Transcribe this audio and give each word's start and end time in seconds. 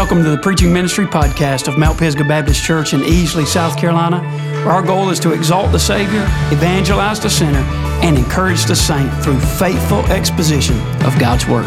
Welcome 0.00 0.24
to 0.24 0.30
the 0.30 0.38
Preaching 0.38 0.72
Ministry 0.72 1.04
Podcast 1.04 1.68
of 1.68 1.76
Mount 1.76 1.98
Pisgah 1.98 2.24
Baptist 2.24 2.64
Church 2.64 2.94
in 2.94 3.00
Easley, 3.00 3.44
South 3.44 3.76
Carolina. 3.76 4.22
Where 4.64 4.72
our 4.72 4.82
goal 4.82 5.10
is 5.10 5.20
to 5.20 5.34
exalt 5.34 5.72
the 5.72 5.78
Savior, 5.78 6.22
evangelize 6.50 7.20
the 7.20 7.28
sinner, 7.28 7.58
and 8.02 8.16
encourage 8.16 8.64
the 8.64 8.74
saint 8.74 9.12
through 9.22 9.38
faithful 9.38 9.98
exposition 10.06 10.78
of 11.04 11.18
God's 11.18 11.46
Word. 11.46 11.66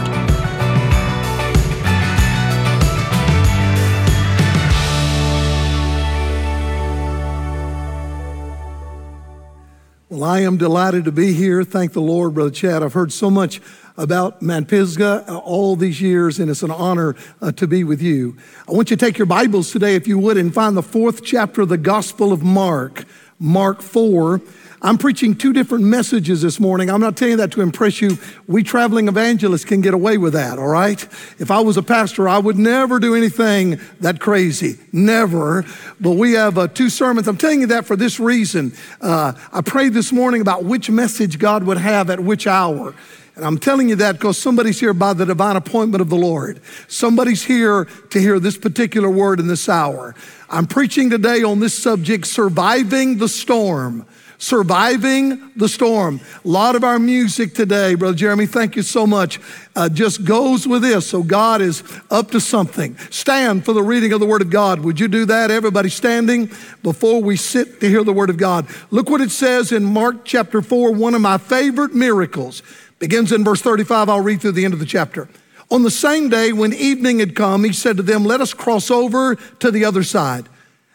Well, 10.09 10.23
I 10.23 10.39
am 10.39 10.57
delighted 10.57 11.05
to 11.05 11.11
be 11.11 11.33
here. 11.33 11.63
Thank 11.63 11.93
the 11.93 12.01
Lord, 12.01 12.33
Brother 12.33 12.49
Chad. 12.49 12.81
I've 12.81 12.93
heard 12.93 13.11
so 13.11 13.29
much 13.29 13.61
about 13.97 14.41
Mount 14.41 14.67
Pisgah 14.67 15.25
all 15.43 15.75
these 15.75 16.01
years, 16.01 16.39
and 16.39 16.49
it's 16.49 16.63
an 16.63 16.71
honor 16.71 17.15
uh, 17.41 17.51
to 17.53 17.67
be 17.67 17.83
with 17.83 18.01
you. 18.01 18.35
I 18.67 18.71
want 18.71 18.89
you 18.89 18.97
to 18.97 19.05
take 19.05 19.17
your 19.17 19.27
Bibles 19.27 19.71
today, 19.71 19.95
if 19.95 20.07
you 20.07 20.17
would, 20.17 20.37
and 20.37 20.53
find 20.53 20.75
the 20.75 20.83
fourth 20.83 21.23
chapter 21.23 21.61
of 21.61 21.69
the 21.69 21.77
Gospel 21.77 22.31
of 22.31 22.41
Mark, 22.41 23.05
Mark 23.39 23.81
4. 23.81 24.41
I'm 24.85 24.97
preaching 24.97 25.35
two 25.35 25.53
different 25.53 25.85
messages 25.85 26.41
this 26.41 26.59
morning. 26.59 26.89
I'm 26.89 26.99
not 26.99 27.15
telling 27.15 27.31
you 27.31 27.37
that 27.37 27.53
to 27.53 27.61
impress 27.61 28.01
you. 28.01 28.17
We 28.47 28.63
traveling 28.63 29.07
evangelists 29.07 29.63
can 29.63 29.79
get 29.79 29.93
away 29.93 30.17
with 30.17 30.33
that, 30.33 30.59
all 30.59 30.67
right? 30.67 31.01
If 31.39 31.51
I 31.51 31.61
was 31.61 31.77
a 31.77 31.83
pastor, 31.83 32.27
I 32.27 32.37
would 32.37 32.57
never 32.57 32.99
do 32.99 33.15
anything 33.15 33.79
that 34.01 34.19
crazy. 34.19 34.77
Never. 34.91 35.63
But 36.01 36.11
we 36.11 36.33
have 36.33 36.57
uh, 36.57 36.67
two 36.67 36.89
sermons. 36.89 37.29
I'm 37.29 37.37
telling 37.37 37.61
you 37.61 37.67
that 37.67 37.85
for 37.85 37.95
this 37.95 38.19
reason. 38.19 38.73
Uh, 38.99 39.31
I 39.53 39.61
prayed 39.61 39.93
this 39.93 40.11
morning 40.11 40.41
about 40.41 40.65
which 40.65 40.89
message 40.89 41.39
God 41.39 41.63
would 41.63 41.77
have 41.77 42.09
at 42.09 42.19
which 42.19 42.45
hour. 42.45 42.93
And 43.35 43.43
I'm 43.43 43.57
telling 43.57 43.89
you 43.89 43.95
that 43.95 44.13
because 44.13 44.37
somebody's 44.37 44.79
here 44.79 44.93
by 44.93 45.13
the 45.13 45.25
divine 45.25 45.55
appointment 45.55 46.01
of 46.01 46.09
the 46.09 46.15
Lord. 46.15 46.61
Somebody's 46.87 47.43
here 47.43 47.85
to 48.11 48.19
hear 48.19 48.39
this 48.39 48.57
particular 48.57 49.09
word 49.09 49.39
in 49.39 49.47
this 49.47 49.67
hour. 49.67 50.13
I'm 50.49 50.67
preaching 50.67 51.09
today 51.09 51.41
on 51.41 51.59
this 51.59 51.73
subject, 51.73 52.27
surviving 52.27 53.17
the 53.17 53.27
storm. 53.27 54.05
Surviving 54.37 55.51
the 55.55 55.69
storm. 55.69 56.19
A 56.43 56.47
lot 56.47 56.75
of 56.75 56.83
our 56.83 56.99
music 56.99 57.53
today, 57.53 57.95
Brother 57.95 58.17
Jeremy, 58.17 58.45
thank 58.45 58.75
you 58.75 58.81
so 58.81 59.07
much, 59.07 59.39
uh, 59.73 59.87
just 59.87 60.25
goes 60.25 60.67
with 60.67 60.81
this. 60.81 61.07
So 61.07 61.23
God 61.23 61.61
is 61.61 61.81
up 62.11 62.31
to 62.31 62.41
something. 62.41 62.97
Stand 63.09 63.63
for 63.63 63.71
the 63.71 63.81
reading 63.81 64.11
of 64.11 64.19
the 64.19 64.25
Word 64.25 64.41
of 64.41 64.49
God. 64.49 64.81
Would 64.81 64.99
you 64.99 65.07
do 65.07 65.25
that? 65.25 65.49
Everybody 65.49 65.87
standing 65.87 66.51
before 66.83 67.21
we 67.21 67.37
sit 67.37 67.79
to 67.79 67.87
hear 67.87 68.03
the 68.03 68.11
Word 68.11 68.29
of 68.29 68.35
God. 68.35 68.67
Look 68.91 69.09
what 69.09 69.21
it 69.21 69.31
says 69.31 69.71
in 69.71 69.85
Mark 69.85 70.25
chapter 70.25 70.61
4, 70.61 70.91
one 70.91 71.15
of 71.15 71.21
my 71.21 71.37
favorite 71.37 71.95
miracles. 71.95 72.61
Begins 73.03 73.33
in 73.33 73.43
verse 73.43 73.61
35. 73.61 74.07
I'll 74.07 74.21
read 74.21 74.39
through 74.39 74.53
the 74.53 74.63
end 74.63 74.73
of 74.73 74.79
the 74.79 74.85
chapter. 74.85 75.27
On 75.69 75.83
the 75.83 75.91
same 75.91 76.29
day, 76.29 76.53
when 76.53 76.71
evening 76.71 77.19
had 77.19 77.35
come, 77.35 77.65
he 77.65 77.73
said 77.73 77.97
to 77.97 78.03
them, 78.03 78.23
Let 78.23 78.39
us 78.39 78.53
cross 78.53 78.89
over 78.89 79.35
to 79.35 79.71
the 79.71 79.83
other 79.83 80.03
side. 80.03 80.47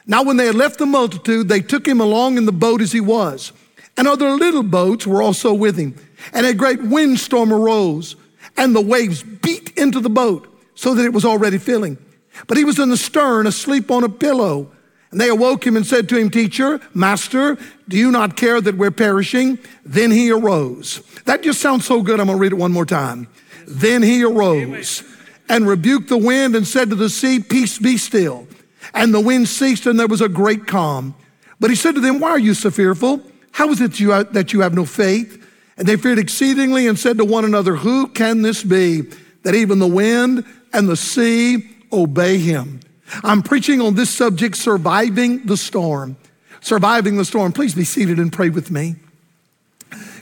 Now, 0.06 0.23
when 0.23 0.39
they 0.39 0.47
had 0.47 0.55
left 0.55 0.79
the 0.79 0.86
multitude, 0.86 1.51
they 1.51 1.61
took 1.61 1.86
him 1.86 2.01
along 2.01 2.39
in 2.39 2.47
the 2.47 2.51
boat 2.51 2.81
as 2.81 2.92
he 2.92 3.01
was. 3.03 3.53
And 3.98 4.09
other 4.09 4.31
little 4.31 4.62
boats 4.62 5.06
were 5.06 5.20
also 5.20 5.53
with 5.53 5.77
him. 5.77 5.97
And 6.33 6.47
a 6.47 6.55
great 6.55 6.83
windstorm 6.83 7.53
arose, 7.53 8.17
and 8.56 8.75
the 8.75 8.81
waves 8.81 9.23
beat 9.23 9.77
into 9.77 10.01
the 10.01 10.09
boat 10.09 10.48
so 10.75 10.95
that 10.95 11.05
it 11.05 11.12
was 11.12 11.27
already 11.27 11.59
filling. 11.59 11.98
But 12.47 12.56
he 12.56 12.64
was 12.64 12.79
in 12.79 12.89
the 12.89 12.97
stern, 12.97 13.47
asleep 13.47 13.91
on 13.91 14.03
a 14.03 14.09
pillow. 14.09 14.73
And 15.11 15.20
they 15.20 15.28
awoke 15.28 15.67
him 15.67 15.77
and 15.77 15.87
said 15.87 16.09
to 16.11 16.19
him, 16.19 16.28
Teacher, 16.31 16.81
Master, 16.92 17.56
do 17.89 17.97
you 17.97 18.11
not 18.11 18.37
care 18.37 18.61
that 18.61 18.77
we're 18.77 18.91
perishing? 18.91 19.59
Then 19.84 20.11
he 20.11 20.31
arose. 20.31 21.01
That 21.25 21.42
just 21.42 21.61
sounds 21.61 21.87
so 21.87 22.03
good. 22.03 22.20
I'm 22.20 22.27
going 22.27 22.39
to 22.39 22.42
read 22.42 22.53
it 22.53 22.56
one 22.56 22.73
more 22.73 22.84
time. 22.84 23.27
Then 23.67 24.03
he 24.03 24.23
arose 24.23 25.03
and 25.48 25.67
rebuked 25.67 26.09
the 26.09 26.19
wind 26.19 26.55
and 26.55 26.67
said 26.67 26.91
to 26.91 26.97
the 26.97 27.09
sea, 27.09 27.41
Peace 27.41 27.79
be 27.79 27.96
still. 27.96 28.46
And 28.95 29.14
the 29.14 29.20
wind 29.20 29.48
ceased, 29.48 29.86
and 29.86 29.98
there 29.98 30.07
was 30.07 30.20
a 30.20 30.29
great 30.29 30.67
calm. 30.67 31.14
But 31.61 31.70
he 31.70 31.77
said 31.77 31.95
to 31.95 32.01
them, 32.01 32.20
Why 32.20 32.30
are 32.30 32.39
you 32.39 32.55
so 32.55 32.70
fearful? 32.70 33.23
How 33.52 33.70
is 33.70 33.80
it 33.80 33.92
that 34.33 34.52
you 34.52 34.61
have 34.61 34.75
no 34.75 34.85
faith? 34.85 35.45
And 35.77 35.86
they 35.86 35.96
feared 35.96 36.19
exceedingly 36.19 36.86
and 36.86 36.98
said 36.98 37.19
to 37.19 37.25
one 37.25 37.45
another, 37.45 37.77
Who 37.77 38.08
can 38.08 38.42
this 38.42 38.63
be 38.63 39.02
that 39.42 39.55
even 39.55 39.79
the 39.79 39.86
wind 39.86 40.45
and 40.73 40.89
the 40.89 40.96
sea 40.96 41.69
obey 41.92 42.39
him? 42.39 42.80
I'm 43.23 43.42
preaching 43.42 43.80
on 43.80 43.95
this 43.95 44.11
subject, 44.11 44.57
surviving 44.57 45.46
the 45.46 45.57
storm. 45.57 46.17
Surviving 46.61 47.17
the 47.17 47.24
storm. 47.24 47.52
Please 47.52 47.74
be 47.74 47.85
seated 47.85 48.19
and 48.19 48.33
pray 48.33 48.51
with 48.51 48.70
me. 48.70 48.96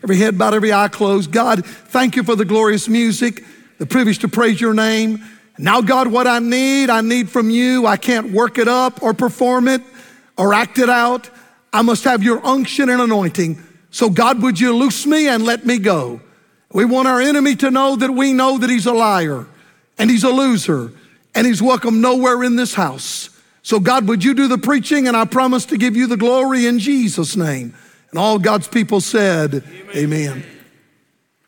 Every 0.03 0.19
head 0.19 0.39
bowed, 0.39 0.55
every 0.55 0.73
eye 0.73 0.89
closed. 0.89 1.33
God, 1.33 1.65
thank 1.65 2.17
you 2.17 2.23
for 2.23 2.37
the 2.37 2.45
glorious 2.45 2.89
music, 2.89 3.45
the 3.79 3.87
privilege 3.87 4.21
to 4.21 4.29
praise 4.29 4.61
your 4.61 4.75
name. 4.75 5.25
Now, 5.59 5.81
God, 5.81 6.09
what 6.09 6.27
I 6.27 6.39
need, 6.39 6.91
I 6.91 7.01
need 7.01 7.31
from 7.31 7.51
you. 7.51 7.87
I 7.87 7.97
can't 7.97 8.33
work 8.33 8.59
it 8.59 8.69
up 8.69 9.03
or 9.03 9.15
perform 9.15 9.69
it 9.69 9.83
or 10.37 10.53
act 10.53 10.79
it 10.79 10.91
out. 10.91 11.31
I 11.73 11.83
must 11.83 12.05
have 12.05 12.23
your 12.23 12.45
unction 12.47 12.89
and 12.91 13.01
anointing. 13.01 13.63
So, 13.91 14.11
God, 14.11 14.43
would 14.43 14.61
you 14.61 14.77
loose 14.77 15.07
me 15.07 15.29
and 15.29 15.45
let 15.45 15.65
me 15.65 15.79
go? 15.79 16.21
We 16.73 16.85
want 16.85 17.09
our 17.09 17.21
enemy 17.21 17.57
to 17.57 17.71
know 17.71 17.97
that 17.97 18.11
we 18.11 18.33
know 18.33 18.59
that 18.59 18.69
he's 18.69 18.87
a 18.87 18.93
liar 18.93 19.47
and 19.99 20.11
he's 20.11 20.25
a 20.25 20.31
loser 20.31 20.93
and 21.37 21.47
he's 21.47 21.63
welcome 21.63 22.01
nowhere 22.01 22.43
in 22.43 22.57
this 22.57 22.75
house. 22.75 23.29
So, 23.63 23.79
God, 23.79 24.09
would 24.09 24.25
you 24.25 24.33
do 24.33 24.49
the 24.49 24.59
preaching? 24.59 25.07
And 25.07 25.17
I 25.17 25.27
promise 25.27 25.67
to 25.67 25.77
give 25.77 25.95
you 25.95 26.07
the 26.07 26.17
glory 26.17 26.67
in 26.67 26.79
Jesus' 26.79 27.37
name. 27.37 27.75
And 28.11 28.19
all 28.19 28.39
God's 28.39 28.67
people 28.67 29.01
said, 29.01 29.63
Amen. 29.95 29.95
Amen. 29.95 30.47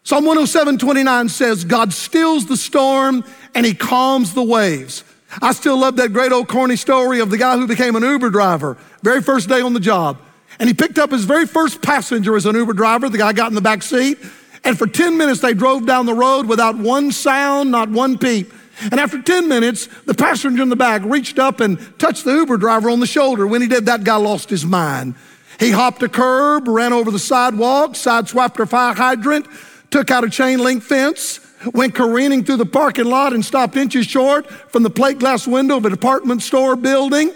Psalm 0.04 0.24
107 0.24 0.78
29 0.78 1.28
says, 1.28 1.64
God 1.64 1.92
stills 1.92 2.46
the 2.46 2.56
storm 2.56 3.24
and 3.54 3.64
he 3.64 3.74
calms 3.74 4.34
the 4.34 4.42
waves. 4.42 5.04
I 5.40 5.52
still 5.52 5.78
love 5.78 5.96
that 5.96 6.12
great 6.12 6.32
old 6.32 6.48
corny 6.48 6.76
story 6.76 7.20
of 7.20 7.30
the 7.30 7.38
guy 7.38 7.56
who 7.56 7.66
became 7.66 7.96
an 7.96 8.02
Uber 8.02 8.30
driver, 8.30 8.76
very 9.02 9.22
first 9.22 9.48
day 9.48 9.60
on 9.60 9.74
the 9.74 9.80
job. 9.80 10.18
And 10.58 10.68
he 10.68 10.74
picked 10.74 10.98
up 10.98 11.10
his 11.10 11.24
very 11.24 11.46
first 11.46 11.82
passenger 11.82 12.36
as 12.36 12.46
an 12.46 12.56
Uber 12.56 12.72
driver. 12.72 13.08
The 13.08 13.18
guy 13.18 13.32
got 13.32 13.48
in 13.48 13.54
the 13.54 13.60
back 13.60 13.82
seat. 13.82 14.18
And 14.64 14.76
for 14.76 14.86
10 14.86 15.16
minutes, 15.16 15.40
they 15.40 15.54
drove 15.54 15.86
down 15.86 16.06
the 16.06 16.14
road 16.14 16.46
without 16.46 16.76
one 16.76 17.12
sound, 17.12 17.70
not 17.70 17.88
one 17.90 18.18
peep. 18.18 18.52
And 18.80 19.00
after 19.00 19.20
10 19.20 19.48
minutes, 19.48 19.88
the 20.04 20.14
passenger 20.14 20.62
in 20.62 20.68
the 20.68 20.76
back 20.76 21.02
reached 21.04 21.38
up 21.38 21.60
and 21.60 21.78
touched 21.98 22.24
the 22.24 22.32
Uber 22.32 22.58
driver 22.58 22.90
on 22.90 23.00
the 23.00 23.06
shoulder. 23.06 23.46
When 23.46 23.62
he 23.62 23.68
did, 23.68 23.86
that 23.86 24.04
guy 24.04 24.16
lost 24.16 24.50
his 24.50 24.64
mind. 24.64 25.14
He 25.58 25.72
hopped 25.72 26.02
a 26.02 26.08
curb, 26.08 26.68
ran 26.68 26.92
over 26.92 27.10
the 27.10 27.18
sidewalk, 27.18 27.92
sideswiped 27.92 28.60
a 28.60 28.66
fire 28.66 28.94
hydrant, 28.94 29.46
took 29.90 30.10
out 30.10 30.22
a 30.22 30.30
chain 30.30 30.60
link 30.60 30.82
fence, 30.82 31.40
went 31.74 31.94
careening 31.94 32.44
through 32.44 32.58
the 32.58 32.66
parking 32.66 33.06
lot 33.06 33.32
and 33.32 33.44
stopped 33.44 33.76
inches 33.76 34.06
short 34.06 34.48
from 34.70 34.84
the 34.84 34.90
plate 34.90 35.18
glass 35.18 35.46
window 35.46 35.76
of 35.76 35.84
a 35.84 35.90
department 35.90 36.42
store 36.42 36.76
building. 36.76 37.32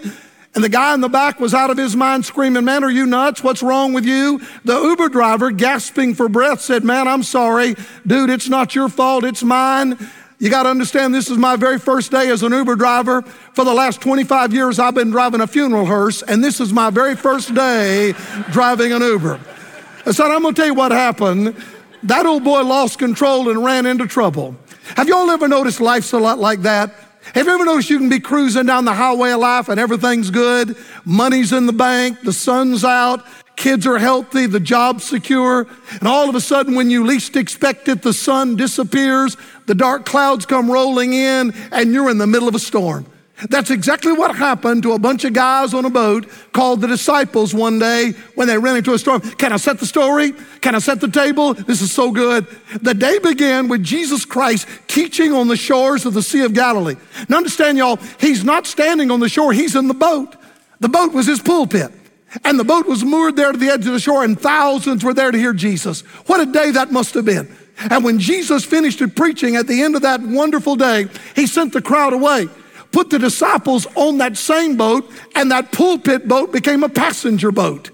And 0.55 0.63
the 0.63 0.69
guy 0.69 0.93
in 0.93 1.01
the 1.01 1.09
back 1.09 1.39
was 1.39 1.53
out 1.53 1.71
of 1.71 1.77
his 1.77 1.95
mind 1.95 2.25
screaming, 2.25 2.63
Man, 2.63 2.83
are 2.83 2.91
you 2.91 3.05
nuts? 3.05 3.43
What's 3.43 3.63
wrong 3.63 3.91
with 3.91 4.05
you? 4.05 4.39
The 4.63 4.79
Uber 4.79 5.09
driver, 5.09 5.51
gasping 5.51 6.13
for 6.13 6.29
breath, 6.29 6.61
said, 6.61 6.83
Man, 6.83 7.07
I'm 7.07 7.23
sorry. 7.23 7.75
Dude, 8.05 8.29
it's 8.29 8.47
not 8.47 8.75
your 8.75 8.87
fault, 8.87 9.23
it's 9.23 9.43
mine. 9.43 9.97
You 10.43 10.49
got 10.49 10.63
to 10.63 10.69
understand, 10.69 11.15
this 11.15 11.29
is 11.29 11.37
my 11.37 11.55
very 11.55 11.79
first 11.79 12.11
day 12.11 12.27
as 12.27 12.43
an 12.43 12.51
Uber 12.51 12.75
driver. 12.75 13.21
For 13.53 13.63
the 13.63 13.73
last 13.73 14.01
25 14.01 14.53
years, 14.53 14.77
I've 14.77 14.93
been 14.93 15.09
driving 15.09 15.39
a 15.39 15.47
funeral 15.47 15.85
hearse, 15.85 16.21
and 16.21 16.43
this 16.43 16.59
is 16.59 16.73
my 16.73 16.89
very 16.89 17.15
first 17.15 17.55
day 17.55 18.11
driving 18.51 18.91
an 18.91 19.01
Uber. 19.01 19.39
So 20.11 20.29
I'm 20.29 20.41
going 20.41 20.53
to 20.53 20.59
tell 20.59 20.67
you 20.67 20.73
what 20.73 20.91
happened. 20.91 21.55
That 22.03 22.25
old 22.25 22.43
boy 22.43 22.61
lost 22.61 22.99
control 22.99 23.47
and 23.47 23.63
ran 23.63 23.85
into 23.85 24.05
trouble. 24.05 24.57
Have 24.97 25.07
y'all 25.07 25.31
ever 25.31 25.47
noticed 25.47 25.79
life's 25.79 26.11
a 26.11 26.19
lot 26.19 26.39
like 26.39 26.63
that? 26.63 26.93
Have 27.35 27.47
you 27.47 27.53
ever 27.53 27.63
noticed 27.63 27.89
you 27.89 27.97
can 27.97 28.09
be 28.09 28.19
cruising 28.19 28.65
down 28.65 28.83
the 28.83 28.93
highway 28.93 29.31
of 29.31 29.39
life 29.39 29.69
and 29.69 29.79
everything's 29.79 30.29
good? 30.29 30.75
Money's 31.05 31.53
in 31.53 31.67
the 31.67 31.73
bank, 31.73 32.19
the 32.19 32.33
sun's 32.33 32.83
out, 32.83 33.25
kids 33.55 33.87
are 33.87 33.97
healthy, 33.97 34.45
the 34.45 34.59
job's 34.59 35.03
secure, 35.03 35.67
and 35.91 36.07
all 36.07 36.27
of 36.27 36.35
a 36.35 36.41
sudden, 36.41 36.75
when 36.75 36.89
you 36.89 37.05
least 37.05 37.35
expect 37.35 37.87
it, 37.87 38.01
the 38.01 38.13
sun 38.13 38.55
disappears, 38.55 39.37
the 39.65 39.75
dark 39.75 40.05
clouds 40.05 40.45
come 40.45 40.69
rolling 40.69 41.13
in, 41.13 41.53
and 41.71 41.93
you're 41.93 42.09
in 42.09 42.17
the 42.17 42.27
middle 42.27 42.47
of 42.47 42.55
a 42.55 42.59
storm. 42.59 43.05
That's 43.49 43.71
exactly 43.71 44.13
what 44.13 44.35
happened 44.35 44.83
to 44.83 44.93
a 44.93 44.99
bunch 44.99 45.25
of 45.25 45.33
guys 45.33 45.73
on 45.73 45.85
a 45.85 45.89
boat 45.89 46.29
called 46.53 46.81
the 46.81 46.87
disciples 46.87 47.53
one 47.53 47.79
day 47.79 48.11
when 48.35 48.47
they 48.47 48.57
ran 48.57 48.77
into 48.77 48.93
a 48.93 48.99
storm. 48.99 49.21
Can 49.21 49.51
I 49.51 49.57
set 49.57 49.79
the 49.79 49.85
story? 49.85 50.33
Can 50.61 50.75
I 50.75 50.79
set 50.79 51.01
the 51.01 51.09
table? 51.09 51.53
This 51.53 51.81
is 51.81 51.91
so 51.91 52.11
good. 52.11 52.47
The 52.81 52.93
day 52.93 53.19
began 53.19 53.67
with 53.67 53.83
Jesus 53.83 54.23
Christ 54.23 54.67
teaching 54.87 55.33
on 55.33 55.47
the 55.47 55.57
shores 55.57 56.05
of 56.05 56.13
the 56.13 56.21
Sea 56.21 56.43
of 56.43 56.53
Galilee. 56.53 56.95
Now 57.27 57.37
understand, 57.37 57.77
y'all, 57.77 57.97
he's 58.19 58.43
not 58.43 58.67
standing 58.67 59.11
on 59.11 59.19
the 59.19 59.29
shore, 59.29 59.51
he's 59.51 59.75
in 59.75 59.87
the 59.87 59.93
boat. 59.93 60.35
The 60.79 60.89
boat 60.89 61.11
was 61.11 61.25
his 61.25 61.41
pulpit. 61.41 61.91
And 62.43 62.59
the 62.59 62.63
boat 62.63 62.87
was 62.87 63.03
moored 63.03 63.35
there 63.35 63.51
to 63.51 63.57
the 63.57 63.67
edge 63.67 63.85
of 63.85 63.93
the 63.93 63.99
shore, 63.99 64.23
and 64.23 64.39
thousands 64.39 65.03
were 65.03 65.13
there 65.13 65.31
to 65.31 65.37
hear 65.37 65.53
Jesus. 65.53 66.01
What 66.27 66.39
a 66.39 66.51
day 66.51 66.71
that 66.71 66.91
must 66.91 67.13
have 67.13 67.25
been. 67.25 67.55
And 67.77 68.03
when 68.03 68.19
Jesus 68.19 68.63
finished 68.65 69.01
preaching 69.15 69.55
at 69.55 69.67
the 69.67 69.81
end 69.81 69.95
of 69.95 70.03
that 70.03 70.21
wonderful 70.21 70.75
day, 70.75 71.07
he 71.35 71.47
sent 71.47 71.73
the 71.73 71.81
crowd 71.81 72.13
away 72.13 72.47
put 72.93 73.09
the 73.09 73.19
disciples 73.19 73.85
on 73.95 74.19
that 74.19 74.37
same 74.37 74.77
boat, 74.77 75.11
and 75.35 75.51
that 75.51 75.73
pulpit 75.73 76.27
boat 76.27 76.53
became 76.53 76.83
a 76.83 76.89
passenger 76.89 77.51
boat. 77.51 77.89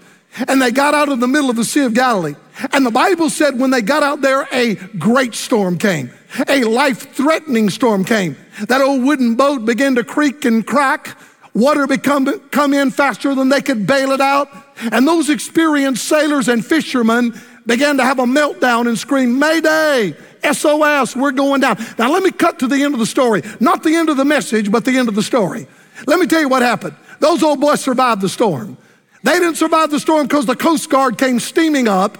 And 0.47 0.61
they 0.61 0.71
got 0.71 0.93
out 0.93 1.09
of 1.09 1.19
the 1.19 1.27
middle 1.27 1.49
of 1.49 1.55
the 1.55 1.65
Sea 1.65 1.85
of 1.85 1.95
Galilee. 1.95 2.35
And 2.73 2.85
the 2.85 2.91
Bible 2.91 3.29
said 3.29 3.57
when 3.57 3.71
they 3.71 3.81
got 3.81 4.03
out 4.03 4.21
there, 4.21 4.47
a 4.51 4.75
great 4.75 5.33
storm 5.33 5.77
came. 5.77 6.11
A 6.47 6.63
life 6.65 7.13
threatening 7.15 7.69
storm 7.69 8.05
came. 8.05 8.37
That 8.67 8.81
old 8.81 9.03
wooden 9.03 9.35
boat 9.35 9.65
began 9.65 9.95
to 9.95 10.03
creak 10.03 10.45
and 10.45 10.67
crack. 10.67 11.17
Water 11.55 11.87
become, 11.87 12.39
come 12.51 12.73
in 12.73 12.91
faster 12.91 13.33
than 13.33 13.49
they 13.49 13.61
could 13.61 13.87
bail 13.87 14.11
it 14.11 14.21
out. 14.21 14.49
And 14.91 15.07
those 15.07 15.29
experienced 15.29 16.05
sailors 16.05 16.47
and 16.47 16.63
fishermen 16.63 17.39
began 17.65 17.97
to 17.97 18.03
have 18.03 18.19
a 18.19 18.25
meltdown 18.25 18.87
and 18.87 18.97
scream, 18.97 19.39
Mayday, 19.39 20.15
SOS, 20.43 21.15
we're 21.15 21.31
going 21.31 21.61
down. 21.61 21.77
Now, 21.97 22.11
let 22.11 22.23
me 22.23 22.31
cut 22.31 22.59
to 22.59 22.67
the 22.67 22.81
end 22.83 22.93
of 22.93 22.99
the 22.99 23.05
story. 23.05 23.41
Not 23.59 23.83
the 23.83 23.95
end 23.95 24.09
of 24.09 24.17
the 24.17 24.25
message, 24.25 24.71
but 24.71 24.85
the 24.85 24.97
end 24.97 25.09
of 25.09 25.15
the 25.15 25.23
story. 25.23 25.67
Let 26.07 26.19
me 26.19 26.27
tell 26.27 26.41
you 26.41 26.49
what 26.49 26.61
happened. 26.61 26.95
Those 27.19 27.43
old 27.43 27.59
boys 27.59 27.81
survived 27.81 28.21
the 28.21 28.29
storm. 28.29 28.77
They 29.23 29.33
didn't 29.33 29.55
survive 29.55 29.91
the 29.91 29.99
storm 29.99 30.27
because 30.27 30.45
the 30.45 30.55
Coast 30.55 30.89
Guard 30.89 31.17
came 31.17 31.39
steaming 31.39 31.87
up 31.87 32.17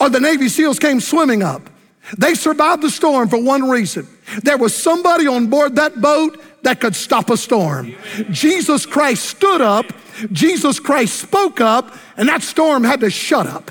or 0.00 0.08
the 0.10 0.20
Navy 0.20 0.48
SEALs 0.48 0.78
came 0.78 1.00
swimming 1.00 1.42
up. 1.42 1.70
They 2.18 2.34
survived 2.34 2.82
the 2.82 2.90
storm 2.90 3.28
for 3.28 3.40
one 3.40 3.68
reason. 3.68 4.08
There 4.42 4.58
was 4.58 4.74
somebody 4.74 5.28
on 5.28 5.46
board 5.46 5.76
that 5.76 6.00
boat 6.00 6.42
that 6.62 6.80
could 6.80 6.96
stop 6.96 7.30
a 7.30 7.36
storm. 7.36 7.94
Jesus 8.30 8.86
Christ 8.86 9.24
stood 9.24 9.60
up, 9.60 9.86
Jesus 10.32 10.80
Christ 10.80 11.20
spoke 11.20 11.60
up, 11.60 11.94
and 12.16 12.28
that 12.28 12.42
storm 12.42 12.82
had 12.82 13.00
to 13.00 13.10
shut 13.10 13.46
up. 13.46 13.70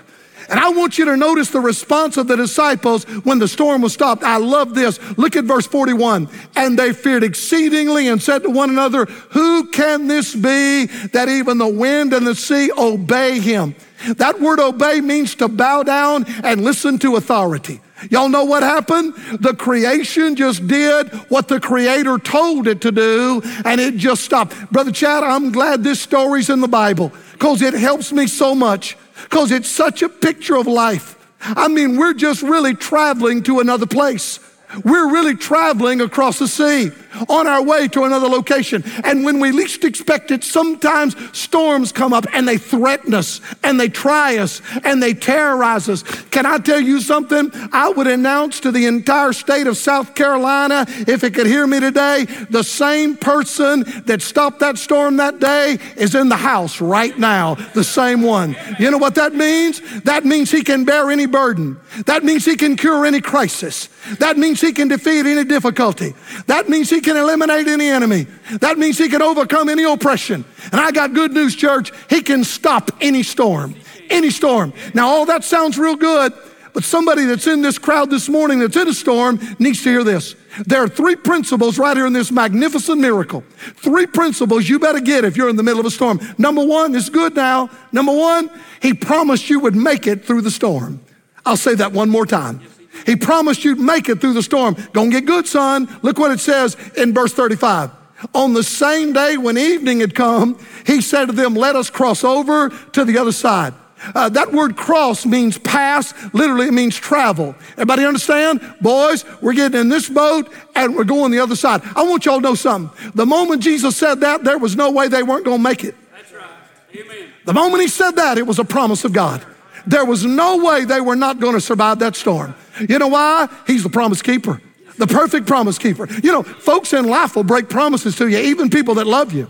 And 0.51 0.59
I 0.59 0.69
want 0.69 0.97
you 0.97 1.05
to 1.05 1.15
notice 1.15 1.49
the 1.49 1.61
response 1.61 2.17
of 2.17 2.27
the 2.27 2.35
disciples 2.35 3.05
when 3.23 3.39
the 3.39 3.47
storm 3.47 3.81
was 3.81 3.93
stopped. 3.93 4.21
I 4.21 4.35
love 4.35 4.75
this. 4.75 4.99
Look 5.17 5.37
at 5.37 5.45
verse 5.45 5.65
41. 5.65 6.27
And 6.57 6.77
they 6.77 6.91
feared 6.91 7.23
exceedingly 7.23 8.09
and 8.09 8.21
said 8.21 8.43
to 8.43 8.49
one 8.49 8.69
another, 8.69 9.05
Who 9.05 9.69
can 9.69 10.07
this 10.07 10.35
be 10.35 10.87
that 11.13 11.29
even 11.29 11.57
the 11.57 11.69
wind 11.69 12.11
and 12.11 12.27
the 12.27 12.35
sea 12.35 12.69
obey 12.77 13.39
him? 13.39 13.75
That 14.17 14.41
word 14.41 14.59
obey 14.59 14.99
means 14.99 15.35
to 15.35 15.47
bow 15.47 15.83
down 15.83 16.25
and 16.43 16.65
listen 16.65 16.99
to 16.99 17.15
authority. 17.15 17.79
Y'all 18.09 18.27
know 18.27 18.43
what 18.43 18.63
happened? 18.63 19.13
The 19.39 19.53
creation 19.53 20.35
just 20.35 20.67
did 20.67 21.13
what 21.29 21.47
the 21.47 21.61
creator 21.61 22.17
told 22.17 22.67
it 22.67 22.81
to 22.81 22.91
do 22.91 23.41
and 23.63 23.79
it 23.79 23.95
just 23.95 24.25
stopped. 24.25 24.53
Brother 24.69 24.91
Chad, 24.91 25.23
I'm 25.23 25.53
glad 25.53 25.83
this 25.83 26.01
story's 26.01 26.49
in 26.49 26.59
the 26.59 26.67
Bible 26.67 27.13
because 27.33 27.61
it 27.61 27.73
helps 27.73 28.11
me 28.11 28.27
so 28.27 28.53
much 28.53 28.97
because 29.23 29.51
it's 29.51 29.69
such 29.69 30.01
a 30.01 30.09
picture 30.09 30.55
of 30.55 30.67
life. 30.67 31.17
I 31.41 31.67
mean, 31.67 31.97
we're 31.97 32.13
just 32.13 32.41
really 32.41 32.75
traveling 32.75 33.43
to 33.43 33.59
another 33.59 33.85
place. 33.85 34.39
We're 34.85 35.11
really 35.11 35.35
traveling 35.35 36.01
across 36.01 36.39
the 36.39 36.47
sea 36.47 36.91
on 37.29 37.47
our 37.47 37.63
way 37.63 37.87
to 37.89 38.03
another 38.03 38.27
location. 38.27 38.83
And 39.03 39.23
when 39.23 39.39
we 39.39 39.51
least 39.51 39.83
expect 39.83 40.31
it, 40.31 40.43
sometimes 40.43 41.15
storms 41.37 41.91
come 41.91 42.13
up 42.13 42.25
and 42.33 42.47
they 42.47 42.57
threaten 42.57 43.13
us 43.13 43.41
and 43.63 43.79
they 43.79 43.89
try 43.89 44.37
us 44.37 44.61
and 44.83 45.01
they 45.01 45.13
terrorize 45.13 45.89
us. 45.89 46.03
Can 46.31 46.45
I 46.45 46.57
tell 46.57 46.79
you 46.79 47.01
something? 47.01 47.51
I 47.71 47.89
would 47.89 48.07
announce 48.07 48.59
to 48.61 48.71
the 48.71 48.85
entire 48.85 49.33
state 49.33 49.67
of 49.67 49.77
South 49.77 50.15
Carolina, 50.15 50.85
if 51.07 51.23
it 51.23 51.33
could 51.33 51.47
hear 51.47 51.67
me 51.67 51.79
today, 51.79 52.25
the 52.49 52.63
same 52.63 53.17
person 53.17 53.83
that 54.05 54.21
stopped 54.21 54.59
that 54.59 54.77
storm 54.77 55.17
that 55.17 55.39
day 55.39 55.77
is 55.97 56.15
in 56.15 56.29
the 56.29 56.37
house 56.37 56.81
right 56.81 57.17
now, 57.17 57.55
the 57.73 57.83
same 57.83 58.21
one. 58.21 58.55
You 58.79 58.91
know 58.91 58.97
what 58.97 59.15
that 59.15 59.33
means? 59.33 59.81
That 60.03 60.25
means 60.25 60.51
he 60.51 60.63
can 60.63 60.85
bear 60.85 61.09
any 61.09 61.25
burden. 61.25 61.79
That 62.05 62.23
means 62.23 62.45
he 62.45 62.55
can 62.55 62.75
cure 62.75 63.05
any 63.05 63.21
crisis. 63.21 63.89
That 64.19 64.37
means 64.37 64.61
he 64.61 64.71
can 64.71 64.87
defeat 64.87 65.25
any 65.25 65.43
difficulty. 65.43 66.15
That 66.47 66.69
means 66.69 66.89
he 66.89 67.00
can 67.01 67.17
eliminate 67.17 67.67
any 67.67 67.89
enemy. 67.89 68.27
That 68.59 68.77
means 68.77 68.97
he 68.97 69.09
can 69.09 69.21
overcome 69.21 69.67
any 69.67 69.83
oppression. 69.83 70.45
And 70.71 70.79
I 70.79 70.91
got 70.91 71.13
good 71.13 71.33
news, 71.33 71.55
church. 71.55 71.91
He 72.09 72.21
can 72.21 72.43
stop 72.43 72.91
any 73.01 73.23
storm. 73.23 73.75
Any 74.09 74.29
storm. 74.29 74.73
Now, 74.93 75.07
all 75.07 75.25
that 75.25 75.43
sounds 75.43 75.77
real 75.77 75.95
good, 75.95 76.33
but 76.73 76.83
somebody 76.83 77.25
that's 77.25 77.47
in 77.47 77.61
this 77.61 77.77
crowd 77.77 78.09
this 78.09 78.29
morning 78.29 78.59
that's 78.59 78.75
in 78.75 78.87
a 78.87 78.93
storm 78.93 79.39
needs 79.59 79.83
to 79.83 79.89
hear 79.89 80.03
this. 80.03 80.35
There 80.65 80.81
are 80.81 80.87
three 80.87 81.15
principles 81.15 81.77
right 81.77 81.95
here 81.95 82.05
in 82.05 82.13
this 82.13 82.31
magnificent 82.31 82.99
miracle. 82.99 83.43
Three 83.57 84.05
principles 84.05 84.69
you 84.69 84.79
better 84.79 84.99
get 84.99 85.25
if 85.25 85.35
you're 85.35 85.49
in 85.49 85.55
the 85.55 85.63
middle 85.63 85.79
of 85.79 85.85
a 85.85 85.91
storm. 85.91 86.19
Number 86.37 86.63
one, 86.65 86.95
it's 86.95 87.09
good 87.09 87.35
now. 87.35 87.69
Number 87.91 88.13
one, 88.13 88.49
he 88.81 88.93
promised 88.93 89.49
you 89.49 89.59
would 89.59 89.75
make 89.75 90.07
it 90.07 90.25
through 90.25 90.41
the 90.41 90.51
storm. 90.51 91.01
I'll 91.45 91.57
say 91.57 91.75
that 91.75 91.91
one 91.91 92.09
more 92.09 92.25
time. 92.25 92.61
He 93.05 93.15
promised 93.15 93.63
you'd 93.63 93.79
make 93.79 94.09
it 94.09 94.21
through 94.21 94.33
the 94.33 94.43
storm. 94.43 94.75
Gonna 94.93 95.11
get 95.11 95.25
good, 95.25 95.47
son. 95.47 95.89
Look 96.01 96.17
what 96.17 96.31
it 96.31 96.39
says 96.39 96.77
in 96.97 97.13
verse 97.13 97.33
35. 97.33 97.91
On 98.33 98.53
the 98.53 98.63
same 98.63 99.13
day 99.13 99.37
when 99.37 99.57
evening 99.57 99.99
had 99.99 100.13
come, 100.13 100.57
he 100.85 101.01
said 101.01 101.25
to 101.25 101.31
them, 101.31 101.55
Let 101.55 101.75
us 101.75 101.89
cross 101.89 102.23
over 102.23 102.69
to 102.69 103.05
the 103.05 103.17
other 103.17 103.31
side. 103.31 103.73
Uh, 104.15 104.29
that 104.29 104.51
word 104.51 104.75
cross 104.75 105.25
means 105.25 105.57
pass, 105.59 106.13
literally, 106.33 106.67
it 106.67 106.73
means 106.73 106.95
travel. 106.95 107.55
Everybody 107.73 108.03
understand? 108.03 108.61
Boys, 108.81 109.25
we're 109.41 109.53
getting 109.53 109.79
in 109.79 109.89
this 109.89 110.09
boat 110.09 110.51
and 110.75 110.95
we're 110.95 111.03
going 111.03 111.31
the 111.31 111.39
other 111.39 111.55
side. 111.55 111.81
I 111.95 112.03
want 112.03 112.25
y'all 112.25 112.37
to 112.37 112.41
know 112.41 112.55
something. 112.55 113.11
The 113.13 113.25
moment 113.25 113.61
Jesus 113.61 113.95
said 113.95 114.21
that, 114.21 114.43
there 114.43 114.57
was 114.57 114.75
no 114.75 114.91
way 114.91 115.07
they 115.07 115.21
weren't 115.23 115.45
going 115.45 115.59
to 115.59 115.63
make 115.63 115.83
it. 115.83 115.95
That's 116.11 116.31
right. 116.33 116.49
Amen. 116.95 117.29
The 117.45 117.53
moment 117.53 117.81
he 117.83 117.87
said 117.87 118.11
that, 118.11 118.39
it 118.39 118.47
was 118.47 118.57
a 118.57 118.65
promise 118.65 119.05
of 119.05 119.13
God. 119.13 119.45
There 119.87 120.05
was 120.05 120.25
no 120.25 120.63
way 120.63 120.85
they 120.85 121.01
were 121.01 121.15
not 121.15 121.39
going 121.39 121.53
to 121.53 121.61
survive 121.61 121.99
that 121.99 122.15
storm. 122.15 122.55
You 122.87 122.99
know 122.99 123.07
why? 123.07 123.47
He's 123.67 123.83
the 123.83 123.89
promise 123.89 124.21
keeper, 124.21 124.61
the 124.97 125.07
perfect 125.07 125.47
promise 125.47 125.77
keeper. 125.77 126.07
You 126.23 126.31
know, 126.31 126.43
folks 126.43 126.93
in 126.93 127.07
life 127.07 127.35
will 127.35 127.43
break 127.43 127.69
promises 127.69 128.15
to 128.17 128.27
you, 128.27 128.37
even 128.37 128.69
people 128.69 128.95
that 128.95 129.07
love 129.07 129.33
you. 129.33 129.49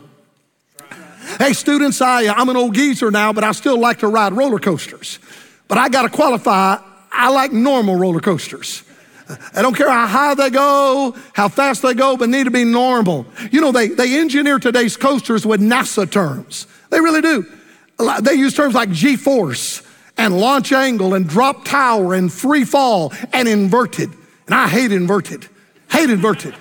Hey, 1.37 1.53
students, 1.53 2.01
I, 2.01 2.27
I'm 2.27 2.49
an 2.49 2.57
old 2.57 2.75
geezer 2.75 3.11
now, 3.11 3.31
but 3.31 3.43
I 3.43 3.51
still 3.51 3.79
like 3.79 3.99
to 3.99 4.07
ride 4.07 4.33
roller 4.33 4.59
coasters. 4.59 5.19
But 5.67 5.77
I 5.77 5.87
got 5.89 6.03
to 6.03 6.09
qualify, 6.09 6.77
I 7.11 7.29
like 7.29 7.53
normal 7.53 7.95
roller 7.95 8.19
coasters. 8.19 8.83
I 9.55 9.61
don't 9.61 9.75
care 9.75 9.89
how 9.89 10.07
high 10.07 10.33
they 10.33 10.49
go, 10.49 11.15
how 11.33 11.47
fast 11.47 11.83
they 11.83 11.93
go, 11.93 12.17
but 12.17 12.27
need 12.27 12.45
to 12.45 12.51
be 12.51 12.65
normal. 12.65 13.25
You 13.49 13.61
know, 13.61 13.71
they, 13.71 13.87
they 13.87 14.19
engineer 14.19 14.59
today's 14.59 14.97
coasters 14.97 15.45
with 15.45 15.61
NASA 15.61 16.09
terms. 16.09 16.67
They 16.89 16.99
really 16.99 17.21
do. 17.21 17.45
They 18.21 18.33
use 18.33 18.53
terms 18.53 18.73
like 18.73 18.91
G 18.91 19.15
force 19.15 19.83
and 20.21 20.39
launch 20.39 20.71
angle 20.71 21.15
and 21.15 21.27
drop 21.27 21.65
tower 21.65 22.13
and 22.13 22.31
free 22.31 22.63
fall 22.63 23.11
and 23.33 23.47
inverted. 23.47 24.11
And 24.45 24.53
I 24.53 24.67
hate 24.67 24.91
inverted. 24.91 25.47
Hate 25.89 26.11
inverted. 26.11 26.53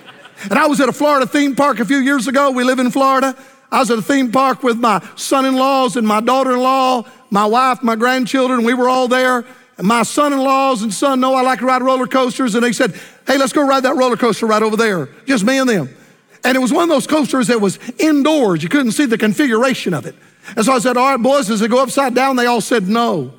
And 0.49 0.53
I 0.53 0.65
was 0.65 0.81
at 0.81 0.89
a 0.89 0.91
Florida 0.91 1.27
theme 1.27 1.55
park 1.55 1.79
a 1.79 1.85
few 1.85 1.99
years 1.99 2.27
ago. 2.27 2.49
We 2.49 2.63
live 2.63 2.79
in 2.79 2.89
Florida. 2.89 3.37
I 3.71 3.77
was 3.77 3.91
at 3.91 3.99
a 3.99 4.01
theme 4.01 4.31
park 4.31 4.63
with 4.63 4.79
my 4.79 5.07
son 5.15 5.45
in 5.45 5.55
laws 5.55 5.95
and 5.95 6.07
my 6.07 6.21
daughter 6.21 6.53
in 6.53 6.59
law, 6.59 7.05
my 7.29 7.45
wife, 7.45 7.83
my 7.83 7.95
grandchildren. 7.95 8.63
We 8.63 8.73
were 8.73 8.89
all 8.89 9.07
there. 9.07 9.45
And 9.77 9.87
my 9.87 10.01
son 10.01 10.33
in 10.33 10.39
laws 10.39 10.81
and 10.81 10.91
son 10.91 11.19
know 11.19 11.35
I 11.35 11.43
like 11.43 11.59
to 11.59 11.65
ride 11.67 11.83
roller 11.83 12.07
coasters. 12.07 12.55
And 12.55 12.63
they 12.63 12.73
said, 12.73 12.99
Hey, 13.27 13.37
let's 13.37 13.53
go 13.53 13.65
ride 13.65 13.83
that 13.83 13.95
roller 13.95 14.17
coaster 14.17 14.47
right 14.47 14.63
over 14.63 14.75
there. 14.75 15.07
Just 15.27 15.43
me 15.43 15.59
and 15.59 15.69
them. 15.69 15.95
And 16.43 16.55
it 16.55 16.59
was 16.59 16.73
one 16.73 16.83
of 16.83 16.89
those 16.89 17.05
coasters 17.05 17.45
that 17.47 17.61
was 17.61 17.77
indoors. 17.99 18.63
You 18.63 18.69
couldn't 18.69 18.93
see 18.93 19.05
the 19.05 19.19
configuration 19.19 19.93
of 19.93 20.07
it. 20.07 20.15
And 20.55 20.65
so 20.65 20.73
I 20.73 20.79
said, 20.79 20.97
All 20.97 21.11
right, 21.11 21.21
boys, 21.21 21.45
does 21.45 21.61
it 21.61 21.69
go 21.69 21.83
upside 21.83 22.15
down? 22.15 22.37
They 22.37 22.47
all 22.47 22.61
said 22.61 22.89
no. 22.89 23.35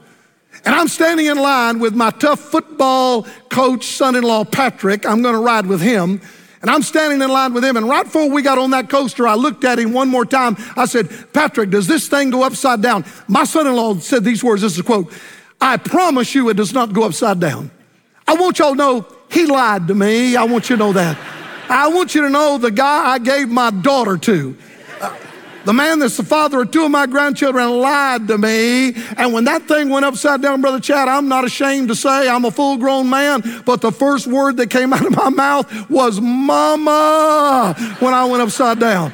And 0.64 0.74
I'm 0.74 0.88
standing 0.88 1.26
in 1.26 1.38
line 1.38 1.80
with 1.80 1.94
my 1.94 2.10
tough 2.10 2.40
football 2.40 3.26
coach, 3.48 3.84
son 3.84 4.14
in 4.14 4.22
law, 4.22 4.44
Patrick. 4.44 5.04
I'm 5.04 5.22
going 5.22 5.34
to 5.34 5.40
ride 5.40 5.66
with 5.66 5.80
him. 5.80 6.20
And 6.60 6.70
I'm 6.70 6.82
standing 6.82 7.20
in 7.20 7.28
line 7.28 7.52
with 7.52 7.64
him. 7.64 7.76
And 7.76 7.88
right 7.88 8.04
before 8.04 8.30
we 8.30 8.40
got 8.40 8.56
on 8.56 8.70
that 8.70 8.88
coaster, 8.88 9.26
I 9.26 9.34
looked 9.34 9.64
at 9.64 9.80
him 9.80 9.92
one 9.92 10.08
more 10.08 10.24
time. 10.24 10.56
I 10.76 10.84
said, 10.84 11.10
Patrick, 11.32 11.70
does 11.70 11.88
this 11.88 12.06
thing 12.06 12.30
go 12.30 12.44
upside 12.44 12.80
down? 12.80 13.04
My 13.26 13.42
son 13.42 13.66
in 13.66 13.74
law 13.74 13.96
said 13.96 14.22
these 14.22 14.44
words 14.44 14.62
this 14.62 14.74
is 14.74 14.78
a 14.78 14.84
quote 14.84 15.12
I 15.60 15.76
promise 15.76 16.34
you 16.34 16.48
it 16.48 16.54
does 16.54 16.72
not 16.72 16.92
go 16.92 17.02
upside 17.02 17.40
down. 17.40 17.70
I 18.28 18.34
want 18.34 18.60
y'all 18.60 18.70
to 18.72 18.76
know 18.76 19.06
he 19.30 19.46
lied 19.46 19.88
to 19.88 19.94
me. 19.94 20.36
I 20.36 20.44
want 20.44 20.70
you 20.70 20.76
to 20.76 20.80
know 20.80 20.92
that. 20.92 21.18
I 21.68 21.88
want 21.88 22.14
you 22.14 22.22
to 22.22 22.30
know 22.30 22.58
the 22.58 22.70
guy 22.70 23.12
I 23.12 23.18
gave 23.18 23.48
my 23.48 23.70
daughter 23.70 24.16
to. 24.18 24.56
The 25.64 25.72
man 25.72 26.00
that's 26.00 26.16
the 26.16 26.24
father 26.24 26.62
of 26.62 26.70
two 26.70 26.84
of 26.84 26.90
my 26.90 27.06
grandchildren 27.06 27.70
lied 27.80 28.26
to 28.28 28.38
me. 28.38 28.94
And 29.16 29.32
when 29.32 29.44
that 29.44 29.68
thing 29.68 29.90
went 29.90 30.04
upside 30.04 30.42
down, 30.42 30.60
Brother 30.60 30.80
Chad, 30.80 31.08
I'm 31.08 31.28
not 31.28 31.44
ashamed 31.44 31.88
to 31.88 31.94
say 31.94 32.28
I'm 32.28 32.44
a 32.44 32.50
full 32.50 32.78
grown 32.78 33.08
man, 33.08 33.62
but 33.64 33.80
the 33.80 33.92
first 33.92 34.26
word 34.26 34.56
that 34.56 34.70
came 34.70 34.92
out 34.92 35.06
of 35.06 35.14
my 35.14 35.30
mouth 35.30 35.90
was 35.90 36.20
mama 36.20 37.74
when 38.00 38.12
I 38.12 38.24
went 38.24 38.42
upside 38.42 38.80
down. 38.80 39.12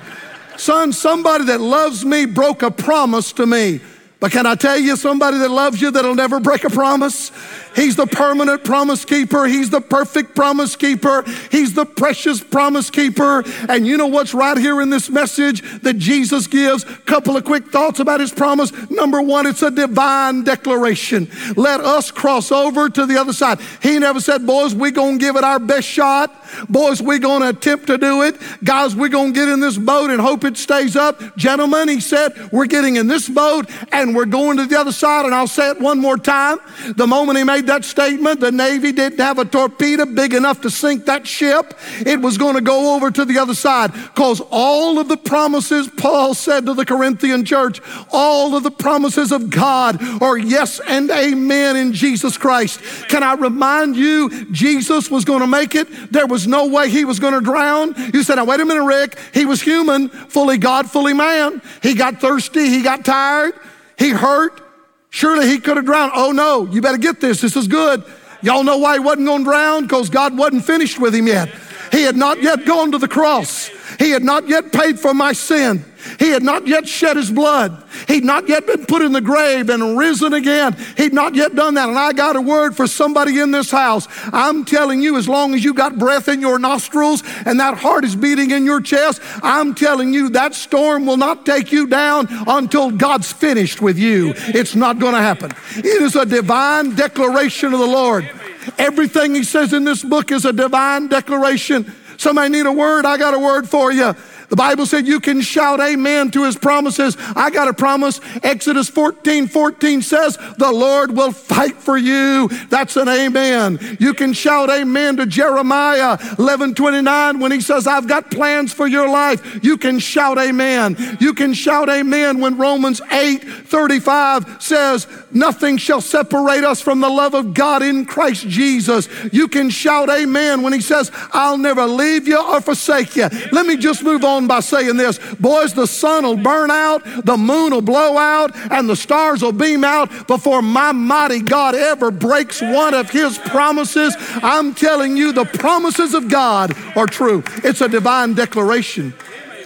Son, 0.56 0.92
somebody 0.92 1.44
that 1.44 1.60
loves 1.60 2.04
me 2.04 2.24
broke 2.24 2.62
a 2.62 2.70
promise 2.70 3.32
to 3.32 3.46
me. 3.46 3.80
But 4.20 4.32
can 4.32 4.46
I 4.46 4.56
tell 4.56 4.76
you 4.76 4.96
somebody 4.96 5.38
that 5.38 5.50
loves 5.50 5.80
you 5.80 5.92
that'll 5.92 6.16
never 6.16 6.40
break 6.40 6.64
a 6.64 6.70
promise? 6.70 7.30
He's 7.76 7.94
the 7.94 8.06
permanent 8.06 8.64
promise 8.64 9.04
keeper. 9.04 9.46
He's 9.46 9.70
the 9.70 9.80
perfect 9.80 10.34
promise 10.34 10.74
keeper. 10.74 11.22
He's 11.52 11.74
the 11.74 11.86
precious 11.86 12.42
promise 12.42 12.90
keeper. 12.90 13.44
And 13.68 13.86
you 13.86 13.96
know 13.96 14.08
what's 14.08 14.34
right 14.34 14.58
here 14.58 14.80
in 14.80 14.90
this 14.90 15.08
message 15.08 15.62
that 15.82 15.98
Jesus 15.98 16.48
gives? 16.48 16.82
Couple 17.06 17.36
of 17.36 17.44
quick 17.44 17.68
thoughts 17.68 18.00
about 18.00 18.18
his 18.18 18.32
promise. 18.32 18.72
Number 18.90 19.22
one, 19.22 19.46
it's 19.46 19.62
a 19.62 19.70
divine 19.70 20.42
declaration. 20.42 21.30
Let 21.54 21.80
us 21.80 22.10
cross 22.10 22.50
over 22.50 22.88
to 22.88 23.06
the 23.06 23.20
other 23.20 23.32
side. 23.32 23.60
He 23.80 24.00
never 24.00 24.18
said, 24.20 24.44
boys, 24.44 24.74
we're 24.74 24.90
gonna 24.90 25.18
give 25.18 25.36
it 25.36 25.44
our 25.44 25.60
best 25.60 25.86
shot. 25.86 26.34
Boys, 26.68 27.00
we're 27.00 27.18
going 27.18 27.42
to 27.42 27.50
attempt 27.50 27.86
to 27.88 27.98
do 27.98 28.22
it. 28.22 28.36
Guys, 28.64 28.94
we're 28.96 29.08
going 29.08 29.32
to 29.32 29.38
get 29.38 29.48
in 29.48 29.60
this 29.60 29.76
boat 29.76 30.10
and 30.10 30.20
hope 30.20 30.44
it 30.44 30.56
stays 30.56 30.96
up. 30.96 31.36
Gentlemen, 31.36 31.88
he 31.88 32.00
said, 32.00 32.50
we're 32.52 32.66
getting 32.66 32.96
in 32.96 33.06
this 33.06 33.28
boat 33.28 33.68
and 33.92 34.07
we're 34.14 34.26
going 34.26 34.56
to 34.58 34.66
the 34.66 34.78
other 34.78 34.92
side. 34.92 35.24
And 35.24 35.34
I'll 35.34 35.46
say 35.46 35.70
it 35.70 35.80
one 35.80 35.98
more 35.98 36.16
time. 36.16 36.58
The 36.96 37.06
moment 37.06 37.38
he 37.38 37.44
made 37.44 37.66
that 37.66 37.84
statement, 37.84 38.40
the 38.40 38.52
Navy 38.52 38.92
didn't 38.92 39.20
have 39.20 39.38
a 39.38 39.44
torpedo 39.44 40.06
big 40.06 40.34
enough 40.34 40.60
to 40.62 40.70
sink 40.70 41.06
that 41.06 41.26
ship. 41.26 41.74
It 42.00 42.20
was 42.20 42.38
going 42.38 42.54
to 42.54 42.60
go 42.60 42.94
over 42.94 43.10
to 43.10 43.24
the 43.24 43.38
other 43.38 43.54
side 43.54 43.92
because 43.92 44.40
all 44.50 44.98
of 44.98 45.08
the 45.08 45.16
promises 45.16 45.88
Paul 45.88 46.34
said 46.34 46.66
to 46.66 46.74
the 46.74 46.84
Corinthian 46.84 47.44
church, 47.44 47.80
all 48.10 48.56
of 48.56 48.62
the 48.62 48.70
promises 48.70 49.32
of 49.32 49.50
God 49.50 50.02
are 50.22 50.36
yes 50.36 50.80
and 50.80 51.10
amen 51.10 51.76
in 51.76 51.92
Jesus 51.92 52.38
Christ. 52.38 52.80
Can 53.08 53.22
I 53.22 53.34
remind 53.34 53.96
you, 53.96 54.46
Jesus 54.52 55.10
was 55.10 55.24
going 55.24 55.40
to 55.40 55.46
make 55.46 55.74
it. 55.74 56.12
There 56.12 56.26
was 56.26 56.46
no 56.46 56.66
way 56.66 56.88
he 56.88 57.04
was 57.04 57.18
going 57.18 57.34
to 57.34 57.40
drown. 57.40 57.94
You 58.12 58.22
said, 58.22 58.36
now 58.36 58.44
wait 58.44 58.60
a 58.60 58.64
minute, 58.64 58.84
Rick. 58.84 59.18
He 59.34 59.44
was 59.44 59.60
human, 59.62 60.08
fully 60.08 60.58
God, 60.58 60.90
fully 60.90 61.14
man. 61.14 61.60
He 61.82 61.94
got 61.94 62.20
thirsty. 62.20 62.68
He 62.68 62.82
got 62.82 63.04
tired. 63.04 63.54
He 63.98 64.10
hurt. 64.10 64.62
Surely 65.10 65.48
he 65.48 65.58
could 65.58 65.76
have 65.76 65.86
drowned. 65.86 66.12
Oh 66.14 66.32
no, 66.32 66.66
you 66.66 66.80
better 66.80 66.98
get 66.98 67.20
this. 67.20 67.40
This 67.40 67.56
is 67.56 67.66
good. 67.66 68.04
Y'all 68.42 68.62
know 68.62 68.78
why 68.78 68.94
he 68.94 69.00
wasn't 69.00 69.26
going 69.26 69.44
to 69.44 69.50
drown? 69.50 69.82
Because 69.82 70.10
God 70.10 70.36
wasn't 70.36 70.64
finished 70.64 71.00
with 71.00 71.14
him 71.14 71.26
yet. 71.26 71.48
He 71.90 72.02
had 72.02 72.16
not 72.16 72.42
yet 72.42 72.64
gone 72.64 72.92
to 72.92 72.98
the 72.98 73.08
cross. 73.08 73.70
He 73.98 74.10
had 74.10 74.22
not 74.22 74.48
yet 74.48 74.72
paid 74.72 75.00
for 75.00 75.12
my 75.12 75.32
sin. 75.32 75.84
He 76.18 76.30
had 76.30 76.44
not 76.44 76.66
yet 76.66 76.88
shed 76.88 77.16
his 77.16 77.30
blood. 77.30 77.82
He'd 78.06 78.24
not 78.24 78.48
yet 78.48 78.66
been 78.66 78.86
put 78.86 79.02
in 79.02 79.12
the 79.12 79.20
grave 79.20 79.68
and 79.68 79.98
risen 79.98 80.32
again. 80.32 80.76
He'd 80.96 81.12
not 81.12 81.34
yet 81.34 81.56
done 81.56 81.74
that. 81.74 81.88
And 81.88 81.98
I 81.98 82.12
got 82.12 82.36
a 82.36 82.40
word 82.40 82.76
for 82.76 82.86
somebody 82.86 83.40
in 83.40 83.50
this 83.50 83.70
house. 83.70 84.06
I'm 84.32 84.64
telling 84.64 85.02
you, 85.02 85.16
as 85.16 85.28
long 85.28 85.54
as 85.54 85.64
you 85.64 85.74
got 85.74 85.98
breath 85.98 86.28
in 86.28 86.40
your 86.40 86.58
nostrils 86.58 87.24
and 87.44 87.58
that 87.58 87.78
heart 87.78 88.04
is 88.04 88.14
beating 88.14 88.52
in 88.52 88.64
your 88.64 88.80
chest, 88.80 89.20
I'm 89.42 89.74
telling 89.74 90.14
you 90.14 90.30
that 90.30 90.54
storm 90.54 91.04
will 91.04 91.16
not 91.16 91.44
take 91.44 91.72
you 91.72 91.88
down 91.88 92.28
until 92.46 92.92
God's 92.92 93.32
finished 93.32 93.82
with 93.82 93.98
you. 93.98 94.32
It's 94.36 94.76
not 94.76 95.00
going 95.00 95.14
to 95.14 95.20
happen. 95.20 95.50
It 95.76 96.02
is 96.02 96.14
a 96.14 96.24
divine 96.24 96.94
declaration 96.94 97.72
of 97.72 97.80
the 97.80 97.86
Lord. 97.86 98.30
Everything 98.78 99.34
he 99.34 99.44
says 99.44 99.72
in 99.72 99.84
this 99.84 100.04
book 100.04 100.30
is 100.30 100.44
a 100.44 100.52
divine 100.52 101.08
declaration. 101.08 101.92
Somebody 102.18 102.50
need 102.50 102.66
a 102.66 102.72
word? 102.72 103.06
I 103.06 103.16
got 103.16 103.32
a 103.32 103.38
word 103.38 103.68
for 103.68 103.92
you. 103.92 104.14
The 104.48 104.56
Bible 104.56 104.86
said 104.86 105.06
you 105.06 105.20
can 105.20 105.40
shout 105.40 105.80
amen 105.80 106.30
to 106.30 106.44
his 106.44 106.56
promises. 106.56 107.16
I 107.36 107.50
got 107.50 107.68
a 107.68 107.74
promise. 107.74 108.20
Exodus 108.42 108.88
14 108.88 109.46
14 109.46 110.02
says, 110.02 110.38
The 110.56 110.72
Lord 110.72 111.14
will 111.14 111.32
fight 111.32 111.76
for 111.76 111.98
you. 111.98 112.48
That's 112.70 112.96
an 112.96 113.08
amen. 113.08 113.98
You 114.00 114.14
can 114.14 114.32
shout 114.32 114.70
amen 114.70 115.18
to 115.18 115.26
Jeremiah 115.26 116.18
11 116.38 116.74
29 116.74 117.40
when 117.40 117.52
he 117.52 117.60
says, 117.60 117.86
I've 117.86 118.08
got 118.08 118.30
plans 118.30 118.72
for 118.72 118.86
your 118.86 119.08
life. 119.08 119.62
You 119.62 119.76
can 119.76 119.98
shout 119.98 120.38
amen. 120.38 120.96
You 121.20 121.34
can 121.34 121.52
shout 121.52 121.90
amen 121.90 122.40
when 122.40 122.56
Romans 122.56 123.02
8 123.10 123.44
35 123.44 124.62
says, 124.62 125.06
Nothing 125.30 125.76
shall 125.76 126.00
separate 126.00 126.64
us 126.64 126.80
from 126.80 127.00
the 127.00 127.10
love 127.10 127.34
of 127.34 127.52
God 127.52 127.82
in 127.82 128.06
Christ 128.06 128.48
Jesus. 128.48 129.08
You 129.30 129.48
can 129.48 129.68
shout 129.68 130.08
amen 130.08 130.62
when 130.62 130.72
he 130.72 130.80
says, 130.80 131.10
I'll 131.32 131.58
never 131.58 131.84
leave 131.84 132.26
you 132.26 132.42
or 132.42 132.62
forsake 132.62 133.16
you. 133.16 133.28
Let 133.52 133.66
me 133.66 133.76
just 133.76 134.02
move 134.02 134.24
on 134.24 134.37
by 134.46 134.60
saying 134.60 134.96
this 134.96 135.18
Boys, 135.36 135.74
the 135.74 135.86
sun 135.86 136.24
will 136.24 136.36
burn 136.36 136.70
out, 136.70 137.02
the 137.24 137.36
moon 137.36 137.72
will 137.72 137.82
blow 137.82 138.16
out, 138.16 138.54
and 138.70 138.88
the 138.88 138.96
stars 138.96 139.42
will 139.42 139.52
beam 139.52 139.84
out 139.84 140.26
before 140.26 140.62
my 140.62 140.92
mighty 140.92 141.40
God 141.40 141.74
ever 141.74 142.10
breaks 142.10 142.60
one 142.60 142.94
of 142.94 143.10
his 143.10 143.38
promises. 143.38 144.14
I'm 144.42 144.74
telling 144.74 145.16
you, 145.16 145.32
the 145.32 145.44
promises 145.44 146.14
of 146.14 146.28
God 146.28 146.74
are 146.96 147.06
true. 147.06 147.42
It's 147.64 147.80
a 147.80 147.88
divine 147.88 148.34
declaration. 148.34 149.14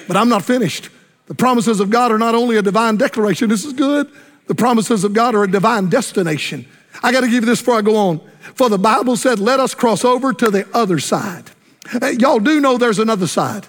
But 0.09 0.17
I'm 0.17 0.29
not 0.29 0.45
finished. 0.45 0.89
The 1.27 1.35
promises 1.35 1.81
of 1.81 1.91
God 1.91 2.13
are 2.13 2.19
not 2.19 2.35
only 2.35 2.57
a 2.57 2.63
divine 2.63 2.97
declaration, 2.97 3.49
this 3.49 3.65
is 3.65 3.73
good. 3.73 4.11
The 4.47 4.55
promises 4.55 5.05
of 5.05 5.13
God 5.13 5.35
are 5.35 5.45
a 5.45 5.51
divine 5.51 5.89
destination. 5.89 6.67
I 7.03 7.13
got 7.13 7.21
to 7.21 7.27
give 7.27 7.45
you 7.45 7.47
this 7.47 7.61
before 7.61 7.79
I 7.79 7.83
go 7.83 7.97
on. 7.97 8.21
For 8.55 8.69
the 8.69 8.79
Bible 8.79 9.17
said, 9.17 9.39
let 9.39 9.61
us 9.61 9.75
cross 9.75 10.05
over 10.05 10.33
to 10.33 10.51
the 10.51 10.69
other 10.75 10.99
side. 10.99 11.51
Y'all 12.19 12.39
do 12.39 12.61
know 12.61 12.79
there's 12.79 12.99
another 12.99 13.27
side. 13.27 13.67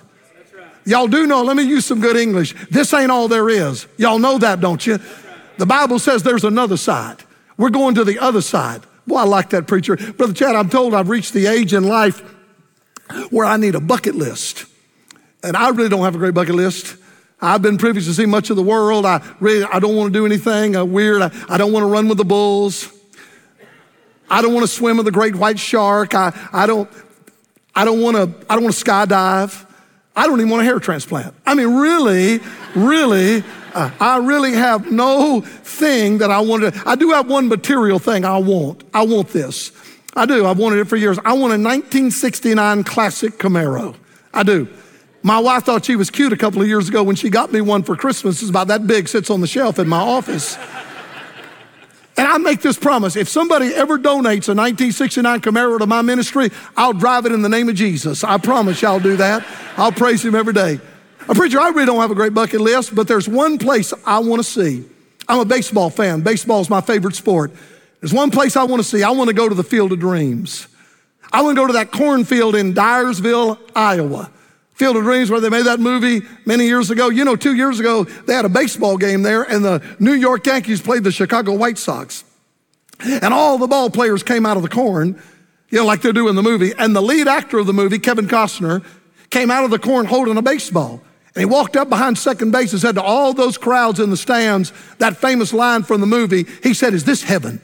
Y'all 0.86 1.08
do 1.08 1.25
know, 1.25 1.44
let 1.44 1.56
me 1.56 1.63
use 1.63 1.86
some 1.86 2.02
good 2.02 2.18
English. 2.18 2.54
This 2.70 2.94
ain't 2.94 3.12
all 3.12 3.28
there 3.28 3.50
is. 3.50 3.88
Y'all 3.98 4.20
know 4.20 4.38
that, 4.38 4.60
don't 4.60 4.86
you? 4.86 5.00
The 5.58 5.66
Bible 5.66 6.00
says 6.00 6.24
there's 6.24 6.44
another 6.44 6.78
side. 6.78 7.24
We're 7.58 7.70
going 7.70 7.96
to 7.96 8.04
the 8.04 8.20
other 8.20 8.42
side. 8.42 8.82
Boy, 9.06 9.18
I 9.18 9.24
like 9.24 9.52
that 9.52 9.68
preacher. 9.68 9.96
Brother 9.96 10.34
Chad, 10.34 10.56
I'm 10.56 10.70
told 10.70 10.94
I've 10.94 11.10
reached 11.10 11.34
the 11.34 11.48
age 11.48 11.74
in 11.74 11.84
life 11.84 12.22
where 13.30 13.46
I 13.46 13.58
need 13.58 13.75
a 13.75 13.80
bucket 13.80 14.16
list. 14.16 14.66
And 15.44 15.56
I 15.56 15.70
really 15.70 15.90
don't 15.90 16.04
have 16.04 16.16
a 16.16 16.18
great 16.18 16.34
bucket 16.34 16.56
list. 16.56 16.98
I've 17.42 17.62
been 17.62 17.78
privileged 17.78 18.08
to 18.08 18.13
see 18.13 18.25
much 18.25 18.50
of 18.50 18.56
the 18.56 18.63
world. 18.63 19.06
I 19.06 19.22
really, 19.42 19.66
I 19.66 19.80
don't 19.80 19.96
want 19.96 20.13
to 20.13 20.18
do 20.18 20.25
anything 20.25 20.75
uh, 20.75 20.86
weird. 20.86 21.22
I, 21.22 21.32
I 21.50 21.58
don't 21.58 21.74
want 21.74 21.84
to 21.84 21.88
run 21.88 22.08
with 22.08 22.18
the 22.18 22.25
bulls. 22.25 22.92
I 24.30 24.42
don't 24.42 24.54
want 24.54 24.66
to 24.66 24.72
swim 24.72 24.98
with 24.98 25.06
the 25.06 25.12
great 25.12 25.36
white 25.36 25.60
shark. 25.60 26.16
I, 26.16 26.34
I 26.54 26.66
don't, 26.66 26.90
I 27.75 27.84
don't 27.84 28.02
want 28.02 28.16
to, 28.16 28.46
I 28.50 28.56
don't 28.56 28.63
want 28.63 28.75
to 28.75 28.84
skydive. 28.84 29.66
I 30.15 30.27
don't 30.27 30.39
even 30.39 30.50
want 30.50 30.62
a 30.62 30.65
hair 30.65 30.79
transplant. 30.79 31.34
I 31.46 31.55
mean, 31.55 31.75
really, 31.75 32.39
really, 32.75 33.43
uh, 33.74 33.89
I 34.00 34.17
really 34.17 34.53
have 34.53 34.91
no 34.91 35.41
thing 35.41 36.20
that 36.20 36.29
I 36.29 36.39
want 36.39 36.74
to. 36.74 36.84
I 36.86 36.96
do 36.96 37.12
have 37.12 37.27
one 37.27 37.48
material 37.48 37.98
thing 37.98 38.24
I 38.24 38.38
want. 38.38 38.84
I 38.93 39.05
want 39.05 39.29
this. 39.29 39.72
I 40.15 40.27
do. 40.27 40.46
I've 40.46 40.60
wanted 40.60 40.79
it 40.79 40.86
for 40.86 40.96
years. 40.96 41.17
I 41.20 41.34
want 41.34 41.53
a 41.53 41.58
1969 41.58 42.84
classic 42.84 43.39
Camaro. 43.39 43.96
I 44.34 44.43
do. 44.43 44.67
My 45.24 45.39
wife 45.39 45.63
thought 45.63 45.86
she 45.86 45.96
was 45.96 46.12
cute 46.12 46.34
a 46.34 46.38
couple 46.38 46.62
of 46.62 46.67
years 46.67 46.89
ago 46.89 47.01
when 47.01 47.15
she 47.15 47.29
got 47.29 47.51
me 47.51 47.62
one 47.62 47.82
for 47.82 47.96
Christmas. 47.96 48.41
It's 48.41 48.50
about 48.50 48.67
that 48.67 48.86
big, 48.86 49.08
sits 49.08 49.29
on 49.29 49.41
the 49.41 49.48
shelf 49.48 49.79
in 49.79 49.88
my 49.88 50.01
office. 50.01 50.58
And 52.15 52.27
I 52.27 52.38
make 52.38 52.62
this 52.62 52.77
promise 52.77 53.15
if 53.15 53.27
somebody 53.27 53.74
ever 53.74 53.98
donates 53.98 54.48
a 54.48 54.53
1969 54.53 55.41
Camaro 55.41 55.79
to 55.79 55.88
my 55.88 56.01
ministry, 56.01 56.51
I'll 56.77 56.93
drive 56.93 57.25
it 57.25 57.32
in 57.32 57.41
the 57.41 57.50
name 57.50 57.70
of 57.70 57.75
Jesus. 57.75 58.24
I 58.24 58.38
promise 58.38 58.82
you 58.82 58.88
I'll 58.88 59.00
do 59.00 59.17
that. 59.17 59.46
I'll 59.77 59.91
praise 59.91 60.24
him 60.24 60.36
every 60.36 60.53
day. 60.53 60.79
A 61.27 61.34
preacher, 61.34 61.60
I 61.60 61.70
really 61.70 61.86
don't 61.86 62.01
have 62.01 62.12
a 62.12 62.15
great 62.15 62.34
bucket 62.34 62.62
list, 62.62 62.93
but 62.93 63.08
there's 63.08 63.27
one 63.27 63.58
place 63.58 63.93
I 64.05 64.20
want 64.20 64.43
to 64.43 64.48
see. 64.48 64.86
I'm 65.27 65.39
a 65.39 65.46
baseball 65.46 65.89
fan. 65.89 66.22
Baseball 66.22 66.62
is 66.62 66.70
my 66.70 66.82
favorite 66.82 67.15
sport. 67.15 67.51
There's 68.01 68.13
one 68.13 68.29
place 68.29 68.58
I 68.58 68.63
want 68.63 68.82
to 68.82 68.88
see. 68.88 69.01
I 69.01 69.12
want 69.12 69.29
to 69.29 69.34
go 69.34 69.48
to 69.48 69.55
the 69.55 69.63
Field 69.63 69.93
of 69.93 70.00
Dreams. 70.00 70.67
I 71.32 71.41
want 71.41 71.55
to 71.55 71.62
go 71.62 71.67
to 71.67 71.74
that 71.74 71.91
cornfield 71.91 72.55
in 72.55 72.74
Dyersville, 72.74 73.58
Iowa. 73.75 74.29
Field 74.74 74.96
of 74.96 75.03
Dreams, 75.03 75.30
where 75.30 75.39
they 75.39 75.50
made 75.50 75.65
that 75.65 75.80
movie 75.80 76.22
many 76.46 76.65
years 76.65 76.89
ago. 76.89 77.10
You 77.10 77.25
know, 77.25 77.36
two 77.36 77.56
years 77.56 77.80
ago, 77.80 78.03
they 78.03 78.34
had 78.34 78.46
a 78.46 78.50
baseball 78.50 78.98
game 78.98 79.22
there, 79.22 79.44
and 79.44 79.63
the 79.63 79.84
New 80.00 80.13
York 80.13 80.46
Yankees 80.48 80.82
played 80.82 81.03
the 81.03 81.12
Chicago 81.12 81.53
White 81.53 81.77
Sox. 81.77 82.24
And 83.00 83.34
all 83.34 83.58
the 83.58 83.68
ball 83.68 83.89
players 83.89 84.24
came 84.24 84.46
out 84.46 84.58
of 84.58 84.63
the 84.63 84.70
corn, 84.70 85.22
you 85.70 85.80
know, 85.80 85.86
like 85.86 86.01
they 86.01 86.12
do 86.12 86.27
in 86.27 86.36
the 86.36 86.44
movie. 86.44 86.74
And 86.77 86.96
the 86.96 87.01
lead 87.01 87.27
actor 87.27 87.60
of 87.60 87.68
the 87.68 87.74
movie, 87.74 88.00
Kevin 88.00 88.27
Costner, 88.27 88.84
came 89.30 89.51
out 89.51 89.63
of 89.63 89.72
the 89.72 89.80
corn 89.80 90.06
holding 90.06 90.38
a 90.38 90.42
baseball. 90.42 91.01
And 91.36 91.42
he 91.42 91.46
walked 91.46 91.75
up 91.75 91.89
behind 91.89 92.18
second 92.18 92.51
base 92.51 92.72
and 92.72 92.82
said 92.82 92.96
to 92.96 93.01
all 93.01 93.34
those 93.34 93.58
crowds 93.58 94.00
in 94.00 94.10
the 94.10 94.18
stands, 94.18 94.72
that 95.00 95.18
famous 95.18 95.51
line 95.51 95.84
from 95.84 96.00
the 96.00 96.08
movie, 96.08 96.46
he 96.62 96.74
said, 96.74 96.94
Is 96.94 97.03
this 97.03 97.24
heaven? 97.24 97.60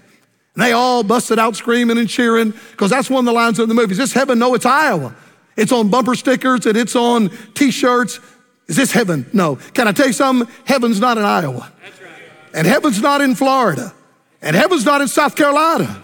And 0.56 0.64
they 0.64 0.72
all 0.72 1.04
busted 1.04 1.38
out 1.38 1.56
screaming 1.56 1.98
and 1.98 2.10
cheering 2.10 2.54
because 2.72 2.90
that's 2.90 3.10
one 3.10 3.20
of 3.20 3.26
the 3.26 3.32
lines 3.32 3.60
in 3.60 3.70
the 3.70 3.76
movie. 3.76 3.92
Is 3.92 4.00
this 4.00 4.14
heaven? 4.14 4.40
No, 4.40 4.56
it's 4.56 4.66
Iowa. 4.66 5.16
It's 5.60 5.72
on 5.74 5.90
bumper 5.90 6.16
stickers 6.16 6.66
and 6.66 6.78
it's 6.78 6.96
on 6.96 7.30
t 7.54 7.70
shirts. 7.70 8.20
Is 8.68 8.78
this 8.78 8.92
heaven? 8.92 9.26
No. 9.34 9.58
Can 9.74 9.88
I 9.88 9.92
tell 9.92 10.08
you 10.08 10.14
something? 10.14 10.48
Heaven's 10.66 11.00
not 11.00 11.18
in 11.18 11.24
Iowa. 11.24 11.72
And 12.54 12.66
heaven's 12.66 13.02
not 13.02 13.20
in 13.22 13.36
Florida. 13.36 13.94
And 14.42 14.56
heaven's 14.56 14.86
not 14.86 15.02
in 15.02 15.08
South 15.08 15.36
Carolina. 15.36 16.04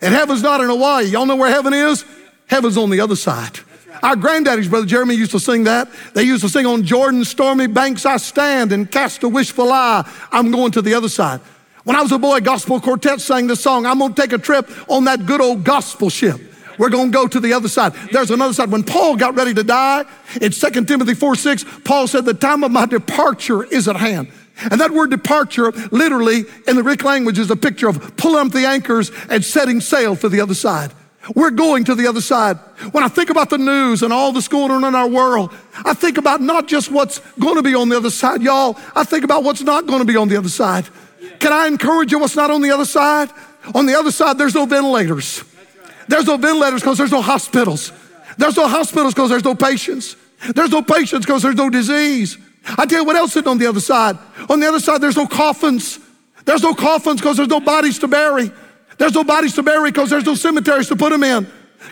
And 0.00 0.14
heaven's 0.14 0.42
not 0.42 0.60
in 0.60 0.68
Hawaii. 0.68 1.06
Y'all 1.06 1.26
know 1.26 1.36
where 1.36 1.50
heaven 1.50 1.74
is? 1.74 2.04
Heaven's 2.46 2.76
on 2.76 2.90
the 2.90 3.00
other 3.00 3.16
side. 3.16 3.58
Our 4.02 4.16
granddaddies, 4.16 4.68
Brother 4.68 4.86
Jeremy, 4.86 5.14
used 5.14 5.32
to 5.32 5.40
sing 5.40 5.64
that. 5.64 5.88
They 6.14 6.22
used 6.22 6.42
to 6.42 6.48
sing, 6.48 6.66
On 6.66 6.84
Jordan's 6.84 7.28
stormy 7.28 7.66
banks 7.66 8.06
I 8.06 8.18
stand 8.18 8.70
and 8.70 8.90
cast 8.90 9.22
a 9.22 9.28
wishful 9.28 9.72
eye. 9.72 10.08
I'm 10.30 10.50
going 10.50 10.72
to 10.72 10.82
the 10.82 10.94
other 10.94 11.08
side. 11.08 11.40
When 11.84 11.96
I 11.96 12.02
was 12.02 12.12
a 12.12 12.18
boy, 12.18 12.40
Gospel 12.40 12.80
Quartet 12.80 13.20
sang 13.20 13.46
this 13.46 13.60
song. 13.60 13.86
I'm 13.86 13.98
going 13.98 14.14
to 14.14 14.20
take 14.20 14.32
a 14.32 14.38
trip 14.38 14.70
on 14.88 15.04
that 15.04 15.26
good 15.26 15.40
old 15.40 15.64
gospel 15.64 16.10
ship. 16.10 16.40
We're 16.78 16.90
going 16.90 17.10
to 17.10 17.16
go 17.16 17.26
to 17.26 17.40
the 17.40 17.52
other 17.52 17.68
side. 17.68 17.94
There's 18.12 18.30
another 18.30 18.52
side. 18.52 18.70
When 18.70 18.82
Paul 18.82 19.16
got 19.16 19.34
ready 19.34 19.54
to 19.54 19.64
die, 19.64 20.04
in 20.40 20.50
2 20.50 20.84
Timothy 20.84 21.14
4 21.14 21.34
6, 21.34 21.64
Paul 21.84 22.06
said, 22.06 22.24
The 22.24 22.34
time 22.34 22.64
of 22.64 22.70
my 22.70 22.86
departure 22.86 23.64
is 23.64 23.88
at 23.88 23.96
hand. 23.96 24.30
And 24.70 24.80
that 24.80 24.92
word 24.92 25.10
departure, 25.10 25.72
literally 25.90 26.44
in 26.68 26.76
the 26.76 26.82
Greek 26.82 27.02
language, 27.02 27.38
is 27.38 27.50
a 27.50 27.56
picture 27.56 27.88
of 27.88 28.16
pulling 28.16 28.46
up 28.46 28.52
the 28.52 28.66
anchors 28.66 29.10
and 29.28 29.44
setting 29.44 29.80
sail 29.80 30.14
for 30.14 30.28
the 30.28 30.40
other 30.40 30.54
side. 30.54 30.92
We're 31.34 31.50
going 31.50 31.84
to 31.84 31.94
the 31.94 32.06
other 32.06 32.20
side. 32.20 32.58
When 32.92 33.02
I 33.02 33.08
think 33.08 33.30
about 33.30 33.48
the 33.50 33.58
news 33.58 34.02
and 34.02 34.12
all 34.12 34.32
that's 34.32 34.48
going 34.48 34.70
on 34.70 34.84
in 34.84 34.94
our 34.94 35.08
world, 35.08 35.54
I 35.84 35.94
think 35.94 36.18
about 36.18 36.40
not 36.40 36.68
just 36.68 36.90
what's 36.90 37.18
going 37.38 37.56
to 37.56 37.62
be 37.62 37.74
on 37.74 37.88
the 37.88 37.96
other 37.96 38.10
side, 38.10 38.42
y'all. 38.42 38.78
I 38.94 39.04
think 39.04 39.24
about 39.24 39.42
what's 39.42 39.62
not 39.62 39.86
going 39.86 40.00
to 40.00 40.04
be 40.04 40.16
on 40.16 40.28
the 40.28 40.36
other 40.36 40.50
side. 40.50 40.86
Can 41.40 41.52
I 41.52 41.66
encourage 41.66 42.12
you 42.12 42.18
what's 42.18 42.36
not 42.36 42.50
on 42.50 42.60
the 42.60 42.70
other 42.70 42.84
side? 42.84 43.30
On 43.74 43.86
the 43.86 43.94
other 43.94 44.12
side, 44.12 44.36
there's 44.36 44.54
no 44.54 44.66
ventilators. 44.66 45.42
There's 46.08 46.26
no 46.26 46.36
ventilators 46.36 46.80
because 46.80 46.98
there's 46.98 47.12
no 47.12 47.22
hospitals. 47.22 47.92
There's 48.36 48.56
no 48.56 48.68
hospitals 48.68 49.14
because 49.14 49.30
there's 49.30 49.44
no 49.44 49.54
patients. 49.54 50.16
There's 50.54 50.70
no 50.70 50.82
patients 50.82 51.24
because 51.24 51.42
there's 51.42 51.54
no 51.54 51.70
disease. 51.70 52.36
I 52.66 52.86
tell 52.86 53.00
you 53.00 53.04
what 53.04 53.16
else 53.16 53.36
is 53.36 53.46
on 53.46 53.58
the 53.58 53.66
other 53.66 53.80
side. 53.80 54.18
On 54.48 54.60
the 54.60 54.66
other 54.66 54.80
side, 54.80 55.00
there's 55.00 55.16
no 55.16 55.26
coffins. 55.26 55.98
There's 56.44 56.62
no 56.62 56.74
coffins 56.74 57.20
because 57.20 57.36
there's 57.36 57.48
no 57.48 57.60
bodies 57.60 57.98
to 58.00 58.08
bury. 58.08 58.50
There's 58.98 59.14
no 59.14 59.24
bodies 59.24 59.54
to 59.54 59.62
bury 59.62 59.90
because 59.90 60.10
there's 60.10 60.24
no 60.24 60.34
cemeteries 60.34 60.88
to 60.88 60.96
put 60.96 61.10
them 61.10 61.22
in. 61.22 61.46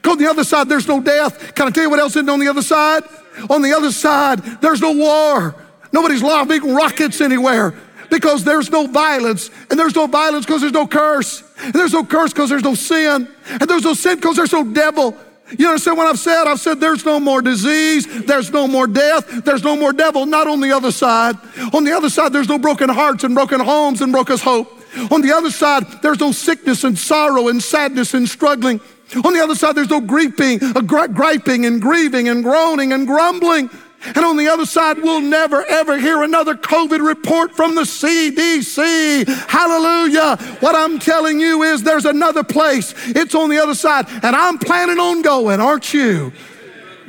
On 0.09 0.19
the 0.19 0.29
other 0.29 0.45
side, 0.45 0.69
there's 0.69 0.89
no 0.89 1.01
death. 1.01 1.55
Can 1.55 1.69
I 1.69 1.71
tell 1.71 1.85
you 1.85 1.91
what 1.91 1.99
else 1.99 2.17
is 2.17 2.29
on 2.29 2.41
the 2.41 2.49
other 2.49 2.63
side? 2.63 3.03
On 3.51 3.63
the 3.63 3.73
other 3.75 3.93
side, 3.93 4.39
there's 4.61 4.81
no 4.81 4.93
war. 4.93 5.55
Nobody's 5.93 6.23
lobbing 6.23 6.75
rockets 6.75 7.21
anywhere 7.21 7.75
because 8.11 8.45
there's 8.45 8.71
no 8.71 8.87
violence. 8.87 9.51
And 9.71 9.79
there's 9.79 9.95
no 9.95 10.07
violence 10.07 10.47
because 10.47 10.61
there's 10.61 10.73
no 10.73 10.87
curse. 10.87 11.43
And 11.63 11.73
there's 11.73 11.93
no 11.93 12.05
curse 12.05 12.33
because 12.33 12.51
there's 12.51 12.63
no 12.63 12.75
sin. 12.75 13.29
And 13.49 13.63
there's 13.63 13.85
no 13.85 13.95
sin 13.95 14.17
because 14.17 14.37
there's 14.37 14.53
no 14.53 14.65
devil. 14.65 15.17
You 15.59 15.69
understand 15.69 15.99
what 15.99 16.07
I've 16.07 16.19
said? 16.19 16.45
I've 16.47 16.61
said 16.61 16.81
there's 16.81 17.05
no 17.05 17.21
more 17.21 17.43
disease, 17.43 18.25
there's 18.25 18.51
no 18.51 18.67
more 18.67 18.87
death, 18.87 19.45
there's 19.45 19.63
no 19.63 19.77
more 19.77 19.93
devil, 19.93 20.25
not 20.25 20.47
on 20.47 20.61
the 20.61 20.73
other 20.73 20.91
side. 20.91 21.37
On 21.75 21.85
the 21.85 21.93
other 21.93 22.09
side, 22.09 22.33
there's 22.33 22.49
no 22.49 22.59
broken 22.59 22.89
hearts 22.89 23.25
and 23.25 23.35
broken 23.35 23.61
homes 23.61 24.01
and 24.01 24.13
broken 24.13 24.39
hope. 24.39 24.73
On 25.11 25.21
the 25.21 25.33
other 25.33 25.51
side, 25.51 25.85
there's 26.03 26.21
no 26.21 26.33
sickness 26.33 26.85
and 26.85 26.99
sorrow 26.99 27.49
and 27.49 27.63
sadness 27.63 28.15
and 28.15 28.29
struggling. 28.29 28.81
On 29.25 29.33
the 29.33 29.41
other 29.41 29.55
side, 29.55 29.75
there's 29.75 29.91
no 29.91 30.01
grieving, 30.01 30.59
uh, 30.63 30.81
griping 30.81 31.67
and 31.67 31.83
grieving 31.83 32.29
and 32.29 32.43
groaning 32.43 32.93
and 32.93 33.07
grumbling. 33.07 33.69
And 34.05 34.19
on 34.19 34.37
the 34.37 34.49
other 34.49 34.67
side, 34.67 34.99
we'll 34.99 35.21
never 35.21 35.65
ever 35.65 35.99
hear 35.99 36.23
another 36.23 36.55
COVID 36.55 37.07
report 37.07 37.55
from 37.55 37.75
the 37.75 37.83
CDC. 37.83 39.27
Hallelujah. 39.49 40.37
What 40.61 40.75
I'm 40.75 40.99
telling 40.99 41.41
you 41.41 41.63
is 41.63 41.83
there's 41.83 42.05
another 42.05 42.43
place. 42.43 42.95
It's 43.09 43.35
on 43.35 43.51
the 43.51 43.59
other 43.59 43.75
side. 43.75 44.07
And 44.09 44.37
I'm 44.37 44.59
planning 44.59 44.99
on 44.99 45.23
going, 45.23 45.61
aren't 45.61 45.95
you? 45.95 46.33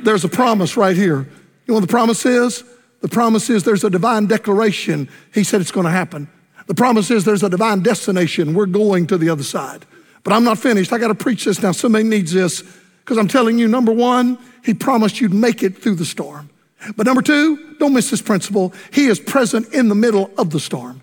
There's 0.02 0.24
a 0.24 0.28
promise 0.28 0.76
right 0.76 0.96
here. 0.96 1.18
You 1.18 1.28
know 1.68 1.74
what 1.74 1.80
the 1.80 1.86
promise 1.86 2.24
is? 2.26 2.62
The 3.00 3.08
promise 3.08 3.50
is 3.50 3.64
there's 3.64 3.84
a 3.84 3.90
divine 3.90 4.26
declaration. 4.26 5.08
He 5.32 5.44
said 5.44 5.60
it's 5.60 5.72
going 5.72 5.84
to 5.84 5.90
happen. 5.90 6.28
The 6.66 6.74
promise 6.74 7.10
is 7.10 7.24
there's 7.24 7.42
a 7.42 7.50
divine 7.50 7.82
destination. 7.82 8.54
We're 8.54 8.66
going 8.66 9.06
to 9.08 9.18
the 9.18 9.28
other 9.30 9.42
side. 9.42 9.84
But 10.22 10.32
I'm 10.32 10.44
not 10.44 10.58
finished. 10.58 10.92
I 10.92 10.98
got 10.98 11.08
to 11.08 11.14
preach 11.14 11.44
this 11.44 11.62
now. 11.62 11.72
Somebody 11.72 12.04
needs 12.04 12.32
this 12.32 12.62
because 13.00 13.18
I'm 13.18 13.28
telling 13.28 13.58
you, 13.58 13.68
number 13.68 13.92
one, 13.92 14.38
he 14.64 14.72
promised 14.72 15.20
you'd 15.20 15.34
make 15.34 15.62
it 15.62 15.76
through 15.76 15.96
the 15.96 16.06
storm. 16.06 16.48
But 16.96 17.06
number 17.06 17.22
two, 17.22 17.76
don't 17.78 17.94
miss 17.94 18.10
this 18.10 18.22
principle. 18.22 18.72
He 18.92 19.06
is 19.06 19.18
present 19.18 19.72
in 19.72 19.88
the 19.88 19.94
middle 19.94 20.30
of 20.36 20.50
the 20.50 20.60
storm. 20.60 21.02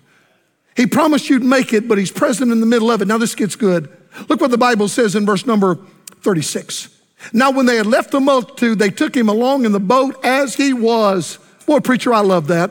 He 0.76 0.86
promised 0.86 1.28
you'd 1.28 1.44
make 1.44 1.72
it, 1.72 1.88
but 1.88 1.98
he's 1.98 2.12
present 2.12 2.50
in 2.50 2.60
the 2.60 2.66
middle 2.66 2.90
of 2.90 3.02
it. 3.02 3.08
Now 3.08 3.18
this 3.18 3.34
gets 3.34 3.56
good. 3.56 3.88
Look 4.28 4.40
what 4.40 4.50
the 4.50 4.58
Bible 4.58 4.88
says 4.88 5.14
in 5.14 5.26
verse 5.26 5.46
number 5.46 5.78
36. 6.20 6.88
Now, 7.32 7.50
when 7.50 7.66
they 7.66 7.76
had 7.76 7.86
left 7.86 8.10
the 8.10 8.20
multitude, 8.20 8.78
they 8.78 8.90
took 8.90 9.16
him 9.16 9.28
along 9.28 9.64
in 9.64 9.72
the 9.72 9.80
boat 9.80 10.16
as 10.24 10.56
he 10.56 10.72
was. 10.72 11.38
Boy, 11.66 11.78
preacher, 11.80 12.12
I 12.12 12.20
love 12.20 12.48
that. 12.48 12.70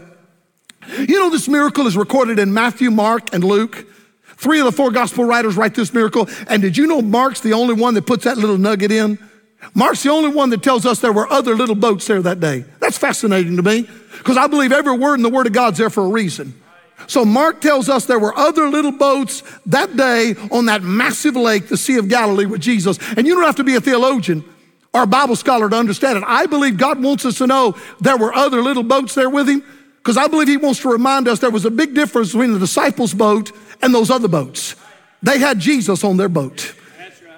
You 0.98 1.20
know, 1.20 1.30
this 1.30 1.48
miracle 1.48 1.88
is 1.88 1.96
recorded 1.96 2.40
in 2.40 2.54
Matthew, 2.54 2.92
Mark, 2.92 3.34
and 3.34 3.44
Luke. 3.44 3.86
Three 4.36 4.60
of 4.60 4.66
the 4.66 4.72
four 4.72 4.92
gospel 4.92 5.24
writers 5.24 5.56
write 5.56 5.76
this 5.76 5.94
miracle. 5.94 6.28
And 6.48 6.62
did 6.62 6.76
you 6.76 6.88
know 6.88 7.02
Mark's 7.02 7.42
the 7.42 7.54
only 7.54 7.76
one 7.76 7.94
that 7.94 8.06
puts 8.08 8.26
that 8.26 8.38
little 8.38 8.58
nugget 8.58 8.92
in? 8.92 9.20
Mark's 9.74 10.04
the 10.04 10.10
only 10.10 10.32
one 10.32 10.50
that 10.50 10.64
tells 10.64 10.86
us 10.86 11.00
there 11.00 11.14
were 11.14 11.32
other 11.32 11.56
little 11.56 11.76
boats 11.76 12.08
there 12.08 12.22
that 12.22 12.40
day. 12.40 12.66
That's 12.92 13.00
fascinating 13.00 13.56
to 13.56 13.64
me 13.64 13.88
because 14.18 14.36
I 14.36 14.48
believe 14.48 14.74
every 14.74 14.98
word 14.98 15.14
in 15.14 15.22
the 15.22 15.30
Word 15.30 15.48
of 15.48 15.54
God's 15.54 15.78
there 15.78 15.90
for 15.90 16.04
a 16.04 16.10
reason. 16.10 16.62
So 17.08 17.24
Mark 17.24 17.62
tells 17.62 17.88
us 17.88 18.06
there 18.06 18.20
were 18.20 18.38
other 18.38 18.68
little 18.68 18.92
boats 18.92 19.44
that 19.68 19.96
day 19.96 20.36
on 20.52 20.66
that 20.66 20.84
massive 20.84 21.38
lake, 21.38 21.70
the 21.70 21.78
Sea 21.78 22.00
of 22.00 22.10
Galilee 22.10 22.46
with 22.46 22.60
Jesus. 22.60 23.00
And 23.16 23.26
you 23.26 23.34
don't 23.34 23.46
have 23.46 23.56
to 23.56 23.64
be 23.64 23.76
a 23.76 23.80
theologian 23.80 24.44
or 24.94 25.04
a 25.04 25.08
Bible 25.08 25.38
scholar 25.38 25.70
to 25.70 25.76
understand 25.78 26.18
it. 26.18 26.26
I 26.28 26.48
believe 26.48 26.76
God 26.76 27.02
wants 27.02 27.24
us 27.24 27.38
to 27.38 27.48
know 27.48 27.78
there 28.02 28.18
were 28.18 28.34
other 28.34 28.62
little 28.62 28.84
boats 28.84 29.16
there 29.16 29.30
with 29.30 29.48
him 29.48 29.64
because 30.00 30.18
I 30.18 30.28
believe 30.28 30.50
he 30.50 30.58
wants 30.58 30.82
to 30.82 30.90
remind 30.90 31.30
us 31.30 31.40
there 31.40 31.50
was 31.50 31.64
a 31.64 31.72
big 31.72 31.94
difference 31.94 32.34
between 32.34 32.52
the 32.52 32.60
disciples' 32.60 33.14
boat 33.14 33.54
and 33.82 33.96
those 33.96 34.12
other 34.12 34.28
boats. 34.28 34.76
They 35.24 35.40
had 35.40 35.60
Jesus 35.60 36.04
on 36.04 36.18
their 36.18 36.28
boat 36.28 36.76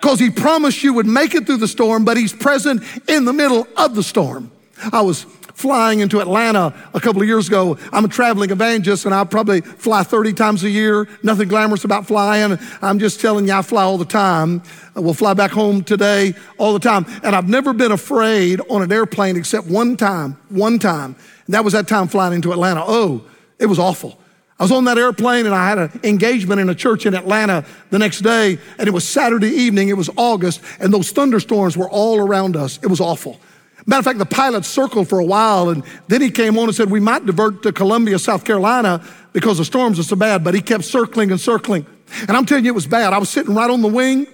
because 0.02 0.20
he 0.20 0.32
promised 0.32 0.84
you 0.84 0.96
would 0.96 1.06
make 1.06 1.36
it 1.36 1.46
through 1.46 1.58
the 1.58 1.68
storm, 1.68 2.06
but 2.06 2.18
he's 2.18 2.34
present 2.34 2.82
in 3.08 3.26
the 3.26 3.34
middle 3.34 3.68
of 3.78 3.94
the 3.94 4.02
storm. 4.02 4.50
I 4.92 5.02
was 5.02 5.26
flying 5.54 6.00
into 6.00 6.20
Atlanta 6.20 6.74
a 6.94 7.00
couple 7.00 7.22
of 7.22 7.28
years 7.28 7.48
ago. 7.48 7.78
I'm 7.92 8.06
a 8.06 8.08
traveling 8.08 8.50
evangelist 8.50 9.06
and 9.06 9.14
I 9.14 9.24
probably 9.24 9.62
fly 9.62 10.04
30 10.04 10.34
times 10.34 10.64
a 10.64 10.70
year. 10.70 11.08
Nothing 11.22 11.48
glamorous 11.48 11.84
about 11.84 12.08
flying. 12.08 12.58
I'm 12.82 13.00
just 13.00 13.22
telling 13.22 13.48
you, 13.48 13.54
I 13.54 13.62
fly 13.62 13.84
all 13.84 13.98
the 13.98 14.06
time. 14.06 14.64
We'll 14.96 15.14
fly 15.14 15.34
back 15.34 15.52
home 15.52 15.84
today 15.84 16.34
all 16.58 16.74
the 16.74 16.80
time. 16.80 17.06
And 17.24 17.36
I've 17.36 17.50
never 17.50 17.74
been 17.74 17.92
afraid 17.92 18.62
on 18.70 18.82
an 18.82 18.92
airplane 18.92 19.38
except 19.38 19.68
one 19.68 19.98
time, 19.98 20.38
one 20.50 20.80
time. 20.80 21.16
And 21.46 21.54
that 21.54 21.64
was 21.64 21.74
that 21.74 21.88
time 21.88 22.08
flying 22.08 22.34
into 22.34 22.52
Atlanta. 22.52 22.84
Oh, 22.86 23.26
it 23.60 23.68
was 23.68 23.80
awful. 23.80 24.20
I 24.60 24.64
was 24.64 24.72
on 24.72 24.86
that 24.86 24.98
airplane 24.98 25.46
and 25.46 25.56
I 25.56 25.68
had 25.68 25.78
an 25.78 26.00
engagement 26.04 26.62
in 26.62 26.70
a 26.70 26.76
church 26.76 27.06
in 27.06 27.16
Atlanta 27.16 27.66
the 27.90 28.00
next 28.00 28.22
day, 28.22 28.60
and 28.78 28.88
it 28.88 28.92
was 28.92 29.06
Saturday 29.06 29.50
evening, 29.50 29.90
it 29.90 29.98
was 29.98 30.10
August, 30.16 30.62
and 30.80 30.94
those 30.94 31.12
thunderstorms 31.12 31.76
were 31.76 31.90
all 31.90 32.20
around 32.20 32.56
us. 32.56 32.80
It 32.84 32.88
was 32.88 33.02
awful. 33.02 33.40
Matter 33.86 34.00
of 34.00 34.06
fact, 34.06 34.20
the 34.20 34.26
pilot 34.26 34.66
circled 34.66 35.10
for 35.10 35.20
a 35.20 35.26
while, 35.26 35.70
and 35.70 35.84
then 36.08 36.22
he 36.22 36.32
came 36.32 36.58
on 36.58 36.66
and 36.66 36.76
said, 36.76 36.90
We 36.90 37.00
might 37.00 37.26
divert 37.26 37.64
to 37.64 37.72
Columbia, 37.74 38.18
South 38.18 38.46
Carolina, 38.46 39.06
because 39.34 39.58
the 39.58 39.66
storms 39.66 40.00
are 40.00 40.04
so 40.04 40.16
bad, 40.16 40.44
but 40.44 40.54
he 40.54 40.62
kept 40.62 40.86
circling 40.86 41.32
and 41.32 41.40
circling. 41.40 41.86
And 42.22 42.32
I'm 42.32 42.46
telling 42.46 42.64
you, 42.66 42.72
it 42.72 42.76
was 42.76 42.88
bad. 42.88 43.14
I 43.14 43.18
was 43.18 43.30
sitting 43.30 43.54
right 43.54 43.70
on 43.70 43.82
the 43.82 43.88
wing, 43.88 44.28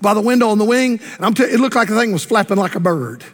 by 0.00 0.14
the 0.14 0.20
window 0.20 0.48
on 0.48 0.58
the 0.58 0.64
wing, 0.64 1.00
and 1.16 1.24
I'm 1.24 1.34
telling 1.34 1.52
you, 1.52 1.58
it 1.58 1.60
looked 1.60 1.76
like 1.76 1.88
the 1.88 1.98
thing 1.98 2.12
was 2.12 2.24
flapping 2.24 2.56
like 2.56 2.74
a 2.74 2.80
bird. 2.80 3.24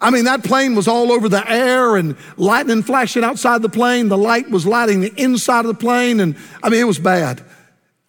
I 0.00 0.10
mean, 0.10 0.24
that 0.26 0.44
plane 0.44 0.74
was 0.74 0.86
all 0.86 1.10
over 1.10 1.28
the 1.28 1.48
air 1.50 1.96
and 1.96 2.16
lightning 2.36 2.82
flashing 2.82 3.24
outside 3.24 3.62
the 3.62 3.68
plane. 3.68 4.08
The 4.08 4.18
light 4.18 4.48
was 4.48 4.64
lighting 4.64 5.00
the 5.00 5.12
inside 5.20 5.60
of 5.60 5.66
the 5.66 5.74
plane. 5.74 6.20
And 6.20 6.36
I 6.62 6.68
mean, 6.68 6.80
it 6.80 6.84
was 6.84 7.00
bad. 7.00 7.42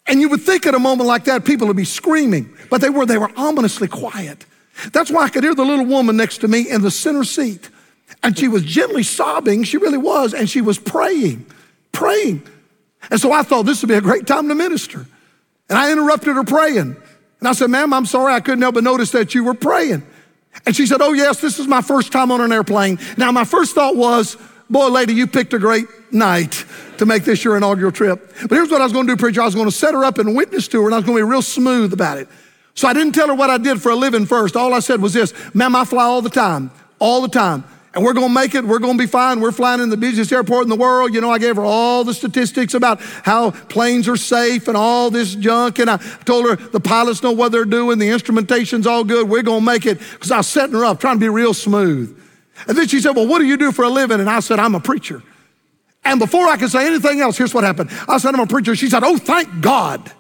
And 0.05 0.21
you 0.21 0.29
would 0.29 0.41
think 0.41 0.67
at 0.67 0.75
a 0.75 0.79
moment 0.79 1.07
like 1.07 1.23
that, 1.25 1.45
people 1.45 1.67
would 1.67 1.77
be 1.77 1.85
screaming, 1.85 2.55
but 2.69 2.81
they 2.81 2.89
were, 2.89 3.05
they 3.05 3.17
were 3.17 3.31
ominously 3.35 3.87
quiet. 3.87 4.45
That's 4.91 5.11
why 5.11 5.23
I 5.23 5.29
could 5.29 5.43
hear 5.43 5.55
the 5.55 5.65
little 5.65 5.85
woman 5.85 6.17
next 6.17 6.39
to 6.39 6.47
me 6.47 6.69
in 6.69 6.81
the 6.81 6.91
center 6.91 7.23
seat. 7.23 7.69
And 8.23 8.37
she 8.37 8.47
was 8.47 8.63
gently 8.63 9.03
sobbing. 9.03 9.63
She 9.63 9.77
really 9.77 9.97
was. 9.97 10.33
And 10.33 10.49
she 10.49 10.61
was 10.61 10.77
praying, 10.77 11.45
praying. 11.91 12.43
And 13.09 13.19
so 13.19 13.31
I 13.31 13.43
thought 13.43 13.63
this 13.63 13.81
would 13.81 13.89
be 13.89 13.95
a 13.95 14.01
great 14.01 14.27
time 14.27 14.47
to 14.49 14.55
minister. 14.55 15.05
And 15.69 15.77
I 15.77 15.91
interrupted 15.91 16.35
her 16.35 16.43
praying. 16.43 16.97
And 17.39 17.47
I 17.47 17.53
said, 17.53 17.69
ma'am, 17.69 17.93
I'm 17.93 18.05
sorry. 18.05 18.33
I 18.33 18.39
couldn't 18.39 18.61
help 18.61 18.75
but 18.75 18.83
notice 18.83 19.11
that 19.11 19.33
you 19.35 19.43
were 19.43 19.53
praying. 19.53 20.05
And 20.65 20.75
she 20.75 20.85
said, 20.85 21.01
Oh, 21.01 21.13
yes, 21.13 21.41
this 21.41 21.59
is 21.59 21.67
my 21.67 21.81
first 21.81 22.11
time 22.11 22.31
on 22.31 22.41
an 22.41 22.51
airplane. 22.51 22.99
Now, 23.17 23.31
my 23.31 23.45
first 23.45 23.75
thought 23.75 23.95
was, 23.95 24.37
Boy, 24.69 24.87
lady, 24.87 25.13
you 25.13 25.25
picked 25.25 25.53
a 25.53 25.59
great 25.59 25.87
night 26.11 26.63
to 26.99 27.05
make 27.05 27.23
this 27.23 27.43
your 27.43 27.57
inaugural 27.57 27.91
trip. 27.91 28.33
But 28.41 28.51
here's 28.51 28.69
what 28.69 28.81
I 28.81 28.83
was 28.83 28.93
going 28.93 29.07
to 29.07 29.13
do, 29.13 29.17
preacher. 29.17 29.41
I 29.41 29.45
was 29.45 29.55
going 29.55 29.67
to 29.67 29.75
set 29.75 29.93
her 29.93 30.03
up 30.03 30.19
and 30.19 30.35
witness 30.35 30.67
to 30.69 30.81
her, 30.81 30.87
and 30.87 30.93
I 30.93 30.97
was 30.99 31.05
going 31.05 31.17
to 31.17 31.25
be 31.25 31.29
real 31.29 31.41
smooth 31.41 31.91
about 31.91 32.19
it. 32.19 32.27
So 32.79 32.87
I 32.87 32.93
didn't 32.93 33.13
tell 33.13 33.27
her 33.27 33.35
what 33.35 33.49
I 33.49 33.57
did 33.57 33.81
for 33.81 33.91
a 33.91 33.95
living 33.95 34.25
first. 34.25 34.55
All 34.55 34.73
I 34.73 34.79
said 34.79 35.01
was 35.01 35.13
this 35.13 35.33
Ma'am, 35.53 35.75
I 35.75 35.83
fly 35.83 36.03
all 36.03 36.21
the 36.21 36.29
time, 36.29 36.71
all 36.99 37.21
the 37.21 37.27
time 37.27 37.63
and 37.93 38.05
we're 38.05 38.13
to 38.13 38.33
make 38.33 38.53
it. 38.53 38.63
We're 38.63 38.79
to 38.79 38.97
be 38.97 39.07
fine. 39.07 39.41
We're 39.41 39.51
flying 39.51 39.81
in 39.81 39.89
the 39.89 39.97
busiest 39.97 40.31
airport 40.31 40.63
in 40.63 40.69
the 40.69 40.75
world. 40.75 41.13
You 41.13 41.21
know, 41.21 41.31
I 41.31 41.39
gave 41.39 41.55
her 41.55 41.65
all 41.65 42.03
the 42.03 42.13
statistics 42.13 42.73
about 42.73 43.01
how 43.01 43.51
planes 43.51 44.07
are 44.07 44.15
safe 44.15 44.67
and 44.67 44.77
all 44.77 45.09
this 45.09 45.33
junk. 45.35 45.79
And 45.79 45.89
I 45.89 45.97
told 46.23 46.47
her 46.47 46.55
the 46.55 46.79
pilots 46.79 47.23
know 47.23 47.31
what 47.31 47.51
they're 47.51 47.65
doing. 47.65 47.97
The 47.97 48.09
instrumentation's 48.09 48.85
all 48.85 49.03
good. 49.03 49.27
We're 49.27 49.41
to 49.43 49.59
make 49.59 49.85
it 49.85 49.99
because 49.99 50.29
I 50.29 50.37
was 50.37 50.47
setting 50.47 50.75
her 50.75 50.85
up, 50.85 50.99
trying 50.99 51.15
to 51.15 51.19
be 51.19 51.29
real 51.29 51.53
smooth. 51.53 52.15
And 52.67 52.77
then 52.77 52.87
she 52.87 52.99
said, 53.01 53.15
Well, 53.15 53.27
what 53.27 53.39
do 53.39 53.45
you 53.45 53.57
do 53.57 53.71
for 53.71 53.83
a 53.83 53.89
living? 53.89 54.19
And 54.19 54.29
I 54.29 54.39
said, 54.39 54.59
I'm 54.59 54.75
a 54.75 54.79
preacher. 54.79 55.23
And 56.05 56.19
before 56.19 56.47
I 56.47 56.57
could 56.57 56.69
say 56.69 56.85
anything 56.85 57.19
else, 57.21 57.37
here's 57.37 57.53
what 57.53 57.63
happened. 57.63 57.89
I 58.07 58.19
said, 58.19 58.35
I'm 58.35 58.41
a 58.41 58.47
preacher. 58.47 58.75
She 58.75 58.89
said, 58.89 59.03
Oh, 59.03 59.17
thank 59.17 59.61
God. 59.61 60.11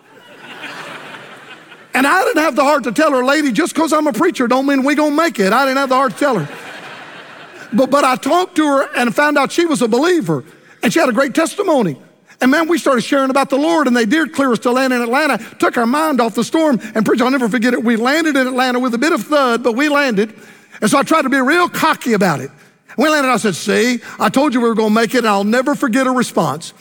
And 1.99 2.07
I 2.07 2.23
didn't 2.23 2.43
have 2.43 2.55
the 2.55 2.63
heart 2.63 2.85
to 2.85 2.93
tell 2.93 3.11
her, 3.11 3.25
lady, 3.25 3.51
just 3.51 3.73
because 3.73 3.91
I'm 3.91 4.07
a 4.07 4.13
preacher 4.13 4.47
don't 4.47 4.65
mean 4.65 4.85
we 4.85 4.95
to 4.95 5.11
make 5.11 5.37
it. 5.37 5.51
I 5.51 5.65
didn't 5.65 5.79
have 5.79 5.89
the 5.89 5.95
heart 5.95 6.13
to 6.13 6.17
tell 6.17 6.39
her. 6.39 7.67
But, 7.73 7.91
but 7.91 8.05
I 8.05 8.15
talked 8.15 8.55
to 8.55 8.65
her 8.65 8.89
and 8.95 9.13
found 9.13 9.37
out 9.37 9.51
she 9.51 9.65
was 9.65 9.81
a 9.81 9.87
believer 9.89 10.45
and 10.81 10.93
she 10.93 10.99
had 11.01 11.09
a 11.09 11.11
great 11.11 11.35
testimony. 11.35 12.01
And 12.39 12.51
man, 12.51 12.69
we 12.69 12.77
started 12.77 13.01
sharing 13.01 13.29
about 13.29 13.49
the 13.49 13.57
Lord, 13.57 13.85
and 13.85 13.97
they 13.97 14.05
did 14.05 14.31
clear 14.31 14.53
us 14.53 14.59
to 14.59 14.71
land 14.71 14.93
in 14.93 15.01
Atlanta, 15.01 15.39
took 15.59 15.75
our 15.77 15.85
mind 15.85 16.21
off 16.21 16.35
the 16.35 16.43
storm. 16.45 16.79
And 16.95 17.05
preacher, 17.05 17.25
I'll 17.25 17.31
never 17.31 17.49
forget 17.49 17.73
it. 17.73 17.83
We 17.83 17.97
landed 17.97 18.37
in 18.37 18.47
Atlanta 18.47 18.79
with 18.79 18.93
a 18.93 18.97
bit 18.97 19.11
of 19.11 19.23
thud, 19.23 19.61
but 19.61 19.73
we 19.73 19.89
landed. 19.89 20.33
And 20.79 20.89
so 20.89 20.99
I 20.99 21.03
tried 21.03 21.23
to 21.23 21.29
be 21.29 21.41
real 21.41 21.67
cocky 21.67 22.13
about 22.13 22.39
it. 22.39 22.49
We 22.97 23.09
landed, 23.09 23.29
I 23.29 23.35
said, 23.35 23.55
See, 23.55 23.99
I 24.17 24.29
told 24.29 24.53
you 24.53 24.61
we 24.61 24.69
were 24.69 24.75
to 24.75 24.89
make 24.89 25.15
it, 25.15 25.17
and 25.17 25.27
I'll 25.27 25.43
never 25.43 25.75
forget 25.75 26.05
her 26.05 26.13
response. 26.13 26.73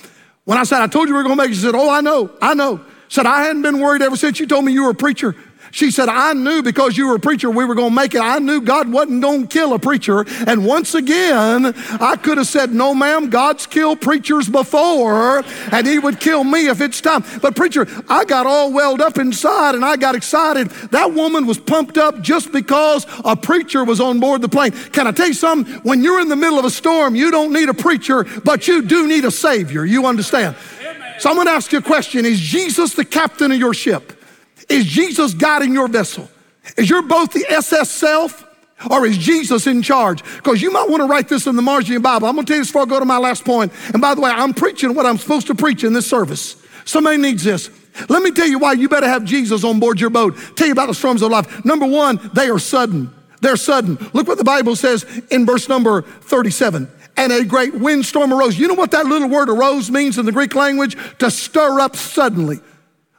When 0.44 0.58
I 0.58 0.62
said, 0.62 0.80
I 0.80 0.86
told 0.86 1.08
you 1.08 1.16
we 1.16 1.24
were 1.24 1.28
to 1.28 1.34
make 1.34 1.50
it, 1.50 1.54
she 1.54 1.62
said, 1.62 1.74
Oh, 1.74 1.90
I 1.90 2.02
know, 2.02 2.30
I 2.40 2.54
know. 2.54 2.84
Said, 3.08 3.26
I 3.26 3.42
hadn't 3.44 3.62
been 3.62 3.80
worried 3.80 4.02
ever 4.02 4.16
since 4.16 4.38
you 4.38 4.46
told 4.46 4.64
me 4.64 4.72
you 4.72 4.84
were 4.84 4.90
a 4.90 4.94
preacher. 4.94 5.34
She 5.70 5.90
said, 5.90 6.08
I 6.08 6.32
knew 6.32 6.62
because 6.62 6.96
you 6.96 7.08
were 7.08 7.16
a 7.16 7.20
preacher 7.20 7.50
we 7.50 7.64
were 7.64 7.74
going 7.74 7.90
to 7.90 7.94
make 7.94 8.14
it. 8.14 8.20
I 8.20 8.38
knew 8.38 8.60
God 8.60 8.90
wasn't 8.90 9.22
going 9.22 9.42
to 9.42 9.48
kill 9.48 9.74
a 9.74 9.78
preacher. 9.78 10.24
And 10.46 10.64
once 10.64 10.94
again, 10.94 11.74
I 12.00 12.16
could 12.16 12.38
have 12.38 12.46
said, 12.46 12.72
No, 12.72 12.94
ma'am, 12.94 13.30
God's 13.30 13.66
killed 13.66 14.00
preachers 14.00 14.48
before, 14.48 15.44
and 15.72 15.86
He 15.86 15.98
would 15.98 16.20
kill 16.20 16.44
me 16.44 16.68
if 16.68 16.80
it's 16.80 17.00
time. 17.00 17.24
But, 17.42 17.56
preacher, 17.56 17.86
I 18.08 18.24
got 18.24 18.46
all 18.46 18.72
welled 18.72 19.00
up 19.00 19.18
inside 19.18 19.74
and 19.74 19.84
I 19.84 19.96
got 19.96 20.14
excited. 20.14 20.68
That 20.90 21.12
woman 21.12 21.46
was 21.46 21.58
pumped 21.58 21.98
up 21.98 22.20
just 22.20 22.52
because 22.52 23.06
a 23.24 23.36
preacher 23.36 23.84
was 23.84 24.00
on 24.00 24.20
board 24.20 24.42
the 24.42 24.48
plane. 24.48 24.72
Can 24.72 25.06
I 25.06 25.12
tell 25.12 25.28
you 25.28 25.34
something? 25.34 25.74
When 25.82 26.02
you're 26.02 26.20
in 26.20 26.28
the 26.28 26.36
middle 26.36 26.58
of 26.58 26.64
a 26.64 26.70
storm, 26.70 27.14
you 27.14 27.30
don't 27.30 27.52
need 27.52 27.68
a 27.68 27.74
preacher, 27.74 28.24
but 28.44 28.68
you 28.68 28.82
do 28.82 29.06
need 29.06 29.24
a 29.24 29.30
Savior. 29.30 29.84
You 29.84 30.06
understand? 30.06 30.56
So 31.18 31.30
I'm 31.30 31.44
to 31.44 31.50
ask 31.50 31.72
you 31.72 31.78
a 31.78 31.82
question 31.82 32.24
Is 32.24 32.40
Jesus 32.40 32.94
the 32.94 33.04
captain 33.04 33.52
of 33.52 33.58
your 33.58 33.74
ship? 33.74 34.12
Is 34.68 34.84
Jesus 34.84 35.34
guiding 35.34 35.72
your 35.72 35.88
vessel? 35.88 36.28
Is 36.76 36.88
your 36.88 37.02
boat 37.02 37.32
the 37.32 37.46
SS 37.48 37.90
self 37.90 38.44
or 38.90 39.06
is 39.06 39.18
Jesus 39.18 39.66
in 39.66 39.82
charge? 39.82 40.22
Because 40.36 40.62
you 40.62 40.70
might 40.70 40.88
want 40.88 41.00
to 41.00 41.06
write 41.06 41.28
this 41.28 41.46
in 41.46 41.56
the 41.56 41.62
margin 41.62 41.88
of 41.88 41.92
your 41.94 42.00
Bible. 42.00 42.28
I'm 42.28 42.34
going 42.34 42.46
to 42.46 42.50
tell 42.50 42.58
you 42.58 42.62
this 42.62 42.68
before 42.68 42.82
I 42.82 42.86
go 42.86 42.98
to 42.98 43.04
my 43.04 43.18
last 43.18 43.44
point. 43.44 43.72
And 43.92 44.00
by 44.00 44.14
the 44.14 44.20
way, 44.20 44.30
I'm 44.30 44.54
preaching 44.54 44.94
what 44.94 45.06
I'm 45.06 45.18
supposed 45.18 45.46
to 45.48 45.54
preach 45.54 45.84
in 45.84 45.92
this 45.92 46.06
service. 46.06 46.62
Somebody 46.84 47.16
needs 47.16 47.44
this. 47.44 47.70
Let 48.08 48.22
me 48.22 48.30
tell 48.30 48.46
you 48.46 48.58
why 48.58 48.74
you 48.74 48.88
better 48.88 49.08
have 49.08 49.24
Jesus 49.24 49.64
on 49.64 49.80
board 49.80 50.00
your 50.00 50.10
boat. 50.10 50.36
Tell 50.54 50.66
you 50.66 50.72
about 50.72 50.86
the 50.86 50.94
storms 50.94 51.22
of 51.22 51.30
life. 51.30 51.64
Number 51.64 51.86
one, 51.86 52.30
they 52.34 52.48
are 52.48 52.58
sudden. 52.58 53.12
They're 53.40 53.56
sudden. 53.56 53.98
Look 54.12 54.28
what 54.28 54.38
the 54.38 54.44
Bible 54.44 54.76
says 54.76 55.04
in 55.30 55.46
verse 55.46 55.68
number 55.68 56.02
37. 56.02 56.88
And 57.18 57.32
a 57.32 57.44
great 57.44 57.74
windstorm 57.74 58.32
arose. 58.32 58.56
You 58.56 58.68
know 58.68 58.74
what 58.74 58.92
that 58.92 59.04
little 59.04 59.28
word 59.28 59.50
arose 59.50 59.90
means 59.90 60.18
in 60.18 60.24
the 60.24 60.30
Greek 60.30 60.54
language? 60.54 60.96
To 61.18 61.30
stir 61.32 61.80
up 61.80 61.96
suddenly. 61.96 62.60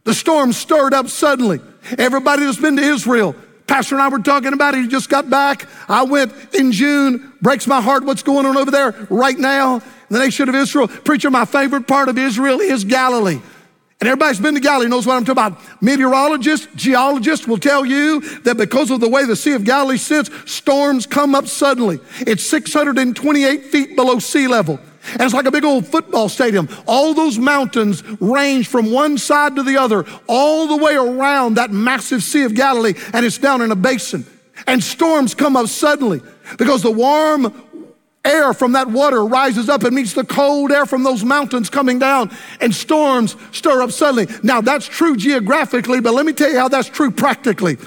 The 0.05 0.13
storm 0.13 0.53
stirred 0.53 0.93
up 0.93 1.09
suddenly. 1.09 1.59
Everybody 1.97 2.45
that's 2.45 2.57
been 2.57 2.77
to 2.77 2.81
Israel, 2.81 3.35
Pastor 3.67 3.95
and 3.95 4.01
I 4.01 4.07
were 4.07 4.19
talking 4.19 4.53
about 4.53 4.73
it. 4.73 4.83
He 4.83 4.87
just 4.87 5.09
got 5.09 5.29
back. 5.29 5.67
I 5.89 6.03
went 6.03 6.33
in 6.55 6.71
June. 6.71 7.33
Breaks 7.41 7.67
my 7.67 7.81
heart 7.81 8.05
what's 8.05 8.23
going 8.23 8.45
on 8.45 8.55
over 8.55 8.71
there 8.71 8.91
right 9.09 9.37
now. 9.37 9.81
The 10.09 10.19
nation 10.19 10.47
of 10.47 10.55
Israel. 10.55 10.87
Preacher, 10.87 11.29
my 11.29 11.43
favorite 11.43 11.85
part 11.85 12.07
of 12.07 12.17
Israel 12.17 12.61
is 12.61 12.85
Galilee. 12.85 13.41
And 14.01 14.07
everybody's 14.07 14.39
been 14.39 14.53
to 14.53 14.61
Galilee 14.61 14.87
knows 14.87 15.05
what 15.05 15.17
I'm 15.17 15.25
talking 15.25 15.53
about. 15.53 15.81
Meteorologists, 15.81 16.69
geologists 16.73 17.45
will 17.45 17.57
tell 17.57 17.85
you 17.85 18.21
that 18.41 18.55
because 18.55 18.91
of 18.91 19.01
the 19.01 19.09
way 19.09 19.25
the 19.25 19.35
Sea 19.35 19.53
of 19.55 19.65
Galilee 19.65 19.97
sits, 19.97 20.29
storms 20.49 21.05
come 21.05 21.35
up 21.35 21.47
suddenly. 21.47 21.99
It's 22.21 22.43
628 22.45 23.65
feet 23.65 23.97
below 23.97 24.19
sea 24.19 24.47
level. 24.47 24.79
And 25.13 25.21
it's 25.21 25.33
like 25.33 25.47
a 25.47 25.51
big 25.51 25.65
old 25.65 25.85
football 25.85 26.29
stadium. 26.29 26.69
All 26.87 27.13
those 27.13 27.37
mountains 27.37 28.01
range 28.21 28.69
from 28.69 28.89
one 28.91 29.17
side 29.17 29.57
to 29.57 29.63
the 29.63 29.75
other, 29.75 30.05
all 30.27 30.67
the 30.67 30.77
way 30.77 30.95
around 30.95 31.55
that 31.55 31.71
massive 31.71 32.23
Sea 32.23 32.43
of 32.43 32.55
Galilee, 32.55 32.93
and 33.11 33.25
it's 33.25 33.37
down 33.37 33.61
in 33.61 33.71
a 33.71 33.75
basin. 33.75 34.25
And 34.67 34.83
storms 34.83 35.33
come 35.33 35.57
up 35.57 35.67
suddenly 35.67 36.21
because 36.57 36.83
the 36.83 36.91
warm 36.91 37.68
air 38.25 38.53
from 38.53 38.73
that 38.73 38.87
water 38.87 39.23
rises 39.25 39.69
up 39.69 39.83
and 39.83 39.95
meets 39.95 40.13
the 40.13 40.23
cold 40.23 40.71
air 40.71 40.85
from 40.85 41.03
those 41.03 41.23
mountains 41.23 41.69
coming 41.69 41.99
down, 41.99 42.31
and 42.59 42.73
storms 42.73 43.35
stir 43.51 43.81
up 43.81 43.91
suddenly. 43.91 44.27
Now, 44.43 44.61
that's 44.61 44.87
true 44.87 45.15
geographically, 45.15 46.01
but 46.01 46.13
let 46.13 46.25
me 46.25 46.33
tell 46.33 46.51
you 46.51 46.59
how 46.59 46.67
that's 46.67 46.89
true 46.89 47.11
practically. 47.11 47.77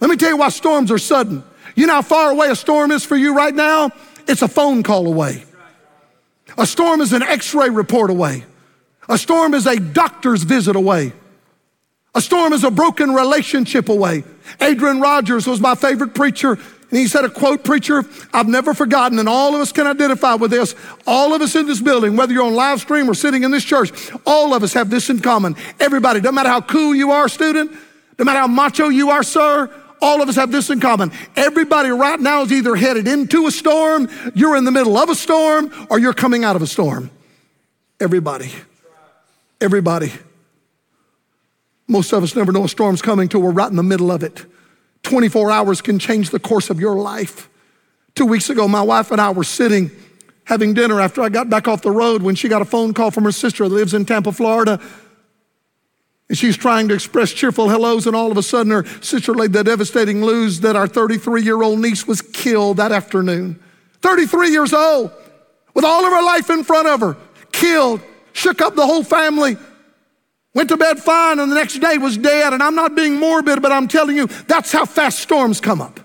Let 0.00 0.10
me 0.10 0.16
tell 0.16 0.30
you 0.30 0.38
why 0.38 0.48
storms 0.48 0.90
are 0.90 0.98
sudden. 0.98 1.44
You 1.74 1.86
know 1.86 1.94
how 1.94 2.02
far 2.02 2.30
away 2.30 2.48
a 2.48 2.56
storm 2.56 2.90
is 2.90 3.04
for 3.04 3.16
you 3.16 3.34
right 3.34 3.54
now? 3.54 3.90
It's 4.26 4.42
a 4.42 4.48
phone 4.48 4.82
call 4.82 5.06
away. 5.06 5.44
A 6.58 6.66
storm 6.66 7.00
is 7.00 7.12
an 7.12 7.22
x 7.22 7.54
ray 7.54 7.70
report 7.70 8.10
away. 8.10 8.44
A 9.08 9.18
storm 9.18 9.54
is 9.54 9.66
a 9.66 9.78
doctor's 9.78 10.42
visit 10.42 10.76
away. 10.76 11.12
A 12.14 12.20
storm 12.20 12.52
is 12.52 12.62
a 12.62 12.70
broken 12.70 13.14
relationship 13.14 13.88
away. 13.88 14.24
Adrian 14.60 15.00
Rogers 15.00 15.46
was 15.46 15.60
my 15.60 15.74
favorite 15.74 16.14
preacher. 16.14 16.58
And 16.92 17.00
he 17.00 17.08
said, 17.08 17.24
a 17.24 17.30
quote, 17.30 17.64
preacher, 17.64 18.04
I've 18.34 18.48
never 18.48 18.74
forgotten, 18.74 19.18
and 19.18 19.26
all 19.26 19.54
of 19.54 19.62
us 19.62 19.72
can 19.72 19.86
identify 19.86 20.34
with 20.34 20.50
this. 20.50 20.74
All 21.06 21.32
of 21.32 21.40
us 21.40 21.56
in 21.56 21.66
this 21.66 21.80
building, 21.80 22.18
whether 22.18 22.34
you're 22.34 22.44
on 22.44 22.54
live 22.54 22.82
stream 22.82 23.08
or 23.08 23.14
sitting 23.14 23.44
in 23.44 23.50
this 23.50 23.64
church, 23.64 24.12
all 24.26 24.52
of 24.52 24.62
us 24.62 24.74
have 24.74 24.90
this 24.90 25.08
in 25.08 25.20
common. 25.20 25.56
Everybody, 25.80 26.20
doesn't 26.20 26.34
matter 26.34 26.50
how 26.50 26.60
cool 26.60 26.94
you 26.94 27.10
are, 27.10 27.30
student, 27.30 27.72
no 28.18 28.26
matter 28.26 28.40
how 28.40 28.46
macho 28.46 28.90
you 28.90 29.08
are, 29.08 29.22
sir, 29.22 29.70
all 30.02 30.20
of 30.20 30.28
us 30.28 30.36
have 30.36 30.52
this 30.52 30.68
in 30.68 30.80
common. 30.80 31.12
Everybody 31.34 31.88
right 31.88 32.20
now 32.20 32.42
is 32.42 32.52
either 32.52 32.76
headed 32.76 33.08
into 33.08 33.46
a 33.46 33.50
storm, 33.50 34.10
you're 34.34 34.56
in 34.56 34.64
the 34.64 34.70
middle 34.70 34.98
of 34.98 35.08
a 35.08 35.14
storm, 35.14 35.72
or 35.88 35.98
you're 35.98 36.12
coming 36.12 36.44
out 36.44 36.56
of 36.56 36.62
a 36.62 36.66
storm. 36.66 37.10
Everybody. 38.00 38.52
Everybody. 39.62 40.12
Most 41.88 42.12
of 42.12 42.22
us 42.22 42.36
never 42.36 42.52
know 42.52 42.64
a 42.64 42.68
storm's 42.68 43.00
coming 43.00 43.30
till 43.30 43.40
we're 43.40 43.50
right 43.50 43.70
in 43.70 43.76
the 43.76 43.82
middle 43.82 44.12
of 44.12 44.22
it. 44.22 44.44
24 45.02 45.50
hours 45.50 45.80
can 45.80 45.98
change 45.98 46.30
the 46.30 46.38
course 46.38 46.70
of 46.70 46.80
your 46.80 46.96
life. 46.96 47.48
Two 48.14 48.26
weeks 48.26 48.50
ago, 48.50 48.68
my 48.68 48.82
wife 48.82 49.10
and 49.10 49.20
I 49.20 49.30
were 49.30 49.44
sitting 49.44 49.90
having 50.44 50.74
dinner 50.74 51.00
after 51.00 51.22
I 51.22 51.28
got 51.28 51.48
back 51.48 51.68
off 51.68 51.82
the 51.82 51.90
road 51.90 52.22
when 52.22 52.34
she 52.34 52.48
got 52.48 52.62
a 52.62 52.64
phone 52.64 52.94
call 52.94 53.10
from 53.10 53.24
her 53.24 53.32
sister 53.32 53.68
that 53.68 53.74
lives 53.74 53.94
in 53.94 54.04
Tampa, 54.04 54.32
Florida. 54.32 54.80
And 56.28 56.36
she's 56.36 56.56
trying 56.56 56.88
to 56.88 56.94
express 56.94 57.32
cheerful 57.32 57.68
hellos, 57.68 58.06
and 58.06 58.16
all 58.16 58.30
of 58.30 58.36
a 58.36 58.42
sudden 58.42 58.72
her 58.72 58.84
sister 59.00 59.34
laid 59.34 59.52
the 59.52 59.62
devastating 59.62 60.20
news 60.20 60.60
that 60.60 60.76
our 60.76 60.86
33 60.86 61.42
year 61.42 61.62
old 61.62 61.78
niece 61.78 62.06
was 62.06 62.22
killed 62.22 62.78
that 62.78 62.92
afternoon. 62.92 63.60
33 64.00 64.50
years 64.50 64.72
old, 64.72 65.10
with 65.74 65.84
all 65.84 66.04
of 66.04 66.12
her 66.12 66.22
life 66.22 66.50
in 66.50 66.64
front 66.64 66.88
of 66.88 67.00
her, 67.00 67.16
killed, 67.52 68.00
shook 68.32 68.60
up 68.60 68.74
the 68.74 68.86
whole 68.86 69.04
family. 69.04 69.56
Went 70.54 70.68
to 70.68 70.76
bed 70.76 70.98
fine, 70.98 71.38
and 71.38 71.50
the 71.50 71.56
next 71.56 71.78
day 71.78 71.96
was 71.98 72.18
dead. 72.18 72.52
And 72.52 72.62
I'm 72.62 72.74
not 72.74 72.94
being 72.94 73.18
morbid, 73.18 73.62
but 73.62 73.72
I'm 73.72 73.88
telling 73.88 74.16
you, 74.16 74.26
that's 74.26 74.70
how 74.70 74.84
fast 74.84 75.20
storms 75.20 75.60
come 75.60 75.80
up. 75.80 76.00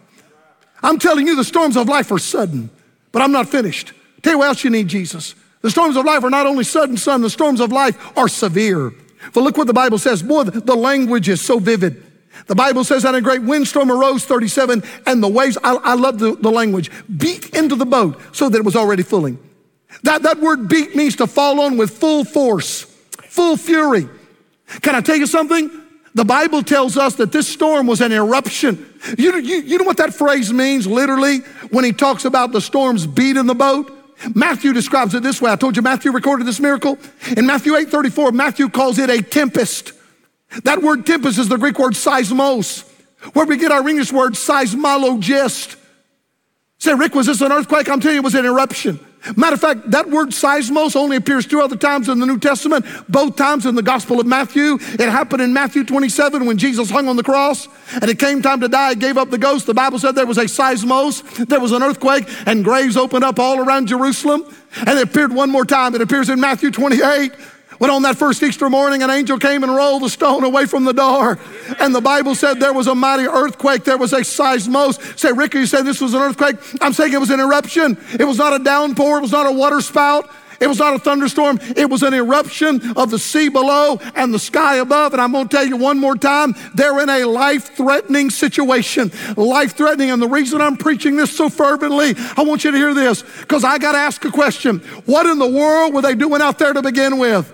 I'm 0.82 1.00
telling 1.00 1.28
you, 1.28 1.36
the 1.36 1.44
storms 1.44 1.76
of 1.76 1.90
life 1.90 2.12
are 2.12 2.20
sudden, 2.20 2.70
but 3.12 3.22
I'm 3.22 3.32
not 3.32 3.50
finished. 3.50 3.94
Tell 4.22 4.34
you 4.34 4.40
what 4.40 4.48
else 4.48 4.64
you 4.64 4.70
need, 4.70 4.88
Jesus. 4.88 5.36
The 5.62 5.72
storms 5.72 5.98
of 5.98 6.06
life 6.06 6.24
are 6.24 6.30
not 6.30 6.46
only 6.46 6.64
sudden, 6.64 6.98
son, 6.98 7.22
the 7.22 7.30
storms 7.30 7.60
of 7.60 7.72
life 7.72 8.18
are 8.18 8.28
severe. 8.28 8.94
But 9.34 9.42
look 9.42 9.58
what 9.58 9.68
the 9.68 9.74
Bible 9.74 9.98
says. 9.98 10.24
Boy, 10.24 10.44
the 10.44 10.76
language 10.76 11.28
is 11.28 11.42
so 11.42 11.60
vivid. 11.60 12.04
The 12.46 12.56
Bible 12.56 12.84
says 12.84 13.04
that 13.04 13.16
a 13.16 13.22
great 13.22 13.42
windstorm 13.42 13.92
arose, 13.92 14.24
37, 14.24 14.84
and 15.08 15.24
the 15.24 15.28
waves, 15.28 15.58
I, 15.64 15.76
I 15.76 15.94
love 15.96 16.20
the, 16.20 16.36
the 16.36 16.52
language, 16.52 16.92
beat 17.18 17.56
into 17.56 17.76
the 17.76 17.86
boat 17.86 18.20
so 18.32 18.48
that 18.48 18.58
it 18.58 18.64
was 18.64 18.76
already 18.76 19.04
filling. 19.04 19.40
That, 20.04 20.22
that 20.24 20.40
word 20.40 20.70
beat 20.70 20.96
means 20.96 21.16
to 21.18 21.28
fall 21.28 21.60
on 21.62 21.78
with 21.78 21.98
full 21.98 22.24
force, 22.24 22.84
full 23.24 23.58
fury. 23.58 24.08
Can 24.82 24.95
I 24.95 25.01
tell 25.01 25.15
you 25.15 25.27
something? 25.27 25.71
The 26.13 26.25
Bible 26.25 26.63
tells 26.63 26.97
us 26.97 27.15
that 27.15 27.32
this 27.32 27.47
storm 27.47 27.86
was 27.86 28.01
an 28.01 28.12
eruption. 28.12 28.91
You, 29.17 29.38
you, 29.38 29.58
you 29.62 29.77
know 29.77 29.84
what 29.84 29.97
that 29.97 30.13
phrase 30.13 30.51
means 30.51 30.88
literally 30.88 31.39
when 31.69 31.86
he 31.86 31.91
talks 31.91 32.25
about 32.25 32.51
the 32.51 32.62
storms 32.62 33.06
beating 33.06 33.45
the 33.45 33.56
boat? 33.56 33.93
Matthew 34.34 34.73
describes 34.73 35.13
it 35.13 35.21
this 35.21 35.41
way. 35.41 35.51
I 35.51 35.56
told 35.56 35.75
you 35.75 35.84
Matthew 35.84 36.12
recorded 36.12 36.47
this 36.47 36.60
miracle. 36.60 36.97
In 37.36 37.45
Matthew 37.45 37.75
8 37.75 37.89
34, 37.89 38.32
Matthew 38.32 38.67
calls 38.69 38.97
it 38.97 39.12
a 39.12 39.21
tempest. 39.21 39.93
That 40.63 40.82
word 40.82 41.06
tempest 41.06 41.38
is 41.38 41.49
the 41.49 41.58
Greek 41.58 41.77
word 41.77 41.93
seismos, 41.93 42.89
where 43.34 43.45
we 43.45 43.58
get 43.58 43.71
our 43.71 43.88
English 43.88 44.12
word 44.12 44.34
seismologist. 44.34 45.75
Say, 46.80 46.93
Rick, 46.93 47.15
was 47.15 47.27
this 47.27 47.41
an 47.41 47.51
earthquake? 47.51 47.89
I'm 47.89 47.99
telling 47.99 48.15
you, 48.15 48.21
it 48.21 48.23
was 48.23 48.36
an 48.36 48.45
eruption. 48.45 48.99
Matter 49.36 49.56
of 49.56 49.62
fact, 49.62 49.91
that 49.91 50.10
word 50.10 50.30
seismos 50.30 50.95
only 50.95 51.17
appears 51.17 51.45
two 51.45 51.60
other 51.60 51.75
times 51.75 52.08
in 52.08 52.19
the 52.19 52.25
New 52.25 52.39
Testament, 52.39 52.86
both 53.10 53.36
times 53.36 53.65
in 53.65 53.75
the 53.75 53.82
Gospel 53.82 54.19
of 54.19 54.25
Matthew. 54.25 54.75
It 54.75 55.01
happened 55.01 55.41
in 55.41 55.53
Matthew 55.53 55.84
27 55.84 56.45
when 56.45 56.58
Jesus 56.58 56.89
hung 56.89 57.08
on 57.08 57.15
the 57.17 57.23
cross 57.23 57.67
and 57.93 58.06
it 58.06 58.19
came 58.19 58.41
time 58.41 58.62
to 58.62 58.67
die, 58.67 58.91
He 58.91 58.95
gave 58.95 59.17
up 59.17 59.30
the 59.30 59.38
ghost. 59.38 59.65
The 59.65 59.73
Bible 59.73 59.99
said 59.99 60.15
there 60.15 60.25
was 60.25 60.38
a 60.38 60.45
seismos, 60.45 61.47
there 61.47 61.60
was 61.60 61.71
an 61.71 61.84
earthquake, 61.84 62.25
and 62.45 62.63
graves 62.63 62.95
opened 62.95 63.23
up 63.23 63.39
all 63.39 63.60
around 63.60 63.88
Jerusalem. 63.88 64.45
And 64.86 64.99
it 64.99 65.03
appeared 65.03 65.34
one 65.34 65.49
more 65.49 65.65
time. 65.65 65.95
It 65.95 66.01
appears 66.01 66.30
in 66.30 66.39
Matthew 66.39 66.71
28 66.71 67.32
when 67.78 67.90
on 67.90 68.02
that 68.04 68.18
first 68.18 68.42
Easter 68.44 68.70
morning, 68.70 69.04
an 69.04 69.10
angel 69.10 69.38
came 69.38 69.63
and 69.63 69.74
rolled 69.76 70.04
the 70.04 70.10
stone 70.10 70.44
away 70.44 70.66
from 70.66 70.84
the 70.84 70.94
door. 70.94 71.38
And 71.80 71.94
the 71.94 72.02
Bible 72.02 72.36
said 72.36 72.60
there 72.60 72.74
was 72.74 72.88
a 72.88 72.96
mighty 72.96 73.28
earthquake. 73.28 73.84
There 73.84 73.98
was 73.98 74.13
a 74.13 74.22
seismos. 74.22 75.18
Say, 75.18 75.32
Ricky, 75.32 75.60
you 75.60 75.66
said 75.66 75.84
this 75.84 76.02
was 76.02 76.13
an 76.13 76.22
earthquake. 76.22 76.58
I'm 76.82 76.94
saying 76.94 77.13
it 77.13 77.20
was 77.20 77.30
an 77.30 77.40
eruption. 77.40 77.98
It 78.20 78.26
was 78.26 78.38
not 78.38 78.60
a 78.60 78.63
downpour. 78.63 79.20
It 79.20 79.22
was 79.22 79.32
not 79.32 79.46
a 79.46 79.52
water 79.52 79.82
spout. 79.82 80.30
It 80.60 80.68
was 80.68 80.80
not 80.80 80.96
a 80.96 81.00
thunderstorm. 81.00 81.60
It 81.76 81.90
was 81.90 82.04
an 82.04 82.13
eruption 82.13 82.82
of 82.98 83.12
the 83.12 83.20
sea 83.20 83.50
below 83.50 84.00
and 84.16 84.34
the 84.34 84.40
sky 84.40 84.78
above. 84.78 85.13
And 85.13 85.22
I'm 85.22 85.32
going 85.32 85.48
to 85.48 85.56
tell 85.56 85.66
you 85.66 85.78
one 85.78 86.00
more 86.00 86.16
time 86.16 86.56
they're 86.74 87.00
in 87.02 87.10
a 87.10 87.26
life 87.26 87.76
threatening 87.76 88.30
situation. 88.30 89.12
Life 89.36 89.76
threatening. 89.76 90.12
And 90.12 90.22
the 90.22 90.28
reason 90.28 90.62
I'm 90.62 90.78
preaching 90.78 91.16
this 91.16 91.36
so 91.36 91.50
fervently, 91.50 92.16
I 92.36 92.44
want 92.44 92.63
you 92.63 92.72
to 92.72 92.78
hear 92.78 92.94
this 92.94 93.22
because 93.22 93.63
I 93.63 93.78
got 93.78 93.92
to 93.92 94.00
ask 94.00 94.24
a 94.26 94.32
question. 94.32 94.80
What 95.06 95.26
in 95.26 95.38
the 95.38 95.48
world 95.48 95.94
were 95.94 96.02
they 96.02 96.16
doing 96.16 96.42
out 96.42 96.58
there 96.58 96.74
to 96.74 96.82
begin 96.82 97.20
with? 97.20 97.54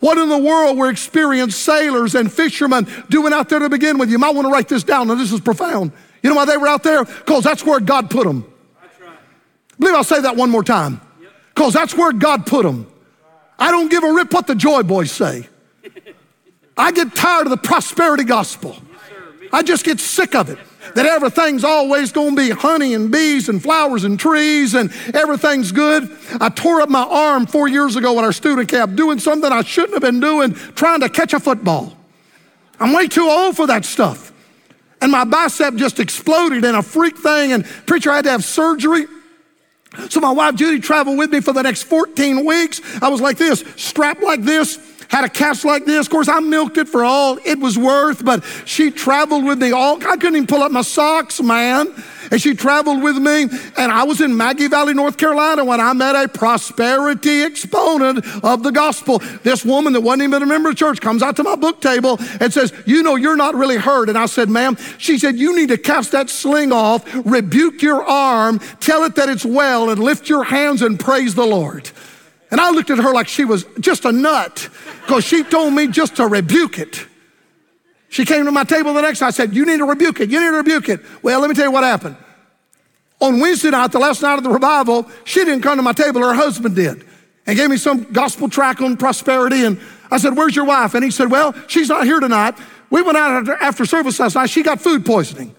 What 0.00 0.16
in 0.18 0.28
the 0.28 0.38
world 0.38 0.78
were 0.78 0.90
experienced 0.90 1.60
sailors 1.62 2.14
and 2.14 2.32
fishermen 2.32 2.86
doing 3.08 3.32
out 3.32 3.48
there 3.48 3.58
to 3.58 3.68
begin 3.68 3.98
with? 3.98 4.10
You 4.10 4.18
might 4.18 4.34
want 4.34 4.46
to 4.46 4.52
write 4.52 4.68
this 4.68 4.84
down, 4.84 5.10
and 5.10 5.20
this 5.20 5.32
is 5.32 5.40
profound. 5.40 5.92
You 6.22 6.30
know 6.30 6.36
why 6.36 6.44
they 6.44 6.56
were 6.56 6.68
out 6.68 6.82
there? 6.82 7.04
Because 7.04 7.44
that's 7.44 7.64
where 7.64 7.80
God 7.80 8.10
put 8.10 8.26
them. 8.26 8.44
I 8.80 9.74
believe 9.78 9.94
I'll 9.94 10.04
say 10.04 10.20
that 10.20 10.36
one 10.36 10.50
more 10.50 10.64
time. 10.64 11.00
Because 11.54 11.72
that's 11.72 11.96
where 11.96 12.12
God 12.12 12.46
put 12.46 12.64
them. 12.64 12.90
I 13.58 13.72
don't 13.72 13.90
give 13.90 14.04
a 14.04 14.12
rip 14.12 14.32
what 14.32 14.46
the 14.46 14.54
joy 14.54 14.84
boys 14.84 15.10
say. 15.10 15.48
I 16.76 16.92
get 16.92 17.14
tired 17.14 17.46
of 17.46 17.50
the 17.50 17.56
prosperity 17.56 18.24
gospel. 18.24 18.76
I 19.52 19.62
just 19.62 19.84
get 19.84 19.98
sick 19.98 20.34
of 20.34 20.50
it. 20.50 20.58
That 20.94 21.06
everything's 21.06 21.64
always 21.64 22.12
going 22.12 22.36
to 22.36 22.36
be 22.36 22.50
honey 22.50 22.94
and 22.94 23.10
bees 23.10 23.48
and 23.48 23.62
flowers 23.62 24.04
and 24.04 24.18
trees 24.18 24.74
and 24.74 24.92
everything's 25.14 25.72
good. 25.72 26.10
I 26.40 26.48
tore 26.48 26.80
up 26.80 26.88
my 26.88 27.02
arm 27.02 27.46
four 27.46 27.68
years 27.68 27.96
ago 27.96 28.18
at 28.18 28.24
our 28.24 28.32
student 28.32 28.68
camp 28.68 28.96
doing 28.96 29.18
something 29.18 29.50
I 29.50 29.62
shouldn't 29.62 29.94
have 29.94 30.02
been 30.02 30.20
doing, 30.20 30.54
trying 30.54 31.00
to 31.00 31.08
catch 31.08 31.32
a 31.32 31.40
football. 31.40 31.96
I'm 32.80 32.92
way 32.92 33.08
too 33.08 33.28
old 33.28 33.56
for 33.56 33.66
that 33.66 33.84
stuff. 33.84 34.32
And 35.00 35.12
my 35.12 35.24
bicep 35.24 35.74
just 35.74 36.00
exploded 36.00 36.64
in 36.64 36.74
a 36.74 36.82
freak 36.82 37.16
thing, 37.18 37.52
and 37.52 37.64
preacher 37.86 38.10
I 38.10 38.16
had 38.16 38.24
to 38.24 38.30
have 38.30 38.44
surgery. 38.44 39.06
So 40.10 40.20
my 40.20 40.30
wife 40.30 40.56
Judy 40.56 40.80
traveled 40.80 41.18
with 41.18 41.30
me 41.30 41.40
for 41.40 41.52
the 41.52 41.62
next 41.62 41.84
14 41.84 42.44
weeks. 42.44 42.80
I 43.00 43.08
was 43.08 43.20
like 43.20 43.38
this, 43.38 43.64
strapped 43.76 44.22
like 44.22 44.42
this, 44.42 44.78
had 45.08 45.24
a 45.24 45.28
cast 45.28 45.64
like 45.64 45.84
this. 45.84 46.06
Of 46.06 46.10
course, 46.10 46.28
I 46.28 46.40
milked 46.40 46.76
it 46.76 46.88
for 46.88 47.04
all 47.04 47.38
it 47.44 47.58
was 47.58 47.78
worth, 47.78 48.24
but 48.24 48.44
she 48.64 48.90
traveled 48.90 49.44
with 49.44 49.60
me 49.60 49.72
all. 49.72 49.96
I 49.96 50.16
couldn't 50.16 50.36
even 50.36 50.46
pull 50.46 50.62
up 50.62 50.70
my 50.70 50.82
socks, 50.82 51.40
man. 51.40 51.92
And 52.30 52.40
she 52.40 52.54
traveled 52.54 53.02
with 53.02 53.16
me, 53.16 53.44
and 53.44 53.92
I 53.92 54.02
was 54.04 54.20
in 54.20 54.36
Maggie 54.36 54.68
Valley, 54.68 54.92
North 54.92 55.16
Carolina, 55.16 55.64
when 55.64 55.80
I 55.80 55.94
met 55.94 56.14
a 56.14 56.28
prosperity 56.28 57.40
exponent 57.40 58.18
of 58.44 58.62
the 58.62 58.70
gospel. 58.70 59.20
This 59.42 59.64
woman 59.64 59.94
that 59.94 60.02
wasn't 60.02 60.24
even 60.24 60.42
a 60.42 60.46
member 60.46 60.68
of 60.68 60.76
church 60.76 61.00
comes 61.00 61.22
out 61.22 61.36
to 61.36 61.42
my 61.42 61.56
book 61.56 61.80
table 61.80 62.18
and 62.38 62.52
says, 62.52 62.72
You 62.84 63.02
know, 63.02 63.16
you're 63.16 63.36
not 63.36 63.54
really 63.54 63.78
hurt. 63.78 64.10
And 64.10 64.18
I 64.18 64.26
said, 64.26 64.50
Ma'am, 64.50 64.76
she 64.98 65.18
said, 65.18 65.36
You 65.36 65.56
need 65.56 65.70
to 65.70 65.78
cast 65.78 66.12
that 66.12 66.28
sling 66.28 66.70
off, 66.70 67.02
rebuke 67.24 67.80
your 67.80 68.04
arm, 68.04 68.58
tell 68.80 69.04
it 69.04 69.14
that 69.14 69.30
it's 69.30 69.44
well, 69.44 69.88
and 69.88 70.02
lift 70.02 70.28
your 70.28 70.44
hands 70.44 70.82
and 70.82 71.00
praise 71.00 71.34
the 71.34 71.46
Lord. 71.46 71.90
And 72.50 72.60
I 72.60 72.70
looked 72.70 72.90
at 72.90 72.98
her 72.98 73.12
like 73.12 73.28
she 73.28 73.44
was 73.44 73.64
just 73.78 74.04
a 74.04 74.12
nut 74.12 74.68
because 75.02 75.24
she 75.24 75.42
told 75.42 75.74
me 75.74 75.86
just 75.86 76.16
to 76.16 76.26
rebuke 76.26 76.78
it. 76.78 77.06
She 78.08 78.24
came 78.24 78.46
to 78.46 78.50
my 78.50 78.64
table 78.64 78.94
the 78.94 79.02
next 79.02 79.20
night. 79.20 79.28
I 79.28 79.30
said, 79.30 79.54
You 79.54 79.66
need 79.66 79.78
to 79.78 79.84
rebuke 79.84 80.20
it. 80.20 80.30
You 80.30 80.40
need 80.40 80.50
to 80.50 80.56
rebuke 80.56 80.88
it. 80.88 81.00
Well, 81.22 81.40
let 81.40 81.48
me 81.48 81.54
tell 81.54 81.66
you 81.66 81.70
what 81.70 81.84
happened. 81.84 82.16
On 83.20 83.40
Wednesday 83.40 83.70
night, 83.70 83.92
the 83.92 83.98
last 83.98 84.22
night 84.22 84.38
of 84.38 84.44
the 84.44 84.50
revival, 84.50 85.10
she 85.24 85.44
didn't 85.44 85.62
come 85.62 85.76
to 85.76 85.82
my 85.82 85.92
table, 85.92 86.22
her 86.22 86.34
husband 86.34 86.76
did, 86.76 87.04
and 87.46 87.56
gave 87.56 87.68
me 87.68 87.76
some 87.76 88.04
gospel 88.12 88.48
track 88.48 88.80
on 88.80 88.96
prosperity. 88.96 89.64
And 89.64 89.80
I 90.10 90.18
said, 90.18 90.36
Where's 90.36 90.56
your 90.56 90.64
wife? 90.64 90.94
And 90.94 91.04
he 91.04 91.10
said, 91.10 91.30
Well, 91.30 91.54
she's 91.66 91.88
not 91.88 92.04
here 92.04 92.20
tonight. 92.20 92.54
We 92.90 93.02
went 93.02 93.18
out 93.18 93.48
after 93.60 93.84
service 93.84 94.18
last 94.18 94.36
night. 94.36 94.48
She 94.48 94.62
got 94.62 94.80
food 94.80 95.04
poisoning, 95.04 95.54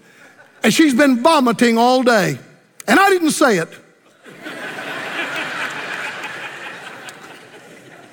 and 0.64 0.74
she's 0.74 0.94
been 0.94 1.22
vomiting 1.22 1.78
all 1.78 2.02
day. 2.02 2.38
And 2.88 2.98
I 2.98 3.08
didn't 3.10 3.30
say 3.30 3.58
it. 3.58 3.68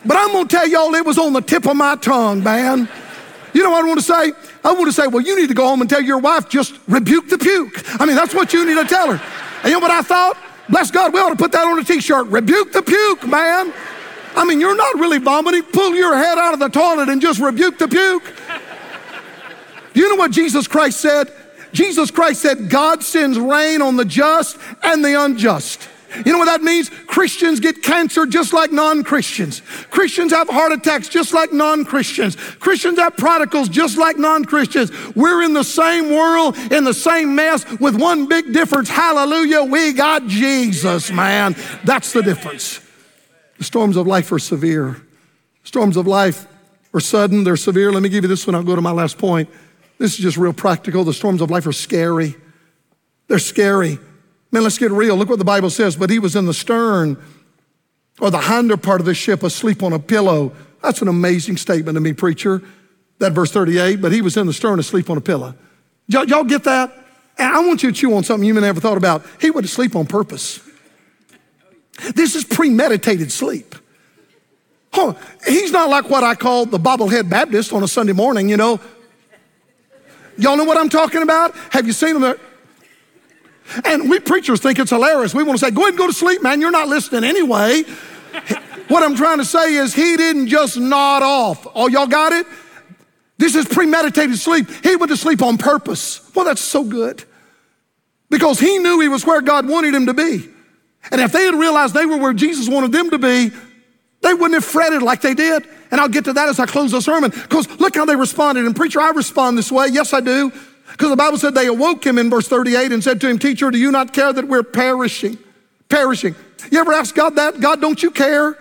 But 0.07 0.17
I'm 0.17 0.31
gonna 0.31 0.47
tell 0.47 0.67
y'all 0.67 0.95
it 0.95 1.05
was 1.05 1.17
on 1.17 1.33
the 1.33 1.41
tip 1.41 1.67
of 1.67 1.75
my 1.75 1.95
tongue, 1.97 2.41
man. 2.41 2.87
You 3.53 3.63
know 3.63 3.71
what 3.71 3.83
I 3.83 3.87
want 3.87 3.99
to 3.99 4.05
say? 4.05 4.31
I 4.63 4.71
want 4.71 4.85
to 4.85 4.93
say, 4.93 5.07
well, 5.07 5.21
you 5.21 5.35
need 5.35 5.49
to 5.49 5.53
go 5.53 5.65
home 5.67 5.81
and 5.81 5.89
tell 5.89 6.01
your 6.01 6.19
wife, 6.19 6.47
just 6.47 6.79
rebuke 6.87 7.27
the 7.29 7.37
puke. 7.37 7.83
I 7.99 8.05
mean, 8.05 8.15
that's 8.15 8.33
what 8.33 8.53
you 8.53 8.65
need 8.65 8.75
to 8.75 8.85
tell 8.85 9.11
her. 9.11 9.21
And 9.63 9.65
you 9.65 9.71
know 9.71 9.79
what 9.79 9.91
I 9.91 10.01
thought? 10.01 10.37
Bless 10.69 10.91
God, 10.91 11.13
we 11.13 11.19
ought 11.19 11.29
to 11.29 11.35
put 11.35 11.51
that 11.51 11.65
on 11.65 11.79
a 11.79 11.83
t 11.83 11.99
shirt. 11.99 12.27
Rebuke 12.27 12.71
the 12.71 12.81
puke, 12.81 13.27
man. 13.27 13.73
I 14.35 14.45
mean, 14.45 14.61
you're 14.61 14.75
not 14.75 14.95
really 14.95 15.17
vomiting. 15.17 15.63
Pull 15.63 15.95
your 15.95 16.15
head 16.15 16.37
out 16.37 16.53
of 16.53 16.59
the 16.59 16.69
toilet 16.69 17.09
and 17.09 17.21
just 17.21 17.39
rebuke 17.39 17.77
the 17.77 17.87
puke. 17.87 18.23
You 19.93 20.09
know 20.09 20.15
what 20.15 20.31
Jesus 20.31 20.67
Christ 20.67 21.01
said? 21.01 21.33
Jesus 21.73 22.11
Christ 22.11 22.41
said, 22.41 22.69
God 22.69 23.03
sends 23.03 23.39
rain 23.39 23.81
on 23.81 23.97
the 23.97 24.05
just 24.05 24.57
and 24.83 25.03
the 25.03 25.21
unjust. 25.21 25.89
You 26.25 26.31
know 26.31 26.37
what 26.37 26.45
that 26.45 26.61
means? 26.61 26.89
Christians 26.89 27.59
get 27.59 27.83
cancer 27.83 28.25
just 28.25 28.53
like 28.53 28.71
non 28.71 29.03
Christians. 29.03 29.61
Christians 29.89 30.31
have 30.31 30.49
heart 30.49 30.71
attacks 30.71 31.09
just 31.09 31.33
like 31.33 31.53
non 31.53 31.85
Christians. 31.85 32.35
Christians 32.35 32.97
have 32.99 33.17
prodigals 33.17 33.69
just 33.69 33.97
like 33.97 34.17
non 34.17 34.45
Christians. 34.45 34.91
We're 35.15 35.43
in 35.43 35.53
the 35.53 35.63
same 35.63 36.09
world, 36.09 36.57
in 36.71 36.83
the 36.83 36.93
same 36.93 37.35
mess, 37.35 37.65
with 37.79 37.99
one 37.99 38.27
big 38.27 38.53
difference. 38.53 38.89
Hallelujah, 38.89 39.63
we 39.63 39.93
got 39.93 40.27
Jesus, 40.27 41.11
man. 41.11 41.55
That's 41.83 42.13
the 42.13 42.23
difference. 42.23 42.79
The 43.57 43.63
storms 43.63 43.97
of 43.97 44.07
life 44.07 44.31
are 44.31 44.39
severe. 44.39 45.01
Storms 45.63 45.97
of 45.97 46.07
life 46.07 46.47
are 46.93 46.99
sudden, 46.99 47.43
they're 47.43 47.57
severe. 47.57 47.91
Let 47.91 48.03
me 48.03 48.09
give 48.09 48.23
you 48.23 48.29
this 48.29 48.47
one, 48.47 48.55
I'll 48.55 48.63
go 48.63 48.75
to 48.75 48.81
my 48.81 48.91
last 48.91 49.17
point. 49.17 49.49
This 49.97 50.13
is 50.13 50.19
just 50.19 50.37
real 50.37 50.53
practical. 50.53 51.03
The 51.03 51.13
storms 51.13 51.41
of 51.41 51.49
life 51.49 51.65
are 51.65 51.73
scary. 51.73 52.35
They're 53.27 53.39
scary. 53.39 53.99
Man, 54.51 54.63
let's 54.63 54.77
get 54.77 54.91
real. 54.91 55.15
Look 55.15 55.29
what 55.29 55.39
the 55.39 55.45
Bible 55.45 55.69
says. 55.69 55.95
But 55.95 56.09
he 56.09 56.19
was 56.19 56.35
in 56.35 56.45
the 56.45 56.53
stern 56.53 57.21
or 58.19 58.31
the 58.31 58.39
hinder 58.39 58.77
part 58.77 58.99
of 58.99 59.05
the 59.05 59.13
ship 59.13 59.43
asleep 59.43 59.83
on 59.83 59.93
a 59.93 59.99
pillow. 59.99 60.53
That's 60.81 61.01
an 61.01 61.07
amazing 61.07 61.57
statement 61.57 61.95
to 61.95 61.99
me, 61.99 62.13
preacher. 62.13 62.61
That 63.19 63.33
verse 63.33 63.51
38, 63.51 63.99
but 63.99 64.11
he 64.11 64.21
was 64.21 64.37
in 64.37 64.45
the 64.45 64.53
stern 64.53 64.79
asleep 64.79 65.09
on 65.09 65.17
a 65.17 65.21
pillow. 65.21 65.55
Y'all, 66.07 66.25
y'all 66.25 66.43
get 66.43 66.63
that? 66.65 66.93
And 67.37 67.53
I 67.53 67.59
want 67.65 67.81
you 67.83 67.91
to 67.91 67.95
chew 67.95 68.15
on 68.15 68.23
something 68.23 68.47
you 68.47 68.53
may 68.53 68.61
never 68.61 68.79
thought 68.79 68.97
about. 68.97 69.25
He 69.41 69.49
went 69.49 69.65
to 69.65 69.73
sleep 69.73 69.95
on 69.95 70.05
purpose. 70.05 70.59
This 72.13 72.35
is 72.35 72.43
premeditated 72.43 73.31
sleep. 73.31 73.75
Huh. 74.93 75.13
He's 75.45 75.71
not 75.71 75.89
like 75.89 76.09
what 76.09 76.23
I 76.23 76.35
call 76.35 76.65
the 76.65 76.79
bobblehead 76.79 77.29
Baptist 77.29 77.73
on 77.73 77.83
a 77.83 77.87
Sunday 77.87 78.13
morning, 78.13 78.49
you 78.49 78.57
know. 78.57 78.79
Y'all 80.37 80.57
know 80.57 80.63
what 80.63 80.77
I'm 80.77 80.89
talking 80.89 81.23
about? 81.23 81.55
Have 81.71 81.87
you 81.87 81.93
seen 81.93 82.13
them 82.13 82.21
there? 82.21 82.39
And 83.85 84.09
we 84.09 84.19
preachers 84.19 84.59
think 84.59 84.79
it's 84.79 84.91
hilarious. 84.91 85.33
We 85.33 85.43
want 85.43 85.59
to 85.59 85.65
say, 85.65 85.71
go 85.71 85.81
ahead 85.81 85.89
and 85.89 85.97
go 85.97 86.07
to 86.07 86.13
sleep, 86.13 86.41
man. 86.41 86.61
You're 86.61 86.71
not 86.71 86.87
listening 86.87 87.23
anyway. 87.23 87.83
what 88.87 89.03
I'm 89.03 89.15
trying 89.15 89.39
to 89.39 89.45
say 89.45 89.75
is, 89.75 89.93
he 89.93 90.17
didn't 90.17 90.47
just 90.47 90.77
nod 90.77 91.23
off. 91.23 91.67
Oh, 91.75 91.87
y'all 91.87 92.07
got 92.07 92.33
it? 92.33 92.45
This 93.37 93.55
is 93.55 93.65
premeditated 93.65 94.37
sleep. 94.37 94.67
He 94.83 94.95
went 94.95 95.11
to 95.11 95.17
sleep 95.17 95.41
on 95.41 95.57
purpose. 95.57 96.29
Well, 96.33 96.45
that's 96.45 96.61
so 96.61 96.83
good. 96.83 97.23
Because 98.29 98.59
he 98.59 98.79
knew 98.79 98.99
he 98.99 99.07
was 99.07 99.25
where 99.25 99.41
God 99.41 99.67
wanted 99.67 99.93
him 99.93 100.07
to 100.07 100.13
be. 100.13 100.49
And 101.11 101.21
if 101.21 101.31
they 101.31 101.45
had 101.45 101.55
realized 101.55 101.93
they 101.93 102.05
were 102.05 102.17
where 102.17 102.33
Jesus 102.33 102.67
wanted 102.67 102.91
them 102.91 103.11
to 103.11 103.19
be, 103.19 103.51
they 104.21 104.33
wouldn't 104.33 104.55
have 104.55 104.65
fretted 104.65 105.03
like 105.03 105.21
they 105.21 105.33
did. 105.33 105.67
And 105.91 106.01
I'll 106.01 106.09
get 106.09 106.25
to 106.25 106.33
that 106.33 106.49
as 106.49 106.59
I 106.59 106.65
close 106.65 106.91
the 106.91 107.01
sermon. 107.01 107.29
Because 107.31 107.69
look 107.79 107.95
how 107.95 108.05
they 108.05 108.15
responded. 108.15 108.65
And 108.65 108.75
preacher, 108.75 108.99
I 108.99 109.11
respond 109.11 109.57
this 109.57 109.71
way. 109.71 109.87
Yes, 109.91 110.13
I 110.13 110.19
do. 110.19 110.51
Because 110.97 111.11
the 111.11 111.15
Bible 111.15 111.37
said 111.37 111.53
they 111.53 111.67
awoke 111.67 112.03
him 112.03 112.17
in 112.17 112.27
verse 112.27 112.47
38 112.47 112.91
and 112.91 113.03
said 113.03 113.21
to 113.21 113.29
him, 113.29 113.37
Teacher, 113.37 113.69
do 113.69 113.77
you 113.77 113.91
not 113.91 114.13
care 114.13 114.33
that 114.33 114.47
we're 114.47 114.63
perishing? 114.63 115.37
Perishing. 115.89 116.35
You 116.71 116.79
ever 116.79 116.91
ask 116.91 117.13
God 117.13 117.35
that? 117.35 117.59
God, 117.59 117.79
don't 117.79 118.01
you 118.01 118.09
care? 118.09 118.57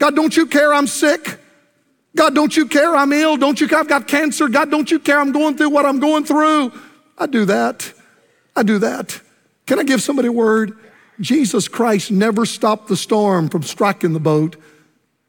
God, 0.00 0.16
don't 0.16 0.36
you 0.36 0.46
care 0.46 0.74
I'm 0.74 0.88
sick? 0.88 1.38
God, 2.16 2.34
don't 2.34 2.56
you 2.56 2.66
care 2.66 2.96
I'm 2.96 3.12
ill? 3.12 3.36
Don't 3.36 3.60
you 3.60 3.68
care 3.68 3.78
I've 3.78 3.88
got 3.88 4.08
cancer? 4.08 4.48
God, 4.48 4.68
don't 4.72 4.90
you 4.90 4.98
care 4.98 5.20
I'm 5.20 5.30
going 5.30 5.56
through 5.56 5.70
what 5.70 5.86
I'm 5.86 6.00
going 6.00 6.24
through? 6.24 6.72
I 7.16 7.26
do 7.26 7.44
that. 7.44 7.92
I 8.56 8.64
do 8.64 8.80
that. 8.80 9.20
Can 9.66 9.78
I 9.78 9.84
give 9.84 10.02
somebody 10.02 10.26
a 10.26 10.32
word? 10.32 10.76
Jesus 11.20 11.68
Christ 11.68 12.10
never 12.10 12.46
stopped 12.46 12.88
the 12.88 12.96
storm 12.96 13.48
from 13.48 13.62
striking 13.62 14.12
the 14.12 14.18
boat, 14.18 14.56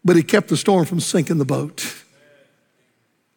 but 0.04 0.16
he 0.16 0.24
kept 0.24 0.48
the 0.48 0.58
storm 0.58 0.86
from 0.86 1.00
sinking 1.00 1.38
the 1.38 1.46
boat. 1.46 2.01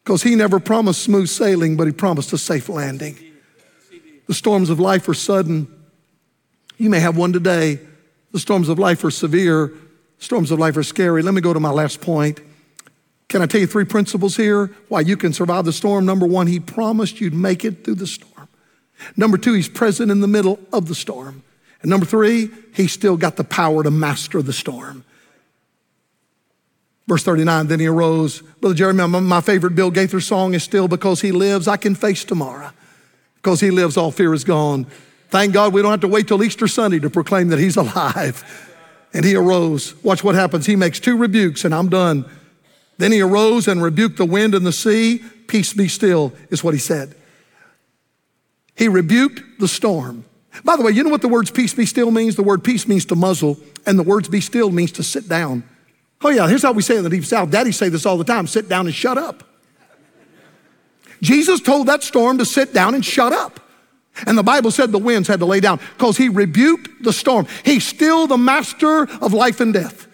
Because 0.05 0.23
he 0.23 0.35
never 0.35 0.61
promised 0.61 1.03
smooth 1.03 1.29
sailing, 1.29 1.77
but 1.77 1.87
he 1.87 1.93
promised 1.93 2.33
a 2.35 2.39
safe 2.39 2.69
landing. 2.69 3.19
The 4.27 4.35
storms 4.35 4.69
of 4.69 4.79
life 4.79 5.09
are 5.09 5.15
sudden. 5.15 5.67
You 6.77 6.91
may 6.91 7.01
have 7.01 7.17
one 7.17 7.33
today. 7.33 7.81
The 8.33 8.39
storms 8.39 8.69
of 8.69 8.79
life 8.79 9.03
are 9.05 9.11
severe. 9.11 9.73
Storms 10.19 10.51
of 10.51 10.59
life 10.59 10.77
are 10.77 10.83
scary. 10.83 11.23
Let 11.23 11.35
me 11.35 11.41
go 11.41 11.55
to 11.55 11.61
my 11.61 11.71
last 11.71 12.01
point. 12.01 12.41
Can 13.29 13.41
I 13.41 13.47
tell 13.47 13.61
you 13.61 13.67
three 13.67 13.85
principles 13.85 14.37
here 14.37 14.67
why 14.89 15.01
you 15.01 15.17
can 15.17 15.33
survive 15.33 15.65
the 15.65 15.73
storm? 15.73 16.05
Number 16.05 16.27
one, 16.27 16.47
he 16.47 16.61
promised 16.61 17.21
you'd 17.21 17.35
make 17.35 17.65
it 17.65 17.85
through 17.85 17.97
the 17.97 18.07
storm. 18.07 18.49
Number 19.17 19.39
two, 19.39 19.55
he's 19.55 19.69
present 19.69 20.11
in 20.11 20.21
the 20.21 20.29
middle 20.29 20.59
of 20.73 20.87
the 20.87 20.95
storm. 20.95 21.43
And 21.81 21.91
number 21.91 22.07
three, 22.07 22.51
he's 22.75 22.93
still 22.93 23.17
got 23.17 23.37
the 23.37 23.45
power 23.45 23.83
to 23.83 23.91
master 23.91 24.43
the 24.43 24.53
storm. 24.53 25.05
Verse 27.07 27.23
39, 27.23 27.67
then 27.67 27.81
he 27.81 27.87
arose. 27.87 28.41
Brother 28.61 28.75
Jeremy, 28.75 29.07
my 29.07 29.41
favorite 29.41 29.75
Bill 29.75 29.91
Gaither 29.91 30.21
song 30.21 30.55
is 30.55 30.63
still 30.63 30.89
Because 30.89 31.21
He 31.21 31.33
Lives, 31.33 31.69
I 31.69 31.77
Can 31.77 31.95
Face 31.95 32.25
Tomorrow. 32.25 32.71
Because 33.37 33.61
He 33.61 33.71
lives, 33.71 33.97
all 33.97 34.11
fear 34.11 34.33
is 34.33 34.45
gone. 34.45 34.87
Thank 35.29 35.53
God 35.53 35.75
we 35.75 35.83
don't 35.83 35.91
have 35.91 36.01
to 36.01 36.09
wait 36.09 36.29
till 36.29 36.43
Easter 36.43 36.67
Sunday 36.67 36.99
to 37.01 37.11
proclaim 37.11 37.49
that 37.49 37.59
He's 37.59 37.77
alive. 37.79 38.43
And 39.15 39.25
he 39.25 39.37
arose. 39.37 39.95
Watch 40.03 40.25
what 40.25 40.35
happens. 40.35 40.67
He 40.67 40.75
makes 40.75 40.99
two 40.99 41.17
rebukes, 41.17 41.65
and 41.65 41.73
I'm 41.73 41.89
done. 41.89 42.29
Then 42.99 43.13
he 43.13 43.21
arose 43.21 43.69
and 43.69 43.81
rebuked 43.81 44.17
the 44.17 44.25
wind 44.25 44.55
and 44.55 44.67
the 44.67 44.73
sea. 44.73 45.23
Peace 45.47 45.73
be 45.73 45.87
still, 45.87 46.33
is 46.51 46.65
what 46.65 46.75
he 46.75 46.81
said. 46.81 47.15
He 48.75 48.89
rebuked 48.89 49.61
the 49.61 49.69
storm. 49.69 50.25
By 50.65 50.77
the 50.77 50.83
way, 50.83 50.91
you 50.91 51.05
know 51.05 51.11
what 51.11 51.23
the 51.23 51.29
words 51.29 51.51
peace 51.51 51.75
be 51.75 51.87
still 51.87 52.11
means? 52.11 52.35
The 52.35 52.43
word 52.43 52.65
peace 52.65 52.89
means 52.89 53.05
to 53.07 53.15
muzzle, 53.15 53.57
and 53.87 53.99
the 53.99 54.03
words 54.03 54.29
be 54.29 54.41
still 54.41 54.71
means 54.71 54.91
to 54.93 55.05
sit 55.05 55.29
down. 55.29 55.63
Oh, 56.25 56.31
yeah, 56.31 56.49
here's 56.49 56.63
how 56.63 56.73
we 56.73 56.83
say 56.83 56.95
it 56.95 56.99
in 56.99 57.05
the 57.05 57.11
Deep 57.11 57.27
South. 57.27 57.51
Daddy 57.51 57.71
say 57.71 57.91
this 57.91 58.07
all 58.07 58.17
the 58.17 58.25
time 58.25 58.47
sit 58.47 58.69
down 58.69 58.87
and 58.87 58.95
shut 58.95 59.19
up. 59.19 59.45
Jesus 61.21 61.61
told 61.61 61.87
that 61.89 62.03
storm 62.03 62.39
to 62.39 62.45
sit 62.45 62.73
down 62.73 62.95
and 62.95 63.05
shut 63.05 63.33
up. 63.33 63.61
And 64.27 64.39
the 64.39 64.43
Bible 64.43 64.71
said 64.71 64.93
the 64.93 64.99
winds 64.99 65.29
had 65.29 65.41
to 65.41 65.47
lay 65.47 65.61
down 65.61 65.81
because 65.97 66.17
he 66.17 66.29
rebuked 66.29 67.03
the 67.03 67.13
storm. 67.13 67.47
He's 67.65 67.85
still 67.85 68.27
the 68.27 68.39
master 68.39 69.03
of 69.21 69.33
life 69.33 69.61
and 69.61 69.73
death. 69.73 70.07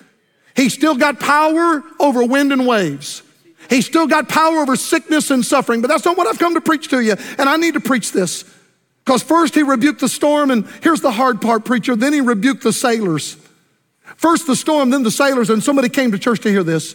He 0.57 0.69
still 0.69 0.97
got 0.97 1.21
power 1.21 1.83
over 1.99 2.25
wind 2.25 2.53
and 2.53 2.67
waves. 2.67 3.23
He's 3.69 3.87
still 3.87 4.07
got 4.07 4.29
power 4.29 4.59
over 4.59 4.75
sickness 4.75 5.31
and 5.31 5.45
suffering, 5.45 5.81
but 5.81 5.89
that's 5.89 6.05
not 6.05 6.17
what 6.17 6.27
I've 6.27 6.39
come 6.39 6.55
to 6.55 6.61
preach 6.61 6.89
to 6.89 7.01
you. 7.01 7.15
And 7.39 7.49
I 7.49 7.57
need 7.57 7.75
to 7.75 7.81
preach 7.81 8.11
this. 8.11 8.45
Because 9.05 9.23
first 9.23 9.55
he 9.55 9.63
rebuked 9.63 10.01
the 10.01 10.09
storm, 10.09 10.51
and 10.51 10.67
here's 10.83 11.01
the 11.01 11.13
hard 11.13 11.41
part, 11.41 11.65
preacher. 11.65 11.95
Then 11.95 12.13
he 12.13 12.21
rebuked 12.21 12.63
the 12.63 12.73
sailors. 12.73 13.37
First 14.21 14.47
the 14.47 14.55
storm, 14.55 14.91
then 14.91 15.03
the 15.03 15.11
sailors, 15.11 15.49
and 15.49 15.65
somebody 15.65 15.89
came 15.89 16.13
to 16.13 16.19
church 16.19 16.41
to 16.41 16.51
hear 16.51 16.63
this. 16.63 16.95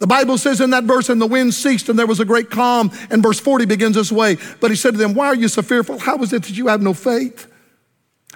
The 0.00 0.06
Bible 0.06 0.36
says 0.36 0.60
in 0.60 0.68
that 0.68 0.84
verse, 0.84 1.08
and 1.08 1.18
the 1.18 1.26
wind 1.26 1.54
ceased, 1.54 1.88
and 1.88 1.98
there 1.98 2.06
was 2.06 2.20
a 2.20 2.26
great 2.26 2.50
calm. 2.50 2.92
And 3.08 3.22
verse 3.22 3.40
40 3.40 3.64
begins 3.64 3.96
this 3.96 4.12
way. 4.12 4.36
But 4.60 4.70
he 4.70 4.76
said 4.76 4.90
to 4.90 4.98
them, 4.98 5.14
Why 5.14 5.28
are 5.28 5.34
you 5.34 5.48
so 5.48 5.62
fearful? 5.62 5.98
How 5.98 6.18
is 6.18 6.30
it 6.34 6.42
that 6.42 6.58
you 6.58 6.66
have 6.66 6.82
no 6.82 6.92
faith? 6.92 7.50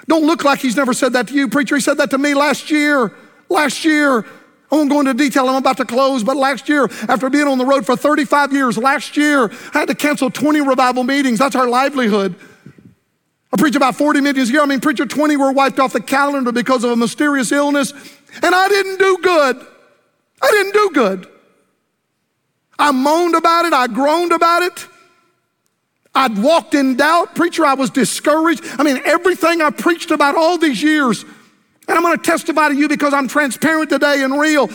Don't 0.08 0.24
look 0.24 0.44
like 0.44 0.60
he's 0.60 0.78
never 0.78 0.94
said 0.94 1.12
that 1.12 1.28
to 1.28 1.34
you, 1.34 1.46
preacher. 1.46 1.74
He 1.74 1.82
said 1.82 1.98
that 1.98 2.08
to 2.08 2.16
me 2.16 2.32
last 2.32 2.70
year. 2.70 3.12
Last 3.50 3.84
year. 3.84 4.20
I 4.20 4.76
won't 4.76 4.88
go 4.88 5.00
into 5.00 5.12
detail, 5.12 5.46
I'm 5.50 5.56
about 5.56 5.76
to 5.76 5.84
close, 5.84 6.24
but 6.24 6.34
last 6.34 6.70
year, 6.70 6.88
after 7.06 7.28
being 7.28 7.46
on 7.46 7.58
the 7.58 7.66
road 7.66 7.84
for 7.84 7.94
35 7.94 8.54
years, 8.54 8.78
last 8.78 9.18
year, 9.18 9.52
I 9.74 9.80
had 9.80 9.88
to 9.88 9.94
cancel 9.94 10.30
20 10.30 10.62
revival 10.62 11.04
meetings. 11.04 11.38
That's 11.38 11.54
our 11.54 11.68
livelihood. 11.68 12.34
I 13.52 13.58
preach 13.58 13.76
about 13.76 13.96
40 13.96 14.22
meetings 14.22 14.48
a 14.48 14.52
year. 14.52 14.62
I 14.62 14.66
mean, 14.66 14.80
preacher, 14.80 15.04
20 15.04 15.36
were 15.36 15.52
wiped 15.52 15.78
off 15.78 15.92
the 15.92 16.00
calendar 16.00 16.52
because 16.52 16.84
of 16.84 16.90
a 16.90 16.96
mysterious 16.96 17.52
illness, 17.52 17.92
and 18.42 18.54
I 18.54 18.68
didn't 18.68 18.98
do 18.98 19.18
good. 19.22 19.66
I 20.40 20.50
didn't 20.50 20.72
do 20.72 20.90
good. 20.92 21.28
I 22.78 22.90
moaned 22.90 23.34
about 23.34 23.64
it, 23.64 23.72
I 23.72 23.86
groaned 23.86 24.32
about 24.32 24.62
it. 24.62 24.86
I'd 26.14 26.36
walked 26.42 26.74
in 26.74 26.96
doubt. 26.96 27.34
Preacher, 27.34 27.64
I 27.64 27.74
was 27.74 27.90
discouraged. 27.90 28.62
I 28.78 28.82
mean, 28.82 29.00
everything 29.04 29.62
I 29.62 29.70
preached 29.70 30.10
about 30.10 30.36
all 30.36 30.58
these 30.58 30.82
years, 30.82 31.22
and 31.22 31.96
I'm 31.96 32.02
going 32.02 32.16
to 32.16 32.22
testify 32.22 32.68
to 32.68 32.74
you 32.74 32.88
because 32.88 33.14
I'm 33.14 33.28
transparent 33.28 33.88
today 33.88 34.22
and 34.22 34.38
real. 34.38 34.68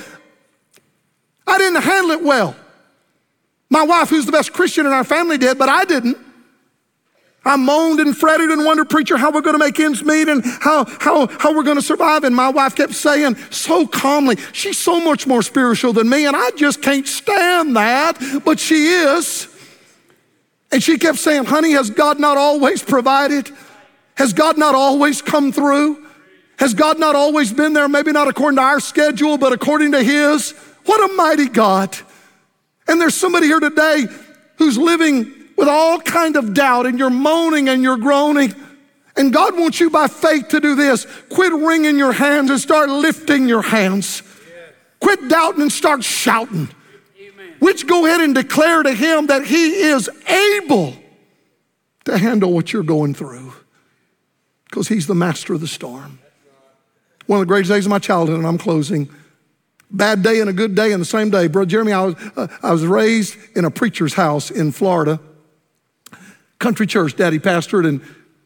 I 1.45 1.57
didn't 1.57 1.81
handle 1.81 2.11
it 2.11 2.23
well. 2.23 2.55
My 3.69 3.83
wife, 3.83 4.09
who's 4.09 4.25
the 4.25 4.31
best 4.31 4.53
Christian 4.53 4.85
in 4.85 4.93
our 4.93 5.03
family, 5.03 5.37
did, 5.37 5.59
but 5.59 5.69
I 5.69 5.85
didn't. 5.85 6.17
I 7.47 7.55
moaned 7.55 7.99
and 7.99 8.15
fretted 8.15 8.51
and 8.51 8.65
wondered, 8.65 8.89
preacher, 8.89 9.17
how 9.17 9.31
we're 9.31 9.41
going 9.41 9.57
to 9.57 9.65
make 9.65 9.79
ends 9.79 10.03
meet 10.03 10.27
and 10.27 10.43
how, 10.45 10.85
how, 10.99 11.27
how 11.27 11.55
we're 11.55 11.63
going 11.63 11.77
to 11.77 11.81
survive. 11.81 12.23
And 12.23 12.35
my 12.35 12.49
wife 12.49 12.75
kept 12.75 12.93
saying 12.93 13.37
so 13.49 13.87
calmly, 13.87 14.35
she's 14.51 14.77
so 14.77 14.99
much 14.99 15.25
more 15.25 15.41
spiritual 15.41 15.93
than 15.93 16.09
me, 16.09 16.25
and 16.25 16.35
I 16.35 16.51
just 16.51 16.81
can't 16.81 17.07
stand 17.07 17.75
that, 17.75 18.19
but 18.43 18.59
she 18.59 18.87
is. 18.87 19.47
And 20.71 20.83
she 20.83 20.97
kept 20.97 21.17
saying, 21.17 21.45
honey, 21.45 21.71
has 21.71 21.89
God 21.89 22.19
not 22.19 22.37
always 22.37 22.83
provided? 22.83 23.49
Has 24.15 24.33
God 24.33 24.57
not 24.57 24.75
always 24.75 25.21
come 25.21 25.51
through? 25.51 26.05
Has 26.59 26.73
God 26.73 26.99
not 26.99 27.15
always 27.15 27.53
been 27.53 27.73
there? 27.73 27.87
Maybe 27.87 28.11
not 28.11 28.27
according 28.27 28.57
to 28.57 28.63
our 28.63 28.79
schedule, 28.79 29.37
but 29.37 29.53
according 29.53 29.93
to 29.93 30.03
His. 30.03 30.51
What 30.85 31.09
a 31.09 31.13
mighty 31.13 31.47
God. 31.47 31.95
And 32.87 32.99
there's 32.99 33.15
somebody 33.15 33.47
here 33.47 33.59
today 33.59 34.07
who's 34.57 34.77
living 34.77 35.36
with 35.57 35.67
all 35.67 35.99
kind 35.99 36.37
of 36.37 36.53
doubt 36.53 36.85
and 36.85 36.97
you're 36.97 37.09
moaning 37.09 37.67
and 37.67 37.83
you're 37.83 37.97
groaning. 37.97 38.53
And 39.17 39.33
God 39.33 39.57
wants 39.57 39.79
you 39.79 39.89
by 39.89 40.07
faith 40.07 40.49
to 40.49 40.61
do 40.61 40.75
this. 40.75 41.07
Quit 41.29 41.51
wringing 41.51 41.97
your 41.97 42.13
hands 42.13 42.51
and 42.51 42.59
start 42.59 42.89
lifting 42.89 43.49
your 43.49 43.63
hands. 43.63 44.21
Quit 45.01 45.27
doubting 45.27 45.63
and 45.63 45.71
start 45.71 46.03
shouting. 46.03 46.69
Which 47.59 47.87
go 47.87 48.05
ahead 48.05 48.21
and 48.21 48.35
declare 48.35 48.83
to 48.83 48.93
him 48.93 49.27
that 49.27 49.45
he 49.45 49.81
is 49.81 50.07
able 50.27 50.93
to 52.05 52.17
handle 52.17 52.53
what 52.53 52.71
you're 52.71 52.83
going 52.83 53.15
through. 53.15 53.51
Because 54.65 54.87
he's 54.87 55.07
the 55.07 55.15
master 55.15 55.53
of 55.53 55.61
the 55.61 55.67
storm. 55.67 56.19
One 57.25 57.41
of 57.41 57.47
the 57.47 57.51
greatest 57.51 57.71
days 57.71 57.85
of 57.85 57.89
my 57.89 57.99
childhood, 57.99 58.37
and 58.37 58.47
I'm 58.47 58.59
closing. 58.59 59.09
Bad 59.89 60.21
day 60.21 60.39
and 60.39 60.49
a 60.49 60.53
good 60.53 60.75
day 60.75 60.91
in 60.91 60.99
the 60.99 61.05
same 61.05 61.31
day. 61.31 61.47
Brother 61.47 61.69
Jeremy, 61.69 61.93
I 61.93 62.05
was, 62.05 62.15
uh, 62.35 62.47
I 62.61 62.71
was 62.71 62.85
raised 62.85 63.35
in 63.55 63.65
a 63.65 63.71
preacher's 63.71 64.13
house 64.13 64.51
in 64.51 64.71
Florida 64.71 65.19
country 66.59 66.87
church 66.87 67.15
daddy 67.15 67.39
pastored, 67.39 67.87
and 67.87 68.01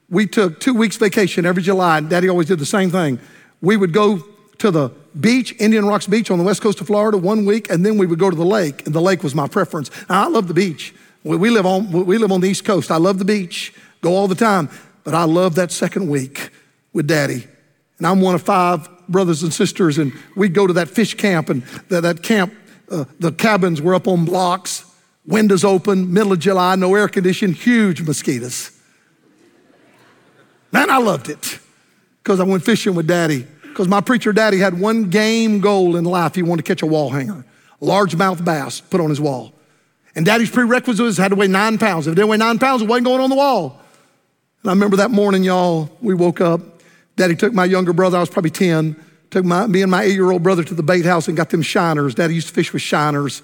we 0.10 0.28
took 0.28 0.60
two 0.60 0.74
weeks 0.74 0.98
vacation 0.98 1.46
every 1.46 1.64
July. 1.64 2.02
Daddy 2.02 2.30
always 2.30 2.48
did 2.48 2.60
the 2.60 2.66
same 2.66 2.90
thing. 2.90 3.20
We 3.62 3.78
would 3.78 3.94
go 3.94 4.24
to 4.58 4.72
the 4.72 4.90
beach, 5.20 5.56
Indian 5.60 5.86
Rocks 5.86 6.08
Beach 6.08 6.30
on 6.30 6.38
the 6.38 6.44
west 6.44 6.62
coast 6.62 6.82
of 6.82 6.88
Florida 6.88 7.18
one 7.18 7.46
week, 7.46 7.70
and 7.70 7.86
then 7.86 7.98
we 7.98 8.06
would 8.06 8.20
go 8.20 8.30
to 8.30 8.36
the 8.36 8.46
lake, 8.46 8.86
and 8.86 8.94
the 8.94 9.02
lake 9.02 9.24
was 9.24 9.34
my 9.34 9.48
preference. 9.48 9.90
Now, 10.10 10.26
I 10.26 10.28
love 10.28 10.48
the 10.48 10.54
beach. 10.54 10.94
We 11.24 11.50
live 11.50 11.66
on, 11.66 11.92
we 11.92 12.18
live 12.18 12.32
on 12.32 12.42
the 12.42 12.50
East 12.50 12.66
Coast. 12.66 12.92
I 12.92 12.98
love 12.98 13.20
the 13.20 13.26
beach, 13.26 13.74
go 14.02 14.16
all 14.16 14.28
the 14.28 14.36
time, 14.36 14.70
but 15.04 15.14
I 15.14 15.24
love 15.24 15.56
that 15.56 15.72
second 15.72 16.10
week 16.10 16.50
with 16.94 17.08
daddy. 17.08 17.48
And 17.98 18.08
I'm 18.08 18.22
one 18.22 18.36
of 18.36 18.42
five 18.42 18.90
brothers 19.08 19.44
and 19.44 19.54
sisters, 19.54 19.98
and 19.98 20.14
we'd 20.36 20.54
go 20.54 20.68
to 20.68 20.74
that 20.74 20.90
fish 20.90 21.14
camp, 21.14 21.50
and 21.50 21.64
that, 21.90 22.02
that 22.02 22.24
camp, 22.24 22.54
uh, 22.90 23.06
the 23.20 23.32
cabins 23.32 23.82
were 23.82 23.96
up 23.96 24.08
on 24.08 24.26
blocks 24.26 24.91
windows 25.26 25.64
open, 25.64 26.12
middle 26.14 26.34
of 26.34 26.40
July, 26.40 26.76
no 26.76 26.96
air 26.96 27.08
conditioning, 27.08 27.56
huge 27.56 28.02
mosquitoes. 28.02 28.72
Man, 30.72 30.90
I 30.90 30.98
loved 30.98 31.30
it 31.30 31.60
because 32.24 32.40
I 32.40 32.44
went 32.44 32.64
fishing 32.64 32.96
with 32.96 33.08
daddy. 33.08 33.46
Because 33.62 33.88
my 33.88 34.02
preacher 34.02 34.34
daddy 34.34 34.58
had 34.58 34.80
one 34.80 35.10
game 35.10 35.62
goal 35.62 35.96
in 35.96 36.04
life. 36.04 36.36
He 36.36 36.44
wanted 36.44 36.66
to 36.66 36.70
catch 36.70 36.82
a 36.82 36.86
wall 36.86 37.10
hanger, 37.10 37.46
largemouth 37.82 38.44
bass, 38.44 38.82
put 38.82 39.00
on 39.00 39.10
his 39.10 39.22
wall. 39.22 39.54
And 40.14 40.26
daddy's 40.26 40.52
prerequisite 40.52 41.04
was 41.04 41.18
had 41.18 41.30
to 41.30 41.36
weigh 41.36 41.48
nine 41.48 41.78
pounds. 41.78 42.06
If 42.06 42.12
it 42.12 42.16
didn't 42.16 42.30
weigh 42.30 42.38
nine 42.38 42.60
pounds, 42.60 42.82
it 42.82 42.88
wasn't 42.88 43.06
going 43.06 43.22
on 43.22 43.30
the 43.30 43.36
wall. 43.36 43.80
And 44.62 44.70
I 44.70 44.74
remember 44.74 44.98
that 44.98 45.10
morning, 45.10 45.44
y'all, 45.44 45.90
we 46.02 46.14
woke 46.14 46.42
up. 46.42 46.62
Daddy 47.16 47.36
took 47.36 47.54
my 47.54 47.66
younger 47.66 47.94
brother, 47.94 48.18
I 48.18 48.20
was 48.20 48.30
probably 48.30 48.52
10, 48.52 48.96
took 49.30 49.46
my, 49.46 49.68
me 49.68 49.82
and 49.82 49.92
my 49.92 50.04
eight 50.04 50.14
year 50.14 50.32
old 50.32 50.44
brother 50.44 50.64
to 50.64 50.74
the 50.74 50.84
bait 50.84 51.06
house 51.06 51.28
and 51.28 51.38
got 51.38 51.50
them 51.50 51.62
shiners. 51.62 52.14
Daddy 52.14 52.36
used 52.36 52.50
to 52.50 52.54
fish 52.54 52.74
with 52.74 52.82
shiners. 52.82 53.42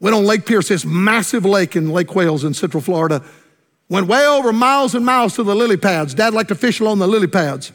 Went 0.00 0.16
on 0.16 0.24
Lake 0.24 0.46
Pierce, 0.46 0.68
this 0.68 0.84
massive 0.84 1.44
lake 1.44 1.76
in 1.76 1.90
Lake 1.90 2.14
Wales 2.14 2.42
in 2.42 2.54
Central 2.54 2.80
Florida. 2.80 3.22
Went 3.90 4.06
way 4.06 4.26
over 4.26 4.52
miles 4.52 4.94
and 4.94 5.04
miles 5.04 5.34
to 5.34 5.42
the 5.42 5.54
lily 5.54 5.76
pads. 5.76 6.14
Dad 6.14 6.32
liked 6.32 6.48
to 6.48 6.54
fish 6.54 6.80
along 6.80 7.00
the 7.00 7.06
lily 7.06 7.26
pads. 7.26 7.70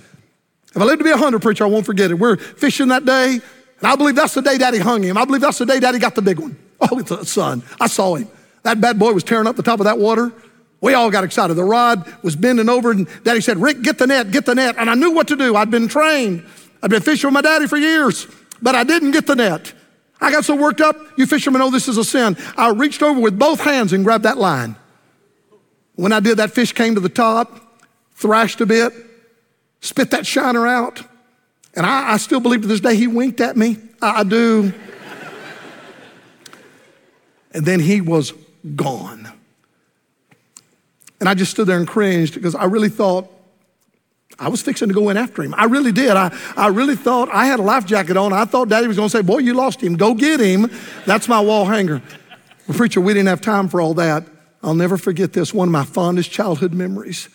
If 0.76 0.82
I 0.82 0.86
live 0.86 0.98
to 0.98 1.04
be 1.04 1.12
a 1.12 1.18
hunter 1.18 1.40
preacher, 1.40 1.64
I 1.64 1.68
won't 1.68 1.86
forget 1.86 2.10
it. 2.10 2.16
We're 2.16 2.38
fishing 2.38 2.88
that 2.88 3.06
day, 3.06 3.34
and 3.34 3.42
I 3.88 3.96
believe 3.96 4.16
that's 4.16 4.34
the 4.34 4.42
day 4.42 4.58
Daddy 4.58 4.80
hung 4.80 5.04
him. 5.04 5.18
I 5.18 5.26
believe 5.26 5.42
that's 5.42 5.58
the 5.58 5.66
day 5.66 5.80
Daddy 5.80 6.00
got 6.00 6.16
the 6.16 6.22
big 6.22 6.40
one. 6.40 6.58
Oh, 6.92 7.00
it's 7.00 7.10
a 7.10 7.26
son. 7.26 7.64
I 7.80 7.88
saw 7.88 8.16
him. 8.16 8.28
That 8.64 8.82
bad 8.82 9.00
boy 9.00 9.14
was 9.14 9.24
tearing 9.24 9.48
up 9.48 9.56
the 9.56 9.64
top 9.64 9.80
of 9.80 9.86
that 9.86 9.98
water. 9.98 10.34
We 10.82 10.94
all 10.94 11.10
got 11.10 11.24
excited. 11.24 11.54
The 11.54 11.64
rod 11.64 12.06
was 12.22 12.36
bending 12.36 12.68
over, 12.68 12.92
and 12.92 13.08
Daddy 13.24 13.40
said, 13.40 13.58
Rick, 13.58 13.82
get 13.82 13.98
the 13.98 14.08
net, 14.08 14.30
get 14.32 14.46
the 14.46 14.54
net. 14.54 14.76
And 14.78 14.90
I 14.90 14.94
knew 14.94 15.12
what 15.12 15.30
to 15.30 15.38
do. 15.38 15.56
I'd 15.56 15.72
been 15.72 15.88
trained. 15.88 16.46
I'd 16.84 16.90
been 16.90 17.02
fishing 17.02 17.30
with 17.30 17.34
my 17.34 17.42
daddy 17.42 17.66
for 17.66 17.78
years, 17.78 18.28
but 18.62 18.76
I 18.76 18.84
didn't 18.84 19.12
get 19.12 19.26
the 19.26 19.36
net. 19.36 19.72
I 20.22 20.32
got 20.32 20.46
so 20.46 20.56
worked 20.56 20.82
up, 20.82 20.96
you 21.18 21.26
fishermen 21.26 21.60
know 21.60 21.70
this 21.70 21.88
is 21.88 21.98
a 21.98 22.04
sin. 22.04 22.38
I 22.58 22.70
reached 22.70 23.04
over 23.04 23.20
with 23.20 23.38
both 23.38 23.60
hands 23.62 23.94
and 23.94 24.04
grabbed 24.04 24.24
that 24.24 24.38
line. 24.38 24.76
When 25.96 26.12
I 26.12 26.20
did, 26.20 26.38
that 26.38 26.52
fish 26.52 26.72
came 26.72 26.96
to 26.96 27.02
the 27.02 27.10
top, 27.10 27.82
thrashed 28.14 28.62
a 28.62 28.66
bit, 28.66 28.94
spit 29.82 30.12
that 30.12 30.26
shiner 30.26 30.68
out. 30.68 31.04
And 31.76 31.86
I, 31.86 32.14
I 32.14 32.18
still 32.18 32.40
believe 32.40 32.62
to 32.62 32.68
this 32.68 32.80
day 32.80 32.96
he 32.96 33.08
winked 33.08 33.42
at 33.42 33.58
me. 33.58 33.78
I, 34.02 34.22
I 34.22 34.24
do. 34.24 34.74
and 37.54 37.66
then 37.66 37.80
he 37.80 38.02
was 38.02 38.34
gone. 38.76 39.32
And 41.20 41.30
I 41.30 41.34
just 41.34 41.52
stood 41.52 41.68
there 41.68 41.78
and 41.78 41.88
cringed 41.88 42.34
because 42.36 42.56
I 42.56 42.66
really 42.66 42.90
thought 42.90 43.30
I 44.38 44.50
was 44.50 44.62
fixing 44.62 44.90
to 44.90 44.94
go 44.94 45.10
in 45.10 45.18
after 45.18 45.44
him. 45.44 45.54
I 45.58 45.66
really 45.66 45.92
did. 45.92 46.12
I, 46.12 46.36
I 46.58 46.68
really 46.68 46.96
thought 46.96 47.30
I 47.30 47.46
had 47.46 47.60
a 47.60 47.64
life 47.64 47.86
jacket 47.86 48.18
on. 48.18 48.34
I 48.34 48.46
thought 48.46 48.70
daddy 48.70 48.88
was 48.88 48.98
going 48.98 49.10
to 49.10 49.18
say, 49.18 49.22
Boy, 49.22 49.40
you 49.40 49.54
lost 49.54 49.82
him. 49.82 49.96
Go 49.96 50.14
get 50.14 50.40
him. 50.40 50.70
That's 51.06 51.28
my 51.28 51.40
wall 51.40 51.66
hanger. 51.66 52.02
Well, 52.68 52.78
preacher, 52.78 53.00
we 53.00 53.14
didn't 53.14 53.28
have 53.28 53.42
time 53.42 53.70
for 53.70 53.80
all 53.80 53.94
that. 53.96 54.26
I'll 54.62 54.76
never 54.76 54.98
forget 54.98 55.34
this, 55.34 55.54
one 55.54 55.68
of 55.68 55.72
my 55.72 55.86
fondest 55.86 56.32
childhood 56.32 56.74
memories. 56.74 57.30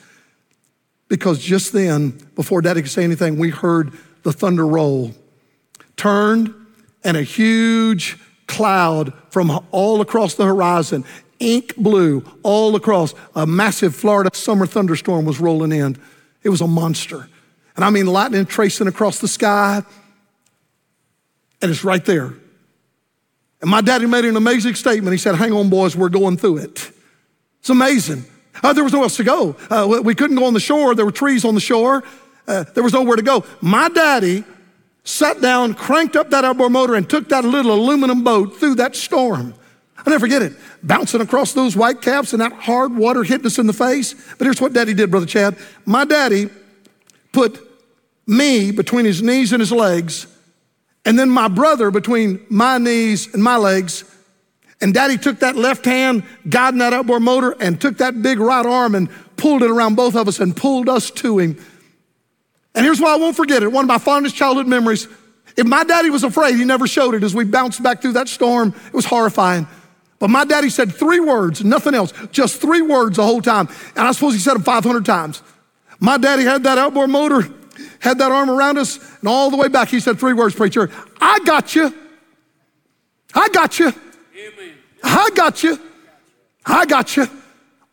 Because 1.09 1.39
just 1.39 1.73
then, 1.73 2.11
before 2.35 2.61
daddy 2.61 2.83
could 2.83 2.91
say 2.91 3.05
anything, 3.05 3.39
we 3.39 3.51
heard 3.51 3.93
the 4.23 4.33
thunder 4.33 4.67
roll. 4.67 5.13
Turned, 5.97 6.55
and 7.05 7.17
a 7.17 7.23
huge 7.23 8.19
cloud 8.47 9.13
from 9.31 9.67
all 9.71 10.01
across 10.01 10.35
the 10.35 10.45
horizon, 10.45 11.05
ink 11.39 11.77
blue, 11.77 12.25
all 12.43 12.75
across, 12.77 13.15
a 13.35 13.47
massive 13.47 13.95
Florida 13.95 14.31
summer 14.35 14.67
thunderstorm 14.67 15.25
was 15.25 15.41
rolling 15.41 15.73
in. 15.73 15.97
It 16.43 16.49
was 16.49 16.61
a 16.61 16.67
monster. 16.67 17.29
And 17.77 17.85
I 17.85 17.91
mean 17.91 18.07
lightning 18.07 18.47
tracing 18.47 18.87
across 18.87 19.19
the 19.21 19.29
sky, 19.29 19.83
and 21.63 21.71
it's 21.71 21.85
right 21.85 22.05
there. 22.05 22.35
And 23.61 23.71
my 23.71 23.81
daddy 23.81 24.07
made 24.07 24.25
an 24.25 24.37
amazing 24.37 24.75
statement. 24.75 25.13
He 25.13 25.19
said, 25.19 25.35
Hang 25.35 25.53
on, 25.53 25.69
boys, 25.69 25.95
we're 25.95 26.09
going 26.09 26.37
through 26.37 26.59
it. 26.59 26.91
It's 27.61 27.71
amazing. 27.71 28.25
Uh, 28.63 28.73
there 28.73 28.85
was 28.85 28.93
nowhere 28.93 29.05
else 29.05 29.17
to 29.17 29.25
go. 29.25 29.57
Uh, 29.69 30.01
we 30.03 30.15
couldn't 30.15 30.37
go 30.37 30.45
on 30.45 30.55
the 30.55 30.61
shore. 30.61 30.95
There 30.95 31.05
were 31.05 31.13
trees 31.13 31.45
on 31.45 31.55
the 31.55 31.61
shore. 31.61 32.03
Uh, 32.47 32.65
there 32.75 32.83
was 32.83 32.93
nowhere 32.93 33.17
to 33.17 33.23
go. 33.23 33.45
My 33.61 33.89
daddy 33.89 34.45
sat 35.05 35.41
down, 35.41 35.75
cranked 35.75 36.17
up 36.17 36.31
that 36.31 36.45
outboard 36.45 36.73
motor, 36.73 36.95
and 36.95 37.09
took 37.09 37.29
that 37.29 37.45
little 37.45 37.73
aluminum 37.73 38.25
boat 38.25 38.57
through 38.57 38.77
that 38.77 38.97
storm. 38.97 39.55
I'll 40.07 40.11
never 40.11 40.21
forget 40.21 40.43
it. 40.43 40.55
Bouncing 40.83 41.21
across 41.21 41.53
those 41.53 41.77
white 41.77 42.01
caps 42.01 42.33
and 42.33 42.41
that 42.41 42.53
hard 42.53 42.95
water 42.95 43.23
hitting 43.23 43.47
us 43.47 43.59
in 43.59 43.67
the 43.67 43.73
face. 43.73 44.15
But 44.39 44.47
here's 44.47 44.61
what 44.61 44.73
daddy 44.73 44.95
did, 44.95 45.11
Brother 45.11 45.27
Chad. 45.27 45.57
My 45.85 46.05
daddy 46.05 46.49
put 47.33 47.61
me 48.27 48.71
between 48.71 49.05
his 49.05 49.23
knees 49.23 49.53
and 49.53 49.61
his 49.61 49.73
legs, 49.73 50.27
and 51.05 51.19
then 51.19 51.29
my 51.31 51.49
brother 51.49 51.91
between 51.91 52.45
my 52.49 52.79
knees 52.79 53.33
and 53.35 53.43
my 53.43 53.57
legs, 53.57 54.05
And 54.83 54.95
daddy 54.95 55.19
took 55.19 55.41
that 55.41 55.57
left 55.57 55.85
hand, 55.85 56.23
guiding 56.49 56.79
that 56.79 56.95
outboard 56.95 57.23
motor, 57.23 57.55
and 57.61 57.79
took 57.79 57.99
that 57.99 58.23
big 58.23 58.39
right 58.39 58.65
arm 58.65 58.95
and 58.95 59.11
pulled 59.37 59.63
it 59.63 59.71
around 59.71 59.95
both 59.95 60.17
of 60.17 60.27
us 60.27 60.41
and 60.41 60.57
pulled 60.57 60.89
us 60.89 61.11
to 61.11 61.39
him. 61.39 61.63
And 62.75 62.85
here's 62.85 63.01
why 63.01 63.13
I 63.13 63.17
won't 63.17 63.37
forget 63.37 63.63
it 63.63 63.71
one 63.71 63.85
of 63.85 63.89
my 63.89 63.99
fondest 63.99 64.37
childhood 64.37 64.67
memories. 64.67 65.07
If 65.57 65.67
my 65.67 65.85
daddy 65.85 66.09
was 66.09 66.25
afraid, 66.25 66.57
he 66.57 66.65
never 66.65 66.87
showed 66.87 67.15
it 67.15 67.23
as 67.23 67.35
we 67.35 67.45
bounced 67.45 67.83
back 67.83 68.01
through 68.01 68.13
that 68.13 68.29
storm. 68.29 68.75
It 68.87 68.95
was 68.95 69.05
horrifying. 69.05 69.67
But 70.21 70.29
my 70.29 70.45
daddy 70.45 70.69
said 70.69 70.95
three 70.95 71.19
words, 71.19 71.65
nothing 71.65 71.95
else, 71.95 72.13
just 72.31 72.61
three 72.61 72.83
words 72.83 73.17
the 73.17 73.25
whole 73.25 73.41
time. 73.41 73.69
And 73.97 74.07
I 74.07 74.13
suppose 74.13 74.35
he 74.35 74.39
said 74.39 74.55
them 74.55 74.63
500 74.63 75.05
times. 75.05 75.43
My 75.99 76.19
daddy 76.19 76.45
had 76.45 76.63
that 76.65 76.79
outboard 76.79 77.11
motor, 77.11 77.49
had 77.99 78.19
that 78.19 78.31
arm 78.31 78.51
around 78.51 78.79
us, 78.79 78.99
and 79.21 79.29
all 79.29 79.51
the 79.51 79.57
way 79.57 79.69
back, 79.69 79.89
he 79.89 79.99
said 79.99 80.21
three 80.21 80.35
words, 80.35 80.55
preacher 80.55 80.91
I 81.21 81.41
got 81.41 81.75
you. 81.75 81.93
I 83.35 83.49
got 83.49 83.79
you. 83.79 83.89
Amen. 83.89 84.75
I 85.03 85.31
got 85.35 85.63
you. 85.63 85.79
I 86.67 86.85
got 86.85 87.17
you. 87.17 87.27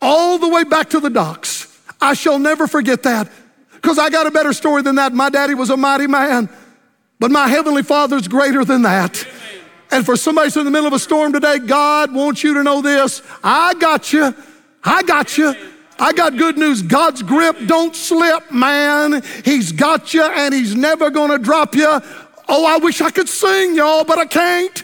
All 0.01 0.37
the 0.37 0.49
way 0.49 0.65
back 0.65 0.89
to 0.91 0.99
the 0.99 1.09
docks. 1.09 1.65
I 2.01 2.13
shall 2.13 2.39
never 2.39 2.67
forget 2.67 3.03
that 3.03 3.31
because 3.71 3.97
I 3.97 4.09
got 4.09 4.27
a 4.27 4.31
better 4.31 4.51
story 4.51 4.81
than 4.81 4.95
that. 4.95 5.13
My 5.13 5.29
daddy 5.29 5.53
was 5.53 5.69
a 5.69 5.77
mighty 5.77 6.07
man, 6.07 6.49
but 7.19 7.31
my 7.31 7.47
heavenly 7.47 7.83
father's 7.83 8.27
greater 8.27 8.65
than 8.65 8.81
that. 8.81 9.25
And 9.91 10.05
for 10.05 10.15
somebody 10.15 10.47
who's 10.47 10.57
in 10.57 10.65
the 10.65 10.71
middle 10.71 10.87
of 10.87 10.93
a 10.93 10.99
storm 10.99 11.33
today, 11.33 11.59
God 11.59 12.13
wants 12.13 12.43
you 12.43 12.53
to 12.55 12.63
know 12.63 12.81
this. 12.81 13.21
I 13.43 13.73
got 13.75 14.11
you. 14.11 14.35
I 14.83 15.03
got 15.03 15.37
you. 15.37 15.53
I 15.99 16.13
got 16.13 16.37
good 16.37 16.57
news. 16.57 16.81
God's 16.81 17.23
grip 17.23 17.55
don't 17.65 17.95
slip, 17.95 18.51
man. 18.51 19.23
He's 19.43 19.71
got 19.71 20.13
you 20.13 20.23
and 20.23 20.53
he's 20.53 20.75
never 20.75 21.09
going 21.09 21.31
to 21.31 21.39
drop 21.39 21.75
you. 21.75 21.87
Oh, 22.49 22.65
I 22.65 22.77
wish 22.77 23.01
I 23.01 23.11
could 23.11 23.27
sing, 23.27 23.75
y'all, 23.75 24.03
but 24.03 24.17
I 24.19 24.25
can't. 24.25 24.83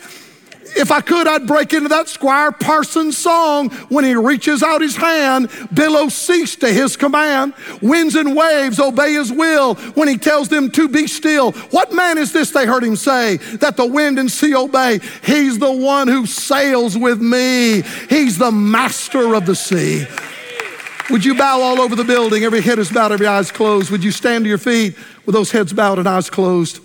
If 0.76 0.92
I 0.92 1.02
could, 1.02 1.28
I'd 1.28 1.48
break 1.48 1.74
into 1.74 1.90
that 1.90 2.10
Squire 2.10 2.52
Parsons 2.52 3.18
song 3.18 3.70
when 3.90 4.04
he 4.04 4.16
reaches 4.16 4.64
out 4.64 4.82
his 4.82 4.96
hand, 4.96 5.50
billows 5.74 6.14
cease 6.14 6.56
to 6.58 6.72
his 6.72 6.96
command. 6.96 7.54
Winds 7.82 8.16
and 8.16 8.36
waves 8.36 8.80
obey 8.80 9.14
his 9.14 9.32
will 9.32 9.76
when 9.94 10.08
he 10.08 10.18
tells 10.18 10.50
them 10.50 10.72
to 10.72 10.88
be 10.88 11.08
still. 11.08 11.52
What 11.72 11.94
man 11.94 12.18
is 12.18 12.34
this, 12.34 12.52
they 12.52 12.66
heard 12.66 12.84
him 12.84 12.96
say, 12.96 13.38
that 13.58 13.78
the 13.78 13.86
wind 13.86 14.18
and 14.18 14.32
sea 14.32 14.56
obey? 14.56 15.00
He's 15.24 15.60
the 15.60 15.72
one 15.72 16.08
who 16.08 16.26
sails 16.26 16.98
with 16.98 17.22
me. 17.22 17.84
He's 18.10 18.38
the 18.38 18.52
master 18.52 19.36
of 19.36 19.46
the 19.46 19.56
sea. 19.56 20.06
Would 21.10 21.26
you 21.26 21.36
bow 21.36 21.62
all 21.62 21.82
over 21.82 21.96
the 21.96 22.04
building? 22.04 22.44
Every 22.44 22.62
head 22.62 22.80
is 22.80 22.92
bowed, 22.92 23.12
every 23.12 23.28
eye 23.28 23.40
is 23.40 23.52
closed. 23.52 23.92
Would 23.92 24.04
you 24.04 24.12
stand 24.12 24.46
to 24.46 24.50
your 24.50 24.58
feet 24.58 24.98
with 25.26 25.34
those 25.34 25.52
heads 25.52 25.74
bowed 25.74 26.00
and 26.00 26.08
eyes 26.08 26.30
closed? 26.30 26.80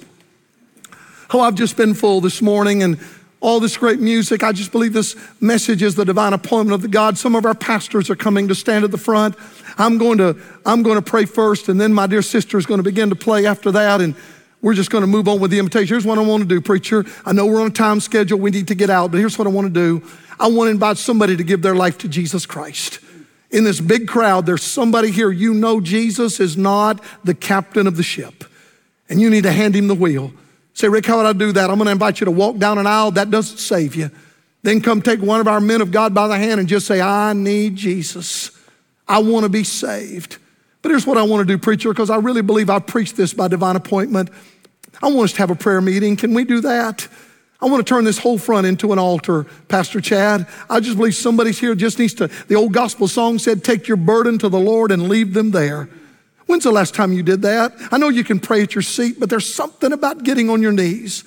Oh, 1.30 1.40
I've 1.40 1.54
just 1.54 1.76
been 1.76 1.94
full 1.94 2.20
this 2.20 2.42
morning 2.42 2.82
and 2.82 2.98
all 3.40 3.60
this 3.60 3.76
great 3.76 4.00
music. 4.00 4.42
I 4.42 4.52
just 4.52 4.72
believe 4.72 4.92
this 4.92 5.16
message 5.40 5.82
is 5.82 5.94
the 5.94 6.04
divine 6.04 6.32
appointment 6.32 6.74
of 6.74 6.82
the 6.82 6.88
God. 6.88 7.16
Some 7.16 7.36
of 7.36 7.46
our 7.46 7.54
pastors 7.54 8.10
are 8.10 8.16
coming 8.16 8.48
to 8.48 8.54
stand 8.54 8.84
at 8.84 8.90
the 8.90 8.98
front. 8.98 9.36
I'm 9.76 9.98
going 9.98 10.18
to, 10.18 10.36
I'm 10.66 10.82
going 10.82 10.96
to 10.96 11.02
pray 11.02 11.24
first, 11.24 11.68
and 11.68 11.80
then 11.80 11.92
my 11.92 12.06
dear 12.06 12.22
sister 12.22 12.58
is 12.58 12.66
going 12.66 12.78
to 12.78 12.84
begin 12.84 13.10
to 13.10 13.16
play 13.16 13.46
after 13.46 13.70
that, 13.72 14.00
and 14.00 14.16
we're 14.60 14.74
just 14.74 14.90
going 14.90 15.02
to 15.02 15.08
move 15.08 15.28
on 15.28 15.38
with 15.38 15.52
the 15.52 15.58
invitation. 15.60 15.86
Here's 15.86 16.04
what 16.04 16.18
I 16.18 16.22
want 16.22 16.42
to 16.42 16.48
do, 16.48 16.60
preacher. 16.60 17.04
I 17.24 17.32
know 17.32 17.46
we're 17.46 17.60
on 17.60 17.68
a 17.68 17.70
time 17.70 18.00
schedule. 18.00 18.40
We 18.40 18.50
need 18.50 18.68
to 18.68 18.74
get 18.74 18.90
out, 18.90 19.12
but 19.12 19.18
here's 19.18 19.38
what 19.38 19.46
I 19.46 19.50
want 19.50 19.72
to 19.72 19.72
do. 19.72 20.04
I 20.40 20.48
want 20.48 20.66
to 20.66 20.72
invite 20.72 20.98
somebody 20.98 21.36
to 21.36 21.44
give 21.44 21.62
their 21.62 21.76
life 21.76 21.98
to 21.98 22.08
Jesus 22.08 22.44
Christ. 22.44 22.98
In 23.50 23.64
this 23.64 23.80
big 23.80 24.08
crowd, 24.08 24.46
there's 24.46 24.62
somebody 24.62 25.10
here. 25.10 25.30
You 25.30 25.54
know 25.54 25.80
Jesus 25.80 26.40
is 26.40 26.56
not 26.56 27.02
the 27.24 27.34
captain 27.34 27.86
of 27.86 27.96
the 27.96 28.02
ship, 28.02 28.44
and 29.08 29.20
you 29.20 29.30
need 29.30 29.44
to 29.44 29.52
hand 29.52 29.76
him 29.76 29.86
the 29.86 29.94
wheel. 29.94 30.32
Say, 30.78 30.88
Rick, 30.88 31.06
how 31.06 31.16
would 31.16 31.26
I 31.26 31.32
do 31.32 31.50
that? 31.50 31.70
I'm 31.70 31.76
going 31.78 31.86
to 31.86 31.90
invite 31.90 32.20
you 32.20 32.26
to 32.26 32.30
walk 32.30 32.58
down 32.58 32.78
an 32.78 32.86
aisle. 32.86 33.10
That 33.10 33.32
doesn't 33.32 33.58
save 33.58 33.96
you. 33.96 34.12
Then 34.62 34.80
come 34.80 35.02
take 35.02 35.20
one 35.20 35.40
of 35.40 35.48
our 35.48 35.60
men 35.60 35.80
of 35.80 35.90
God 35.90 36.14
by 36.14 36.28
the 36.28 36.36
hand 36.36 36.60
and 36.60 36.68
just 36.68 36.86
say, 36.86 37.00
I 37.00 37.32
need 37.32 37.74
Jesus. 37.74 38.52
I 39.08 39.18
want 39.18 39.42
to 39.42 39.48
be 39.48 39.64
saved. 39.64 40.38
But 40.82 40.90
here's 40.90 41.04
what 41.04 41.18
I 41.18 41.24
want 41.24 41.44
to 41.44 41.52
do, 41.52 41.58
preacher, 41.58 41.88
because 41.88 42.10
I 42.10 42.18
really 42.18 42.42
believe 42.42 42.70
I 42.70 42.78
preached 42.78 43.16
this 43.16 43.34
by 43.34 43.48
divine 43.48 43.74
appointment. 43.74 44.30
I 45.02 45.08
want 45.08 45.24
us 45.24 45.32
to 45.32 45.38
have 45.38 45.50
a 45.50 45.56
prayer 45.56 45.80
meeting. 45.80 46.14
Can 46.14 46.32
we 46.32 46.44
do 46.44 46.60
that? 46.60 47.08
I 47.60 47.66
want 47.66 47.84
to 47.84 47.92
turn 47.92 48.04
this 48.04 48.18
whole 48.18 48.38
front 48.38 48.64
into 48.64 48.92
an 48.92 49.00
altar, 49.00 49.46
Pastor 49.66 50.00
Chad. 50.00 50.46
I 50.70 50.78
just 50.78 50.96
believe 50.96 51.16
somebody's 51.16 51.58
here 51.58 51.74
just 51.74 51.98
needs 51.98 52.14
to. 52.14 52.28
The 52.46 52.54
old 52.54 52.72
gospel 52.72 53.08
song 53.08 53.40
said, 53.40 53.64
Take 53.64 53.88
your 53.88 53.96
burden 53.96 54.38
to 54.38 54.48
the 54.48 54.60
Lord 54.60 54.92
and 54.92 55.08
leave 55.08 55.34
them 55.34 55.50
there. 55.50 55.88
When's 56.48 56.64
the 56.64 56.72
last 56.72 56.94
time 56.94 57.12
you 57.12 57.22
did 57.22 57.42
that? 57.42 57.74
I 57.92 57.98
know 57.98 58.08
you 58.08 58.24
can 58.24 58.40
pray 58.40 58.62
at 58.62 58.74
your 58.74 58.80
seat, 58.80 59.20
but 59.20 59.28
there's 59.28 59.52
something 59.52 59.92
about 59.92 60.24
getting 60.24 60.48
on 60.48 60.62
your 60.62 60.72
knees. 60.72 61.22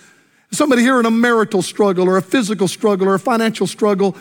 Somebody 0.51 0.81
here 0.81 0.99
in 0.99 1.05
a 1.05 1.11
marital 1.11 1.61
struggle 1.61 2.09
or 2.09 2.17
a 2.17 2.23
physical 2.23 2.67
struggle 2.67 3.07
or 3.07 3.13
a 3.13 3.19
financial 3.19 3.67
struggle, 3.67 4.17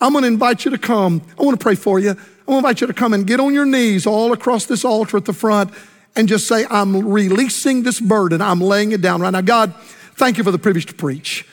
I'm 0.00 0.12
to 0.12 0.24
invite 0.24 0.64
you 0.64 0.70
to 0.70 0.78
come. 0.78 1.20
I 1.36 1.42
want 1.42 1.58
to 1.58 1.62
pray 1.62 1.74
for 1.74 1.98
you. 1.98 2.10
I 2.10 2.14
want 2.14 2.46
to 2.46 2.56
invite 2.58 2.80
you 2.80 2.86
to 2.86 2.94
come 2.94 3.12
and 3.12 3.26
get 3.26 3.40
on 3.40 3.54
your 3.54 3.66
knees 3.66 4.06
all 4.06 4.32
across 4.32 4.66
this 4.66 4.84
altar 4.84 5.16
at 5.16 5.24
the 5.24 5.32
front 5.32 5.72
and 6.14 6.28
just 6.28 6.46
say, 6.46 6.64
I'm 6.70 7.08
releasing 7.08 7.82
this 7.82 7.98
burden. 7.98 8.40
I'm 8.40 8.60
laying 8.60 8.92
it 8.92 9.00
down 9.00 9.22
right 9.22 9.30
now. 9.30 9.40
God, 9.40 9.74
thank 10.14 10.38
you 10.38 10.44
for 10.44 10.52
the 10.52 10.60
privilege 10.60 10.86
to 10.86 10.94
preach. 10.94 11.44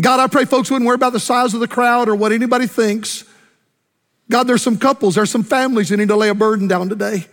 God, 0.00 0.18
I 0.18 0.28
pray 0.28 0.46
folks 0.46 0.70
wouldn't 0.70 0.86
worry 0.86 0.94
about 0.94 1.12
the 1.12 1.20
size 1.20 1.52
of 1.52 1.60
the 1.60 1.68
crowd 1.68 2.08
or 2.08 2.14
what 2.14 2.32
anybody 2.32 2.66
thinks. 2.66 3.24
God, 4.30 4.44
there's 4.44 4.62
some 4.62 4.78
couples, 4.78 5.16
there's 5.16 5.30
some 5.30 5.44
families 5.44 5.90
that 5.90 5.98
need 5.98 6.08
to 6.08 6.16
lay 6.16 6.30
a 6.30 6.34
burden 6.34 6.68
down 6.68 6.88
today. 6.88 7.26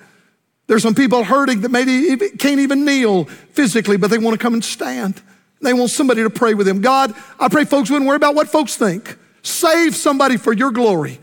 There's 0.68 0.84
some 0.84 0.96
people 0.96 1.24
hurting 1.24 1.62
that 1.62 1.72
maybe 1.72 2.16
can't 2.38 2.60
even 2.60 2.84
kneel 2.84 3.26
physically, 3.26 3.98
but 3.98 4.10
they 4.10 4.18
want 4.18 4.38
to 4.38 4.42
come 4.42 4.54
and 4.54 4.64
stand. 4.64 5.22
They 5.62 5.74
want 5.74 5.90
somebody 5.90 6.24
to 6.24 6.30
pray 6.30 6.54
with 6.54 6.68
them. 6.68 6.82
God, 6.82 7.16
I 7.40 7.48
pray 7.48 7.66
folks 7.66 7.90
wouldn't 7.90 8.08
worry 8.08 8.18
about 8.18 8.36
what 8.36 8.50
folks 8.50 8.76
think. 8.76 9.18
Save 9.42 9.96
somebody 9.96 10.38
for 10.38 10.54
your 10.54 10.72
glory 10.72 11.20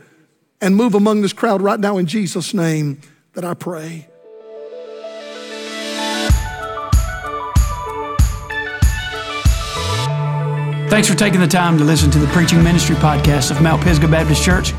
and 0.60 0.74
move 0.74 0.94
among 0.94 1.20
this 1.20 1.34
crowd 1.34 1.60
right 1.60 1.78
now 1.78 1.98
in 1.98 2.06
Jesus' 2.06 2.54
name 2.54 3.00
that 3.34 3.44
I 3.44 3.54
pray. 3.54 4.08
Thanks 10.88 11.08
for 11.08 11.16
taking 11.16 11.40
the 11.40 11.48
time 11.48 11.76
to 11.78 11.84
listen 11.84 12.10
to 12.12 12.18
the 12.18 12.28
preaching 12.28 12.62
ministry 12.62 12.94
podcast 12.96 13.50
of 13.50 13.60
Mount 13.60 13.82
Pisgah 13.82 14.08
Baptist 14.08 14.42
Church. 14.42 14.72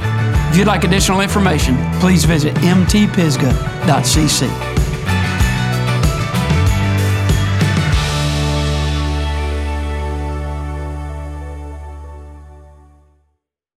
If 0.55 0.59
you'd 0.59 0.67
like 0.67 0.85
additional 0.85 1.19
information, 1.19 1.75
please 1.99 2.23
visit 2.23 2.55
mtpisgah.cc. 2.55 4.74